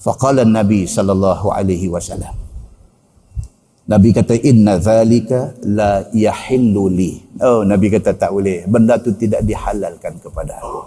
Faqala 0.00 0.48
Nabi 0.48 0.88
sallallahu 0.88 1.52
alaihi 1.52 1.92
wasallam. 1.92 2.32
Nabi 3.84 4.16
kata 4.16 4.38
inna 4.40 4.80
zalika 4.80 5.52
la 5.66 6.08
yahillu 6.14 6.88
li. 6.88 7.20
Oh 7.44 7.66
Nabi 7.68 7.92
kata 7.92 8.16
tak 8.16 8.32
boleh. 8.32 8.64
Benda 8.64 8.96
tu 8.96 9.12
tidak 9.12 9.44
dihalalkan 9.44 10.16
kepada 10.22 10.56
aku. 10.56 10.80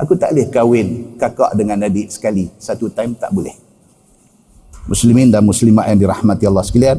Aku 0.00 0.16
tak 0.16 0.32
boleh 0.32 0.48
kahwin 0.48 0.88
kakak 1.20 1.52
dengan 1.52 1.84
adik 1.84 2.08
sekali. 2.08 2.48
Satu 2.56 2.88
time 2.88 3.12
tak 3.20 3.28
boleh. 3.36 3.52
Muslimin 4.88 5.28
dan 5.28 5.44
muslimat 5.44 5.92
yang 5.92 6.00
dirahmati 6.00 6.48
Allah 6.48 6.64
sekalian. 6.64 6.98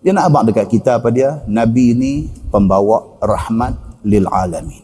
Dia 0.00 0.16
nak 0.16 0.32
abang 0.32 0.48
dekat 0.48 0.72
kita 0.72 0.96
apa 0.96 1.12
dia? 1.12 1.44
Nabi 1.44 1.92
ini 1.92 2.12
pembawa 2.48 3.18
rahmat 3.20 3.76
lil 4.06 4.24
alamin. 4.30 4.80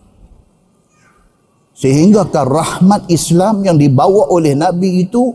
Sehingga 1.73 2.29
rahmat 2.31 3.09
Islam 3.09 3.65
yang 3.65 3.81
dibawa 3.81 4.29
oleh 4.29 4.53
Nabi 4.53 5.07
itu 5.09 5.35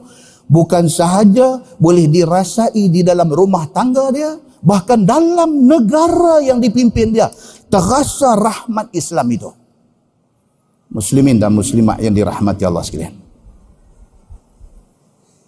bukan 0.50 0.90
sahaja 0.90 1.62
boleh 1.78 2.10
dirasai 2.10 2.90
di 2.90 3.06
dalam 3.06 3.30
rumah 3.30 3.70
tangga 3.70 4.10
dia, 4.10 4.36
bahkan 4.66 5.06
dalam 5.06 5.70
negara 5.70 6.42
yang 6.42 6.58
dipimpin 6.58 7.14
dia. 7.14 7.30
Terasa 7.70 8.34
rahmat 8.34 8.90
Islam 8.98 9.30
itu. 9.30 9.50
Muslimin 10.90 11.38
dan 11.38 11.54
muslimat 11.54 12.02
yang 12.02 12.18
dirahmati 12.18 12.66
Allah 12.66 12.82
sekalian. 12.82 13.14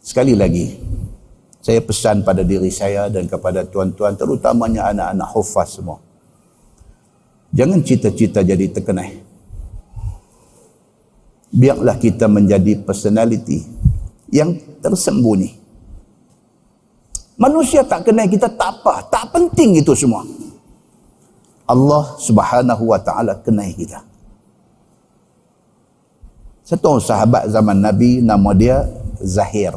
Sekali 0.06 0.38
lagi 0.38 0.78
saya 1.62 1.82
pesan 1.82 2.22
pada 2.22 2.46
diri 2.46 2.70
saya 2.70 3.10
dan 3.10 3.26
kepada 3.26 3.66
tuan-tuan 3.66 4.14
terutamanya 4.18 4.94
anak-anak 4.94 5.30
hufaz 5.34 5.78
semua. 5.82 5.98
Jangan 7.54 7.82
cita-cita 7.82 8.46
jadi 8.46 8.70
terkenal. 8.70 9.18
Biarlah 11.52 11.98
kita 11.98 12.30
menjadi 12.32 12.80
personality 12.82 13.66
yang 14.32 14.56
tersembunyi 14.80 15.62
Manusia 17.42 17.82
tak 17.82 18.06
kenal 18.06 18.30
kita 18.30 18.46
tak 18.54 18.70
apa. 18.70 19.02
Tak 19.10 19.34
penting 19.34 19.82
itu 19.82 19.98
semua. 19.98 20.22
Allah 21.66 22.14
subhanahu 22.22 22.94
wa 22.94 23.02
ta'ala 23.02 23.42
kenal 23.42 23.66
kita. 23.74 24.06
Satu 26.62 27.02
sahabat 27.02 27.50
zaman 27.50 27.82
Nabi 27.82 28.22
nama 28.22 28.54
dia 28.54 28.86
Zahir. 29.18 29.74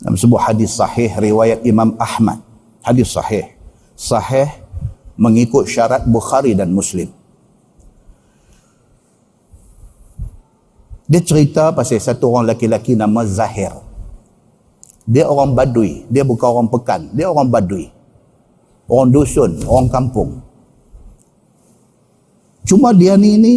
Dalam 0.00 0.16
sebuah 0.16 0.48
hadis 0.48 0.72
sahih 0.80 1.12
riwayat 1.12 1.60
Imam 1.68 1.92
Ahmad. 2.00 2.40
Hadis 2.80 3.12
sahih. 3.12 3.52
Sahih 3.92 4.48
mengikut 5.20 5.68
syarat 5.68 6.08
Bukhari 6.08 6.56
dan 6.56 6.72
Muslim. 6.72 7.12
Dia 11.10 11.18
cerita 11.18 11.74
pasal 11.74 11.98
satu 11.98 12.30
orang 12.30 12.54
laki-laki 12.54 12.94
nama 12.94 13.26
Zahir. 13.26 13.74
Dia 15.10 15.26
orang 15.26 15.58
badui. 15.58 16.06
Dia 16.06 16.22
bukan 16.22 16.46
orang 16.46 16.68
pekan. 16.70 17.10
Dia 17.10 17.26
orang 17.26 17.50
badui. 17.50 17.90
Orang 18.86 19.10
dusun. 19.10 19.58
Orang 19.66 19.90
kampung. 19.90 20.38
Cuma 22.62 22.94
dia 22.94 23.18
ni 23.18 23.34
ni 23.34 23.54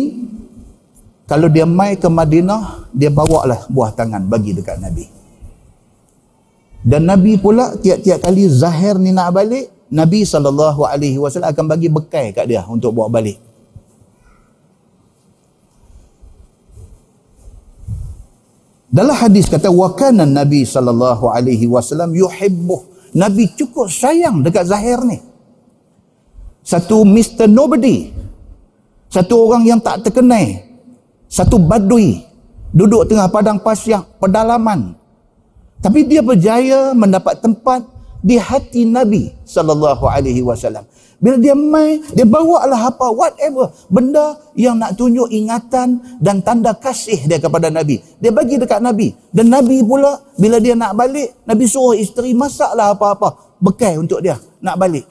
kalau 1.29 1.45
dia 1.47 1.63
mai 1.63 1.93
ke 1.95 2.09
Madinah, 2.09 2.89
dia 2.91 3.13
bawa 3.13 3.47
lah 3.47 3.61
buah 3.69 3.95
tangan 3.95 4.27
bagi 4.27 4.51
dekat 4.57 4.81
Nabi. 4.81 5.05
Dan 6.83 7.07
Nabi 7.07 7.39
pula 7.39 7.79
tiap-tiap 7.79 8.27
kali 8.27 8.49
Zahir 8.49 8.99
ni 8.99 9.15
nak 9.15 9.31
balik, 9.31 9.71
Nabi 9.87 10.27
SAW 10.27 10.73
akan 10.73 11.65
bagi 11.69 11.87
bekal 11.87 12.33
kat 12.35 12.49
dia 12.49 12.65
untuk 12.67 12.91
bawa 12.97 13.07
balik. 13.07 13.39
Dalam 18.93 19.17
hadis 19.17 19.49
kata 19.49 19.73
wakana 19.73 20.21
Nabi 20.21 20.61
sallallahu 20.61 21.25
alaihi 21.33 21.65
wasallam 21.65 22.13
yuhibbu. 22.13 22.93
Nabi 23.17 23.49
cukup 23.57 23.89
sayang 23.89 24.45
dekat 24.45 24.69
Zahir 24.69 25.01
ni. 25.01 25.17
Satu 26.61 27.01
Mr. 27.01 27.49
Nobody. 27.49 28.13
Satu 29.09 29.49
orang 29.49 29.65
yang 29.65 29.81
tak 29.81 30.05
terkenal. 30.05 30.61
Satu 31.25 31.57
badui. 31.57 32.21
Duduk 32.69 33.09
tengah 33.09 33.29
padang 33.33 33.57
pasir, 33.57 33.97
pedalaman. 34.21 34.93
Tapi 35.81 36.05
dia 36.05 36.21
berjaya 36.21 36.93
mendapat 36.93 37.41
tempat 37.41 37.85
di 38.22 38.36
hati 38.36 38.82
Nabi 38.82 39.30
sallallahu 39.46 40.04
alaihi 40.06 40.42
wasallam. 40.42 40.84
Bila 41.18 41.34
dia 41.34 41.50
mai, 41.50 41.98
dia 42.14 42.22
bawa 42.22 42.62
lah 42.70 42.94
apa, 42.94 43.10
whatever. 43.10 43.74
Benda 43.90 44.38
yang 44.54 44.78
nak 44.78 44.94
tunjuk 44.94 45.26
ingatan 45.34 45.98
dan 46.22 46.38
tanda 46.46 46.70
kasih 46.78 47.26
dia 47.26 47.42
kepada 47.42 47.74
Nabi. 47.74 47.98
Dia 48.22 48.30
bagi 48.30 48.54
dekat 48.54 48.78
Nabi. 48.78 49.10
Dan 49.34 49.50
Nabi 49.50 49.82
pula, 49.82 50.14
bila 50.38 50.62
dia 50.62 50.78
nak 50.78 50.94
balik, 50.94 51.42
Nabi 51.42 51.66
suruh 51.66 51.98
isteri 51.98 52.38
masaklah 52.38 52.94
apa-apa. 52.94 53.58
Bekal 53.58 53.98
untuk 53.98 54.22
dia 54.22 54.38
nak 54.62 54.78
balik. 54.78 55.10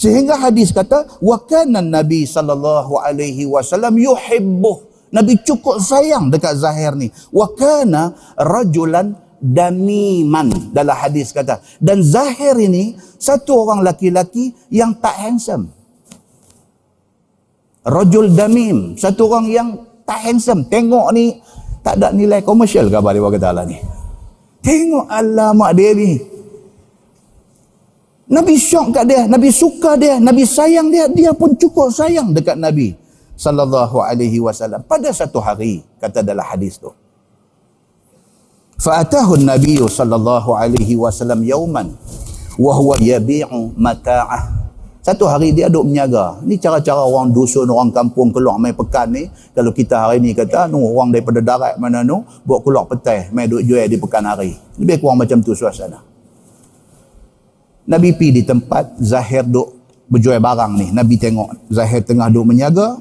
Sehingga 0.00 0.40
hadis 0.40 0.72
kata, 0.72 1.20
وَكَانَ 1.20 1.72
Nabi 1.84 2.24
sallallahu 2.24 2.96
alaihi 2.96 3.44
wasallam 3.44 3.96
yuhibbuh. 4.00 4.88
Nabi 5.12 5.36
cukup 5.44 5.84
sayang 5.84 6.32
dekat 6.32 6.56
Zahir 6.56 6.96
ni. 6.96 7.12
وَكَانَ 7.28 7.92
rajulan 8.40 9.16
damiman. 9.41 10.53
Dalam 10.69 10.93
hadis 10.93 11.33
kata 11.33 11.59
dan 11.81 12.05
Zahir 12.05 12.53
ini 12.61 12.95
satu 13.17 13.65
orang 13.65 13.81
laki-laki 13.81 14.53
yang 14.69 14.93
tak 15.01 15.17
handsome. 15.17 15.73
Rajul 17.81 18.37
damim 18.37 18.93
satu 18.93 19.25
orang 19.25 19.49
yang 19.49 19.67
tak 20.05 20.21
handsome. 20.21 20.69
Tengok 20.69 21.09
ni 21.17 21.41
tak 21.81 21.97
ada 21.97 22.13
nilai 22.13 22.45
komersial 22.45 22.87
ke 22.87 22.95
apa 22.95 23.09
dia 23.09 23.25
kata 23.25 23.49
lah 23.49 23.65
ni? 23.65 23.81
Tengok 24.61 25.09
alamak 25.09 25.73
dia 25.73 25.91
ni. 25.97 26.11
Nabi 28.31 28.55
syok 28.55 28.95
kat 28.95 29.05
dia 29.11 29.27
Nabi 29.27 29.51
suka 29.51 29.99
dia 29.99 30.15
Nabi 30.15 30.47
sayang 30.47 30.87
dia 30.87 31.11
dia 31.11 31.35
pun 31.35 31.51
cukup 31.51 31.91
sayang 31.91 32.31
dekat 32.31 32.55
Nabi 32.55 32.95
sallallahu 33.35 33.99
alaihi 33.99 34.39
wasallam. 34.39 34.85
Pada 34.87 35.11
satu 35.11 35.41
hari 35.43 35.83
kata 35.99 36.23
dalam 36.23 36.45
hadis 36.45 36.79
tu 36.79 36.93
Fa'atahu 38.81 39.37
Nabi 39.45 39.77
sallallahu 39.77 40.57
alaihi 40.57 40.97
wasallam 40.97 41.45
yauman 41.45 41.93
wa 42.57 42.73
huwa 42.73 42.97
yabi'u 42.97 43.77
mata'ah. 43.77 44.57
Satu 45.05 45.29
hari 45.29 45.53
dia 45.53 45.69
duduk 45.69 45.93
menyaga. 45.93 46.41
Ni 46.41 46.57
cara-cara 46.57 47.01
orang 47.05 47.29
dusun, 47.29 47.69
orang 47.69 47.93
kampung 47.93 48.33
keluar 48.33 48.57
main 48.57 48.73
pekan 48.73 49.13
ni. 49.13 49.29
Kalau 49.53 49.69
kita 49.69 50.01
hari 50.01 50.17
ni 50.17 50.33
kata, 50.33 50.65
nu 50.65 50.81
orang 50.81 51.13
daripada 51.13 51.41
darat 51.41 51.77
mana 51.77 52.01
nu, 52.01 52.25
buat 52.41 52.65
keluar 52.65 52.89
petai, 52.89 53.29
main 53.29 53.45
duduk 53.45 53.69
jual 53.69 53.85
di 53.85 53.97
pekan 54.01 54.25
hari. 54.25 54.57
Lebih 54.81 54.97
kurang 55.01 55.21
macam 55.21 55.41
tu 55.45 55.53
suasana. 55.53 56.01
Nabi 57.85 58.17
pi 58.17 58.33
di 58.33 58.41
tempat 58.45 58.97
Zahir 58.97 59.45
duduk 59.45 59.77
berjual 60.09 60.41
barang 60.41 60.73
ni. 60.77 60.89
Nabi 60.89 61.21
tengok 61.21 61.69
Zahir 61.69 62.01
tengah 62.01 62.29
duduk 62.33 62.53
menyaga, 62.53 62.97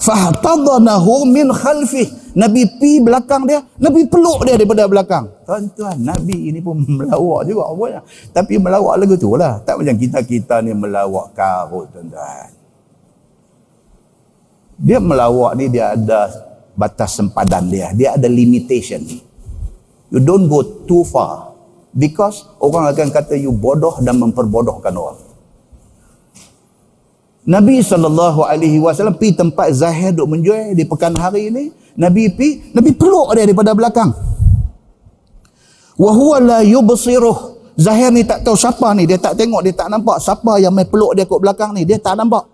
fahtadanahu 0.00 1.28
min 1.28 1.48
khalfi. 1.52 2.08
Nabi 2.36 2.68
pi 2.76 3.00
belakang 3.00 3.48
dia 3.48 3.64
nabi 3.80 4.04
peluk 4.04 4.44
dia 4.44 4.60
daripada 4.60 4.84
belakang. 4.84 5.24
Tuan-tuan 5.48 5.96
nabi 5.96 6.52
ini 6.52 6.60
pun 6.60 6.76
melawak 7.00 7.48
juga 7.48 7.72
rupanya. 7.72 8.00
Tapi 8.32 8.60
melawak 8.60 8.94
lagu 9.00 9.16
tu 9.16 9.32
lah. 9.34 9.56
Tak 9.64 9.80
macam 9.80 9.96
kita-kita 9.96 10.60
ni 10.60 10.76
melawak 10.76 11.32
karut 11.32 11.88
tuan-tuan. 11.96 12.52
Dia 14.76 15.00
melawak 15.00 15.56
ni 15.56 15.72
dia 15.72 15.96
ada 15.96 16.28
batas 16.76 17.16
sempadan 17.16 17.64
dia. 17.72 17.88
Dia 17.96 18.20
ada 18.20 18.28
limitation. 18.28 19.00
You 20.12 20.20
don't 20.20 20.52
go 20.52 20.60
too 20.84 21.08
far. 21.08 21.56
Because 21.96 22.44
orang 22.60 22.92
akan 22.92 23.08
kata 23.08 23.40
you 23.40 23.56
bodoh 23.56 23.96
dan 24.04 24.20
memperbodohkan 24.20 24.92
orang 24.92 25.25
Nabi 27.46 27.78
SAW 27.78 29.14
pergi 29.14 29.38
tempat 29.38 29.70
Zahir 29.70 30.10
duk 30.10 30.26
menjual 30.26 30.74
di 30.74 30.82
pekan 30.82 31.14
hari 31.14 31.46
ini. 31.46 31.70
Nabi 31.94 32.26
pergi, 32.34 32.74
Nabi 32.74 32.90
peluk 32.90 33.30
dia 33.38 33.46
daripada 33.46 33.70
belakang. 33.70 34.10
Wahuwa 35.94 36.42
la 36.42 36.58
yubsiruh. 36.66 37.54
Zahir 37.78 38.10
ni 38.10 38.26
tak 38.26 38.42
tahu 38.42 38.58
siapa 38.58 38.90
ni. 38.98 39.06
Dia 39.06 39.22
tak 39.22 39.38
tengok, 39.38 39.62
dia 39.62 39.72
tak 39.72 39.86
nampak 39.94 40.18
siapa 40.18 40.58
yang 40.58 40.74
main 40.74 40.90
peluk 40.90 41.14
dia 41.14 41.22
kat 41.22 41.38
belakang 41.38 41.70
ni. 41.70 41.86
Dia 41.86 42.02
tak 42.02 42.18
nampak. 42.18 42.50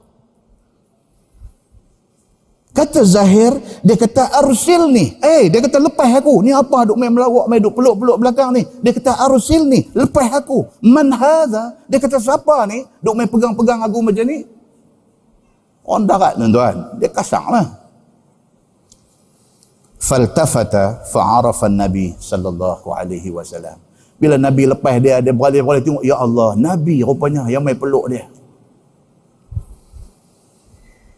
Kata 2.73 3.01
Zahir, 3.05 3.57
dia 3.81 3.97
kata 3.97 4.29
arsil 4.45 4.93
ni. 4.93 5.17
Eh, 5.25 5.49
dia 5.49 5.61
kata 5.61 5.81
lepas 5.81 6.09
aku. 6.21 6.45
Ni 6.45 6.53
apa 6.53 6.85
duk 6.85 7.01
main 7.01 7.13
melawak, 7.13 7.49
main 7.49 7.65
duk 7.65 7.73
peluk-peluk 7.73 8.21
belakang 8.21 8.53
ni. 8.53 8.69
Dia 8.85 8.93
kata 8.93 9.25
arsil 9.25 9.65
ni, 9.65 9.89
lepas 9.97 10.29
aku. 10.37 10.69
Man 10.85 11.13
hadha? 11.17 11.81
Dia 11.89 11.97
kata 11.97 12.21
siapa 12.21 12.69
ni? 12.69 12.85
Duk 13.01 13.17
main 13.17 13.29
pegang-pegang 13.29 13.81
aku 13.81 13.99
macam 14.05 14.25
ni. 14.29 14.45
Orang 15.83 16.07
darat 16.07 16.39
tuan-tuan. 16.39 16.97
Dia 17.03 17.11
kasar 17.11 17.45
lah. 17.51 17.83
faltafata 20.03 21.07
fa'arafa 21.07 21.71
nabi 21.71 22.13
sallallahu 22.19 22.91
alaihi 22.91 23.31
wasallam. 23.31 23.79
Bila 24.19 24.35
nabi 24.35 24.67
lepas 24.67 24.99
dia 24.99 25.23
dia 25.23 25.31
beralih-alih 25.31 25.83
tengok 25.83 26.03
ya 26.03 26.19
Allah 26.19 26.59
nabi 26.59 27.07
rupanya 27.07 27.47
yang 27.47 27.63
mai 27.63 27.79
peluk 27.79 28.11
dia. 28.11 28.27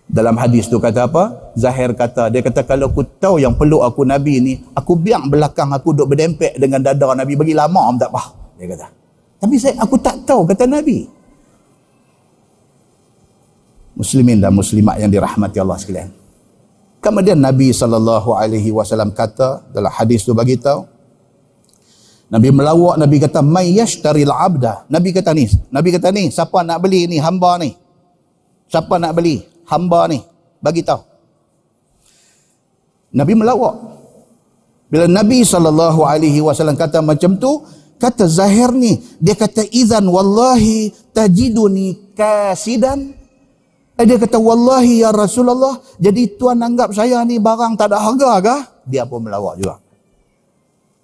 Dalam 0.05 0.37
hadis 0.39 0.71
tu 0.71 0.79
kata 0.79 1.09
apa? 1.09 1.53
Zahir 1.57 1.97
kata 1.97 2.29
dia 2.29 2.45
kata 2.45 2.61
kalau 2.62 2.93
aku 2.93 3.03
tahu 3.19 3.41
yang 3.41 3.57
peluk 3.57 3.83
aku 3.83 4.05
nabi 4.05 4.39
ni 4.39 4.53
aku 4.77 4.95
biang 5.01 5.33
belakang 5.33 5.73
aku 5.73 5.97
duduk 5.97 6.12
berdempek 6.15 6.61
dengan 6.61 6.85
dada 6.85 7.17
nabi 7.17 7.35
bagi 7.35 7.57
lama 7.57 7.89
tak 7.97 8.12
apa 8.12 8.23
dia 8.61 8.69
kata. 8.69 8.87
Tapi 9.43 9.55
saya 9.59 9.81
aku 9.81 9.97
tak 9.99 10.23
tahu 10.29 10.45
kata 10.45 10.69
nabi 10.69 11.09
muslimin 13.95 14.43
dan 14.43 14.51
muslimat 14.55 14.99
yang 14.99 15.11
dirahmati 15.11 15.59
Allah 15.63 15.79
sekalian 15.79 16.11
Kemudian 17.05 17.37
Nabi 17.37 17.69
sallallahu 17.69 18.33
alaihi 18.33 18.73
wasallam 18.73 19.13
kata 19.13 19.69
dalam 19.77 19.93
hadis 19.93 20.25
tu 20.25 20.33
bagi 20.33 20.57
tahu 20.57 20.95
Nabi 22.33 22.49
melawak 22.49 22.97
Nabi 22.97 23.21
kata 23.21 23.45
may 23.45 23.77
yashtaril 23.77 24.33
abda. 24.33 24.89
Nabi 24.89 25.13
kata 25.13 25.31
ni, 25.37 25.47
Nabi 25.71 25.95
kata 25.95 26.09
ni, 26.11 26.33
siapa 26.33 26.65
nak 26.65 26.81
beli 26.83 27.07
ni 27.07 27.21
hamba 27.21 27.61
ni? 27.61 27.77
Siapa 28.67 28.97
nak 28.99 29.15
beli 29.15 29.45
hamba 29.69 30.09
ni? 30.09 30.19
Bagi 30.59 30.81
tahu. 30.81 31.05
Nabi 33.15 33.33
melawak. 33.37 33.75
Bila 34.91 35.07
Nabi 35.07 35.47
sallallahu 35.47 36.03
alaihi 36.03 36.43
wasallam 36.43 36.75
kata 36.75 36.99
macam 37.05 37.39
tu, 37.39 37.63
kata 38.03 38.27
Zahir 38.27 38.75
ni, 38.75 38.99
dia 39.23 39.37
kata 39.39 39.63
idzan 39.71 40.09
wallahi 40.09 40.91
tajiduni 41.15 42.17
kasidan 42.19 43.15
dia 44.03 44.19
kata, 44.19 44.43
Wallahi 44.43 45.07
ya 45.07 45.15
Rasulullah, 45.15 45.79
jadi 46.03 46.35
tuan 46.35 46.59
anggap 46.59 46.91
saya 46.91 47.23
ni 47.23 47.39
barang 47.39 47.79
tak 47.79 47.95
ada 47.95 48.03
harga 48.03 48.31
kah? 48.43 48.61
Dia 48.83 49.07
pun 49.07 49.23
melawak 49.23 49.55
juga. 49.55 49.79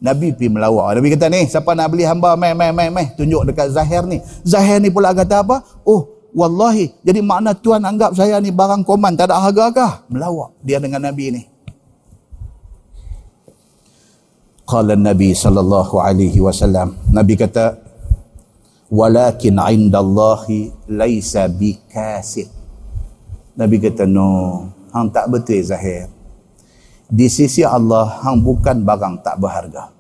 Nabi 0.01 0.35
pi 0.35 0.51
melawak. 0.51 0.99
Nabi 0.99 1.15
kata 1.15 1.31
ni, 1.31 1.47
siapa 1.47 1.71
nak 1.77 1.93
beli 1.95 2.03
hamba, 2.03 2.35
meh, 2.35 2.57
meh, 2.57 2.73
meh, 2.73 2.89
meh, 2.91 3.07
tunjuk 3.15 3.47
dekat 3.47 3.71
Zahir 3.71 4.03
ni. 4.09 4.19
Zahir 4.43 4.83
ni 4.83 4.91
pula 4.91 5.15
kata 5.15 5.47
apa? 5.47 5.63
Oh, 5.87 6.21
Wallahi, 6.31 6.95
jadi 7.03 7.27
makna 7.27 7.59
tuan 7.59 7.83
anggap 7.83 8.15
saya 8.15 8.39
ni 8.39 8.55
barang 8.55 8.87
koman, 8.87 9.19
tak 9.19 9.31
ada 9.31 9.43
harga 9.43 9.65
kah? 9.75 9.93
Melawak 10.07 10.55
dia 10.63 10.79
dengan 10.79 11.03
Nabi 11.03 11.35
ni. 11.35 11.43
Qala 14.63 14.95
Nabi 14.95 15.35
sallallahu 15.35 15.99
alaihi 15.99 16.39
wasallam. 16.39 16.95
Nabi 17.11 17.35
kata, 17.35 17.83
walakin 18.87 19.59
indallahi 19.59 20.71
laisa 20.87 21.51
bikasib. 21.51 22.60
Nabi 23.61 23.77
kata 23.77 24.09
no, 24.09 24.73
hang 24.89 25.13
tak 25.13 25.29
betul 25.29 25.61
zahir. 25.61 26.09
Di 27.13 27.29
sisi 27.29 27.61
Allah 27.61 28.09
hang 28.25 28.41
bukan 28.41 28.81
barang 28.81 29.21
tak 29.21 29.37
berharga. 29.37 29.93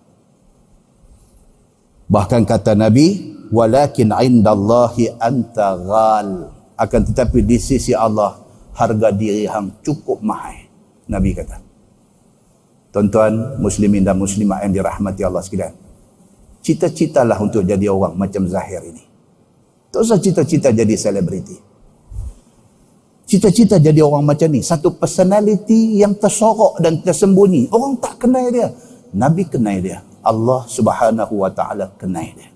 Bahkan 2.08 2.48
kata 2.48 2.72
Nabi, 2.72 3.36
walakin 3.52 4.16
indallahi 4.16 5.12
anta 5.20 5.76
ghal. 5.76 6.56
Akan 6.80 7.04
tetapi 7.04 7.44
di 7.44 7.61
sisi 7.61 7.92
Allah 7.92 8.40
harga 8.72 9.12
diri 9.12 9.44
hang 9.44 9.84
cukup 9.84 10.24
mahal. 10.24 10.56
Nabi 11.04 11.36
kata. 11.36 11.61
Tuan-tuan 12.96 13.61
muslimin 13.61 14.02
dan 14.08 14.16
muslimat 14.16 14.64
yang 14.64 14.72
dirahmati 14.72 15.20
Allah 15.20 15.44
sekalian. 15.44 15.76
Cita-citalah 16.64 17.36
untuk 17.38 17.62
jadi 17.68 17.92
orang 17.92 18.16
macam 18.16 18.48
Zahir 18.48 18.80
ini. 18.88 19.04
Tak 19.92 20.00
usah 20.00 20.16
cita-cita 20.16 20.72
jadi 20.72 20.96
selebriti. 20.96 21.69
Cita-cita 23.30 23.78
jadi 23.78 24.02
orang 24.02 24.26
macam 24.26 24.50
ni. 24.50 24.58
Satu 24.58 24.90
personality 24.90 26.02
yang 26.02 26.18
tersorok 26.18 26.82
dan 26.82 26.98
tersembunyi. 26.98 27.70
Orang 27.70 28.02
tak 28.02 28.26
kenal 28.26 28.50
dia. 28.50 28.74
Nabi 29.14 29.46
kenal 29.46 29.78
dia. 29.78 30.02
Allah 30.18 30.66
subhanahu 30.66 31.38
wa 31.38 31.50
ta'ala 31.54 31.94
kenal 31.94 32.26
dia. 32.26 32.50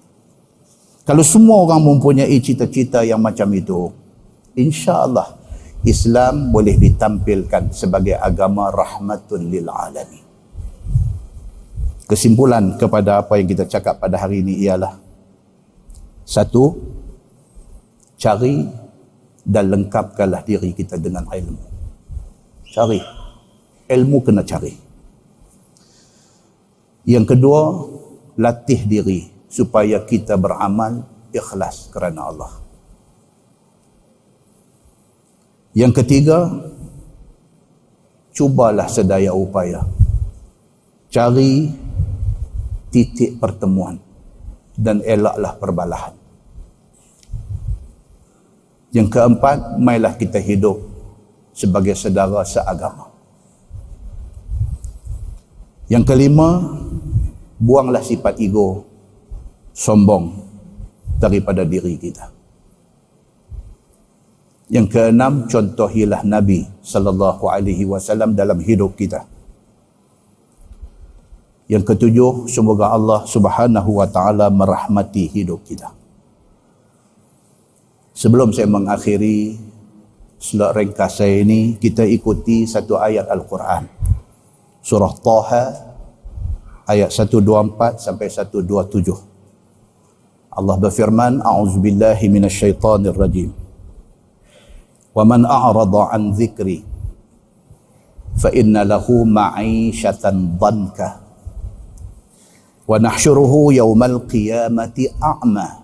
Kalau 1.06 1.22
semua 1.22 1.62
orang 1.62 1.78
mempunyai 1.78 2.34
cita-cita 2.42 3.06
yang 3.06 3.22
macam 3.22 3.46
itu, 3.54 3.94
insya 4.58 5.06
Allah 5.06 5.38
Islam 5.86 6.50
boleh 6.50 6.74
ditampilkan 6.74 7.70
sebagai 7.70 8.18
agama 8.18 8.74
rahmatun 8.74 9.46
lil 9.46 9.70
alamin. 9.70 10.26
Kesimpulan 12.10 12.74
kepada 12.82 13.22
apa 13.22 13.38
yang 13.38 13.46
kita 13.46 13.68
cakap 13.70 14.02
pada 14.02 14.18
hari 14.18 14.42
ini 14.42 14.58
ialah 14.64 14.98
satu, 16.26 16.82
cari 18.18 18.83
dan 19.44 19.68
lengkapkanlah 19.68 20.40
diri 20.42 20.72
kita 20.72 20.96
dengan 20.96 21.28
ilmu. 21.28 21.60
Cari. 22.72 23.00
Ilmu 23.84 24.18
kena 24.24 24.42
cari. 24.42 24.72
Yang 27.04 27.36
kedua, 27.36 27.60
latih 28.40 28.88
diri 28.88 29.28
supaya 29.52 30.00
kita 30.02 30.40
beramal 30.40 31.04
ikhlas 31.30 31.92
kerana 31.92 32.32
Allah. 32.32 32.52
Yang 35.76 35.92
ketiga, 36.00 36.48
cubalah 38.32 38.88
sedaya 38.88 39.36
upaya. 39.36 39.84
Cari 41.12 41.70
titik 42.88 43.36
pertemuan 43.38 44.00
dan 44.74 45.04
elaklah 45.04 45.54
perbalahan. 45.60 46.23
Yang 48.94 49.08
keempat, 49.10 49.74
mailah 49.82 50.14
kita 50.14 50.38
hidup 50.38 50.78
sebagai 51.50 51.98
saudara 51.98 52.46
seagama. 52.46 53.10
Yang 55.90 56.14
kelima, 56.14 56.62
buanglah 57.58 58.06
sifat 58.06 58.38
ego, 58.38 58.86
sombong 59.74 60.46
daripada 61.18 61.66
diri 61.66 61.98
kita. 61.98 62.30
Yang 64.70 64.86
keenam, 64.94 65.50
contohilah 65.50 66.22
Nabi 66.22 66.62
sallallahu 66.80 67.50
alaihi 67.50 67.82
wasallam 67.84 68.38
dalam 68.38 68.62
hidup 68.62 68.94
kita. 68.94 69.26
Yang 71.66 71.82
ketujuh, 71.90 72.46
semoga 72.46 72.94
Allah 72.94 73.26
Subhanahu 73.26 73.98
wa 73.98 74.06
taala 74.06 74.54
merahmati 74.54 75.26
hidup 75.26 75.66
kita. 75.66 76.03
Sebelum 78.14 78.54
saya 78.54 78.70
mengakhiri 78.70 79.58
slot 80.38 80.78
ringkas 80.78 81.18
saya 81.18 81.42
ini, 81.42 81.74
kita 81.82 82.06
ikuti 82.06 82.62
satu 82.62 82.94
ayat 82.94 83.26
Al-Quran. 83.26 83.90
Surah 84.86 85.18
Taha 85.18 85.64
ayat 86.86 87.10
124 87.10 87.98
sampai 87.98 88.30
127. 88.30 90.54
Allah 90.54 90.76
berfirman, 90.78 91.42
A'udzubillahi 91.42 92.30
minasyaitanir 92.30 93.18
rajim. 93.18 93.50
Wa 95.10 95.26
man 95.26 95.42
a'rada 95.42 96.14
an 96.14 96.38
dzikri 96.38 96.94
fa 98.38 98.50
inna 98.54 98.82
lahu 98.82 99.22
ma'ishatan 99.26 100.58
dhanka 100.58 101.22
wa 102.86 102.96
nahsyuruhu 102.98 103.74
yawmal 103.74 104.26
qiyamati 104.26 105.10
a'ma. 105.18 105.83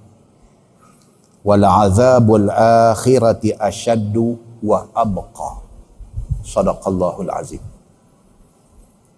Wal 1.41 1.65
azabul 1.65 2.49
akhirati 2.53 3.53
ashaddu 3.57 4.37
wa 4.61 4.85
abqa. 4.93 5.65
Sadaqallahul 6.41 7.29
azim. 7.29 7.61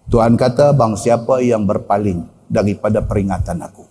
Tuhan 0.08 0.36
kata 0.36 0.76
bang 0.76 0.92
siapa 1.00 1.40
yang 1.40 1.64
berpaling 1.64 2.28
daripada 2.48 3.00
peringatan 3.00 3.64
aku? 3.64 3.84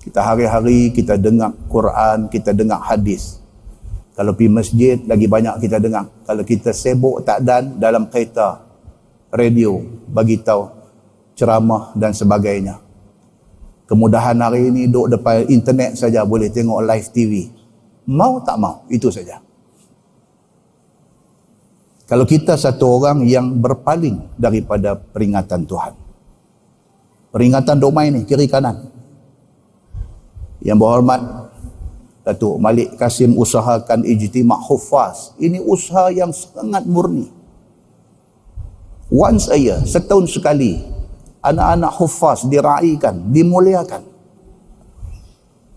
Kita 0.00 0.22
hari-hari 0.22 0.94
kita 0.94 1.20
dengar 1.20 1.52
Quran 1.68 2.32
kita 2.32 2.56
dengar 2.56 2.80
hadis. 2.80 3.42
Kalau 4.16 4.32
pergi 4.32 4.48
masjid 4.48 4.96
lagi 5.04 5.28
banyak 5.28 5.60
kita 5.60 5.76
dengar. 5.76 6.08
Kalau 6.24 6.40
kita 6.40 6.72
sibuk 6.72 7.20
tak 7.20 7.44
dan 7.44 7.76
dalam 7.76 8.08
kereta 8.08 8.64
radio 9.28 9.76
bagi 10.08 10.40
tahu 10.40 10.72
ceramah 11.36 11.92
dan 11.92 12.16
sebagainya 12.16 12.85
Kemudahan 13.86 14.38
hari 14.42 14.70
ini 14.70 14.90
duduk 14.90 15.18
depan 15.18 15.46
internet 15.46 15.94
saja 15.94 16.26
boleh 16.26 16.50
tengok 16.50 16.82
live 16.82 17.08
TV. 17.14 17.32
Mau 18.10 18.42
tak 18.42 18.58
mau, 18.58 18.82
itu 18.90 19.10
saja. 19.10 19.38
Kalau 22.06 22.22
kita 22.22 22.54
satu 22.54 23.02
orang 23.02 23.26
yang 23.26 23.50
berpaling 23.58 24.38
daripada 24.38 24.94
peringatan 24.94 25.66
Tuhan. 25.66 26.06
peringatan 27.36 27.76
domai 27.76 28.08
ni 28.08 28.24
kiri 28.24 28.48
kanan 28.48 28.88
yang 30.64 30.80
berhormat 30.80 31.52
Datuk 32.24 32.56
Malik 32.56 32.96
Kasim 32.96 33.36
usahakan 33.36 34.08
ijtima' 34.08 34.56
hufaz 34.64 35.36
ini 35.36 35.60
usaha 35.60 36.08
yang 36.08 36.32
sangat 36.32 36.88
murni 36.88 37.28
once 39.12 39.52
a 39.52 39.58
year 39.60 39.84
setahun 39.84 40.32
sekali 40.32 40.80
anak-anak 41.46 41.92
hufaz 41.94 42.42
diraikan 42.50 43.30
dimuliakan. 43.30 44.02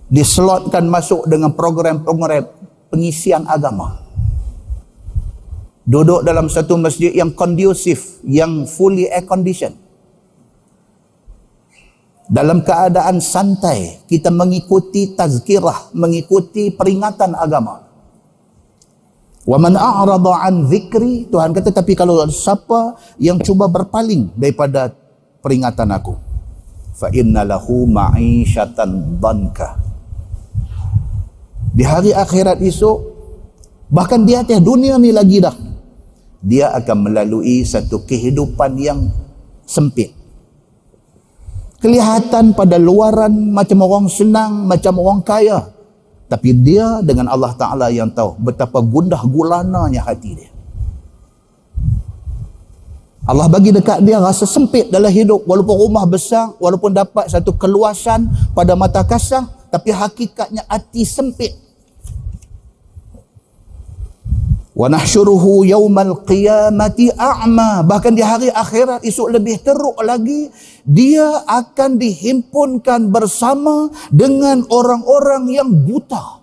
Dislotkan 0.09 0.89
masuk 0.89 1.29
dengan 1.29 1.53
program-program 1.53 2.49
pengisian 2.89 3.45
agama. 3.45 4.01
Duduk 5.85 6.25
dalam 6.25 6.49
satu 6.49 6.77
masjid 6.81 7.13
yang 7.13 7.29
kondusif 7.33 8.21
yang 8.25 8.65
fully 8.65 9.05
air 9.09 9.25
conditioned 9.25 9.77
dalam 12.29 12.61
keadaan 12.61 13.17
santai 13.17 14.05
kita 14.05 14.29
mengikuti 14.29 15.17
tazkirah 15.17 15.89
mengikuti 15.97 16.69
peringatan 16.69 17.33
agama. 17.33 17.89
Wa 19.49 19.57
man 19.57 19.73
a'rada 19.73 20.45
an 20.45 20.69
dhikri 20.69 21.25
Tuhan 21.25 21.57
kata 21.57 21.73
tapi 21.73 21.97
kalau 21.97 22.21
siapa 22.29 23.01
yang 23.17 23.41
cuba 23.41 23.65
berpaling 23.65 24.29
daripada 24.37 24.93
peringatan 25.39 25.89
aku 25.95 26.15
fa 26.95 27.07
inna 27.15 27.47
lahu 27.47 27.87
ma'isyatan 27.87 29.19
danka 29.19 29.79
di 31.71 31.83
hari 31.83 32.11
akhirat 32.11 32.59
esok 32.59 32.97
bahkan 33.91 34.23
di 34.27 34.35
atas 34.35 34.59
dunia 34.59 34.99
ni 34.99 35.15
lagi 35.15 35.39
dah 35.39 35.55
dia 36.39 36.71
akan 36.75 37.11
melalui 37.11 37.63
satu 37.67 38.03
kehidupan 38.07 38.79
yang 38.79 39.11
sempit 39.67 40.19
kelihatan 41.79 42.51
pada 42.53 42.75
luaran 42.75 43.31
macam 43.55 43.79
orang 43.87 44.07
senang, 44.11 44.67
macam 44.67 44.99
orang 44.99 45.23
kaya. 45.23 45.59
Tapi 46.29 46.53
dia 46.61 47.01
dengan 47.01 47.25
Allah 47.25 47.57
Ta'ala 47.57 47.89
yang 47.89 48.13
tahu 48.13 48.37
betapa 48.37 48.85
gundah 48.85 49.17
gulananya 49.25 50.05
hati 50.05 50.37
dia. 50.37 50.51
Allah 53.29 53.45
bagi 53.45 53.69
dekat 53.69 54.01
dia 54.01 54.17
rasa 54.17 54.49
sempit 54.49 54.89
dalam 54.89 55.13
hidup. 55.13 55.45
Walaupun 55.45 55.77
rumah 55.85 56.09
besar, 56.09 56.49
walaupun 56.57 56.97
dapat 56.97 57.29
satu 57.29 57.53
keluasan 57.53 58.25
pada 58.57 58.73
mata 58.73 59.05
kasang, 59.05 59.45
tapi 59.69 59.93
hakikatnya 59.93 60.65
hati 60.65 61.05
sempit. 61.05 61.53
Wa 64.73 64.89
nahsyuruhu 64.89 65.61
yaumal 65.61 66.25
qiyamati 66.25 67.13
a'ma. 67.13 67.85
Bahkan 67.85 68.17
di 68.17 68.25
hari 68.25 68.49
akhirat 68.49 69.05
esok 69.05 69.37
lebih 69.37 69.61
teruk 69.61 70.01
lagi 70.01 70.49
dia 70.81 71.45
akan 71.45 72.01
dihimpunkan 72.01 73.13
bersama 73.13 73.93
dengan 74.09 74.65
orang-orang 74.73 75.53
yang 75.53 75.69
buta 75.69 76.38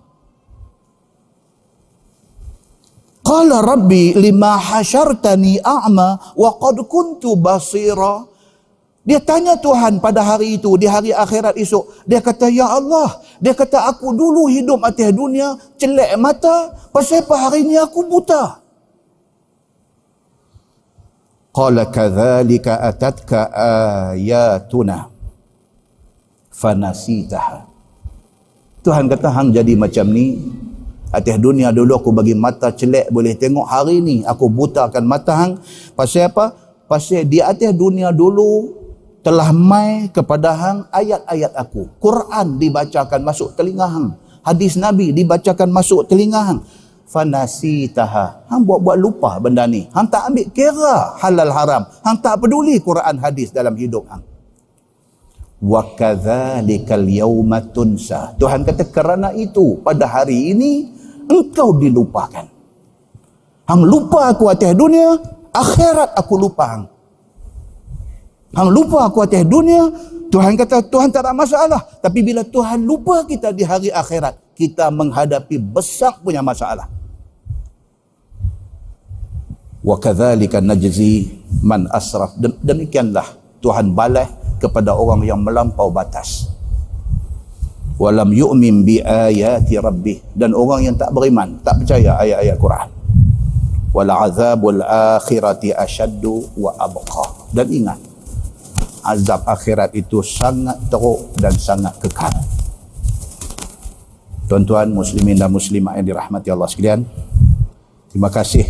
qala 3.26 3.58
rabbi 3.58 4.14
lima 4.14 4.54
hasyartani 4.54 5.58
a'ma 5.58 6.38
wa 6.38 6.50
qad 6.62 6.78
kuntu 6.86 7.34
basira 7.34 8.36
dia 9.06 9.22
tanya 9.22 9.54
Tuhan 9.54 10.02
pada 10.02 10.18
hari 10.18 10.58
itu, 10.58 10.74
di 10.74 10.90
hari 10.90 11.14
akhirat 11.14 11.54
esok. 11.54 12.02
Dia 12.10 12.18
kata, 12.18 12.50
Ya 12.50 12.66
Allah. 12.66 13.22
Dia 13.38 13.54
kata, 13.54 13.86
aku 13.86 14.10
dulu 14.10 14.50
hidup 14.50 14.82
atas 14.82 15.14
dunia, 15.14 15.54
celek 15.78 16.18
mata. 16.18 16.74
Pasal 16.90 17.22
apa 17.22 17.38
hari 17.38 17.62
ini 17.62 17.78
aku 17.78 18.02
buta? 18.02 18.58
Qala 21.54 21.86
kathalika 21.86 22.82
atatka 22.82 23.46
ayatuna. 24.10 25.06
Fanasitaha. 26.50 27.62
Tuhan 28.82 29.06
kata, 29.06 29.30
hang 29.30 29.54
jadi 29.54 29.78
macam 29.78 30.10
ni. 30.10 30.42
Atas 31.16 31.40
dunia 31.40 31.72
dulu 31.72 31.96
aku 31.96 32.12
bagi 32.12 32.36
mata 32.36 32.68
celek 32.68 33.08
boleh 33.08 33.32
tengok. 33.32 33.64
Hari 33.64 34.04
ini 34.04 34.16
aku 34.28 34.52
butakan 34.52 35.08
mata 35.08 35.32
hang. 35.32 35.56
Pasal 35.96 36.28
apa? 36.28 36.52
Pasal 36.84 37.24
di 37.24 37.40
atas 37.40 37.72
dunia 37.72 38.12
dulu 38.12 38.76
telah 39.24 39.48
mai 39.48 40.12
kepada 40.12 40.52
hang 40.52 40.84
ayat-ayat 40.92 41.56
aku. 41.56 41.88
Quran 42.04 42.60
dibacakan 42.60 43.24
masuk 43.24 43.56
telinga 43.56 43.88
hang. 43.88 44.12
Hadis 44.44 44.76
Nabi 44.76 45.16
dibacakan 45.16 45.72
masuk 45.72 46.04
telinga 46.04 46.52
hang. 46.52 46.60
Fanasi 47.08 47.88
taha. 47.96 48.44
Hang 48.52 48.68
buat-buat 48.68 49.00
lupa 49.00 49.40
benda 49.40 49.64
ni. 49.64 49.88
Hang 49.96 50.12
tak 50.12 50.28
ambil 50.28 50.52
kira 50.52 51.16
halal 51.16 51.48
haram. 51.48 51.88
Hang 52.04 52.20
tak 52.20 52.44
peduli 52.44 52.76
Quran 52.76 53.16
hadis 53.24 53.56
dalam 53.56 53.72
hidup 53.72 54.04
hang. 54.12 54.20
Wa 55.64 55.80
kadzalikal 55.96 57.08
yauma 57.08 57.64
tunsa. 57.64 58.36
Tuhan 58.36 58.68
kata 58.68 58.84
kerana 58.92 59.32
itu 59.32 59.80
pada 59.80 60.04
hari 60.04 60.52
ini 60.52 60.95
engkau 61.26 61.76
dilupakan. 61.76 62.46
Hang 63.66 63.82
lupa 63.82 64.30
aku 64.30 64.46
atas 64.46 64.72
dunia, 64.78 65.18
akhirat 65.50 66.14
aku 66.14 66.34
lupa 66.38 66.64
hang. 66.70 66.84
Hang 68.54 68.70
lupa 68.70 69.10
aku 69.10 69.26
atas 69.26 69.42
dunia, 69.42 69.90
Tuhan 70.30 70.54
kata 70.54 70.86
Tuhan 70.86 71.10
tak 71.10 71.26
ada 71.26 71.34
masalah. 71.34 71.82
Tapi 71.98 72.22
bila 72.22 72.46
Tuhan 72.46 72.82
lupa 72.86 73.26
kita 73.26 73.50
di 73.50 73.66
hari 73.66 73.90
akhirat, 73.90 74.38
kita 74.54 74.90
menghadapi 74.90 75.58
besar 75.58 76.18
punya 76.22 76.42
masalah. 76.42 76.86
Wa 79.86 79.98
kadzalika 80.02 80.58
najzi 80.58 81.30
man 81.62 81.86
asraf. 81.94 82.34
Demikianlah 82.38 83.38
Tuhan 83.62 83.94
balas 83.94 84.30
kepada 84.58 84.94
orang 84.94 85.22
yang 85.22 85.42
melampau 85.42 85.90
batas. 85.94 86.55
Walam 87.96 88.28
yu'min 88.28 88.84
bi 88.84 89.00
ayati 89.00 89.80
rabbih 89.80 90.20
dan 90.36 90.52
orang 90.52 90.84
yang 90.84 90.96
tak 91.00 91.16
beriman, 91.16 91.56
tak 91.64 91.80
percaya 91.80 92.20
ayat-ayat 92.20 92.56
Quran. 92.60 92.88
Wal 93.96 94.12
azabul 94.12 94.84
akhirati 94.84 95.72
asyaddu 95.72 96.60
wa 96.60 96.76
abqa. 96.76 97.48
Dan 97.56 97.72
ingat, 97.72 97.96
azab 99.00 99.48
akhirat 99.48 99.96
itu 99.96 100.20
sangat 100.20 100.76
teruk 100.92 101.32
dan 101.40 101.56
sangat 101.56 101.96
kekal. 102.04 102.36
Tuan-tuan 104.46 104.92
muslimin 104.92 105.40
dan 105.40 105.48
muslimat 105.48 105.96
yang 105.96 106.06
dirahmati 106.12 106.52
Allah 106.52 106.68
sekalian, 106.68 107.00
terima 108.12 108.28
kasih 108.28 108.68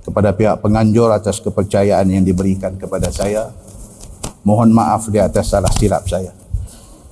kepada 0.00 0.32
pihak 0.32 0.64
penganjur 0.64 1.12
atas 1.12 1.44
kepercayaan 1.44 2.08
yang 2.08 2.24
diberikan 2.24 2.72
kepada 2.80 3.12
saya. 3.12 3.52
Mohon 4.44 4.72
maaf 4.72 5.12
di 5.12 5.20
atas 5.20 5.52
salah 5.52 5.72
silap 5.76 6.08
saya. 6.08 6.43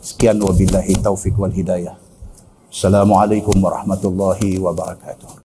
Sekian 0.03 0.35
wabillahi 0.43 0.99
taufiq 0.99 1.39
wal 1.39 1.55
hidayah. 1.55 1.95
Assalamualaikum 2.67 3.55
warahmatullahi 3.55 4.59
wabarakatuh. 4.59 5.39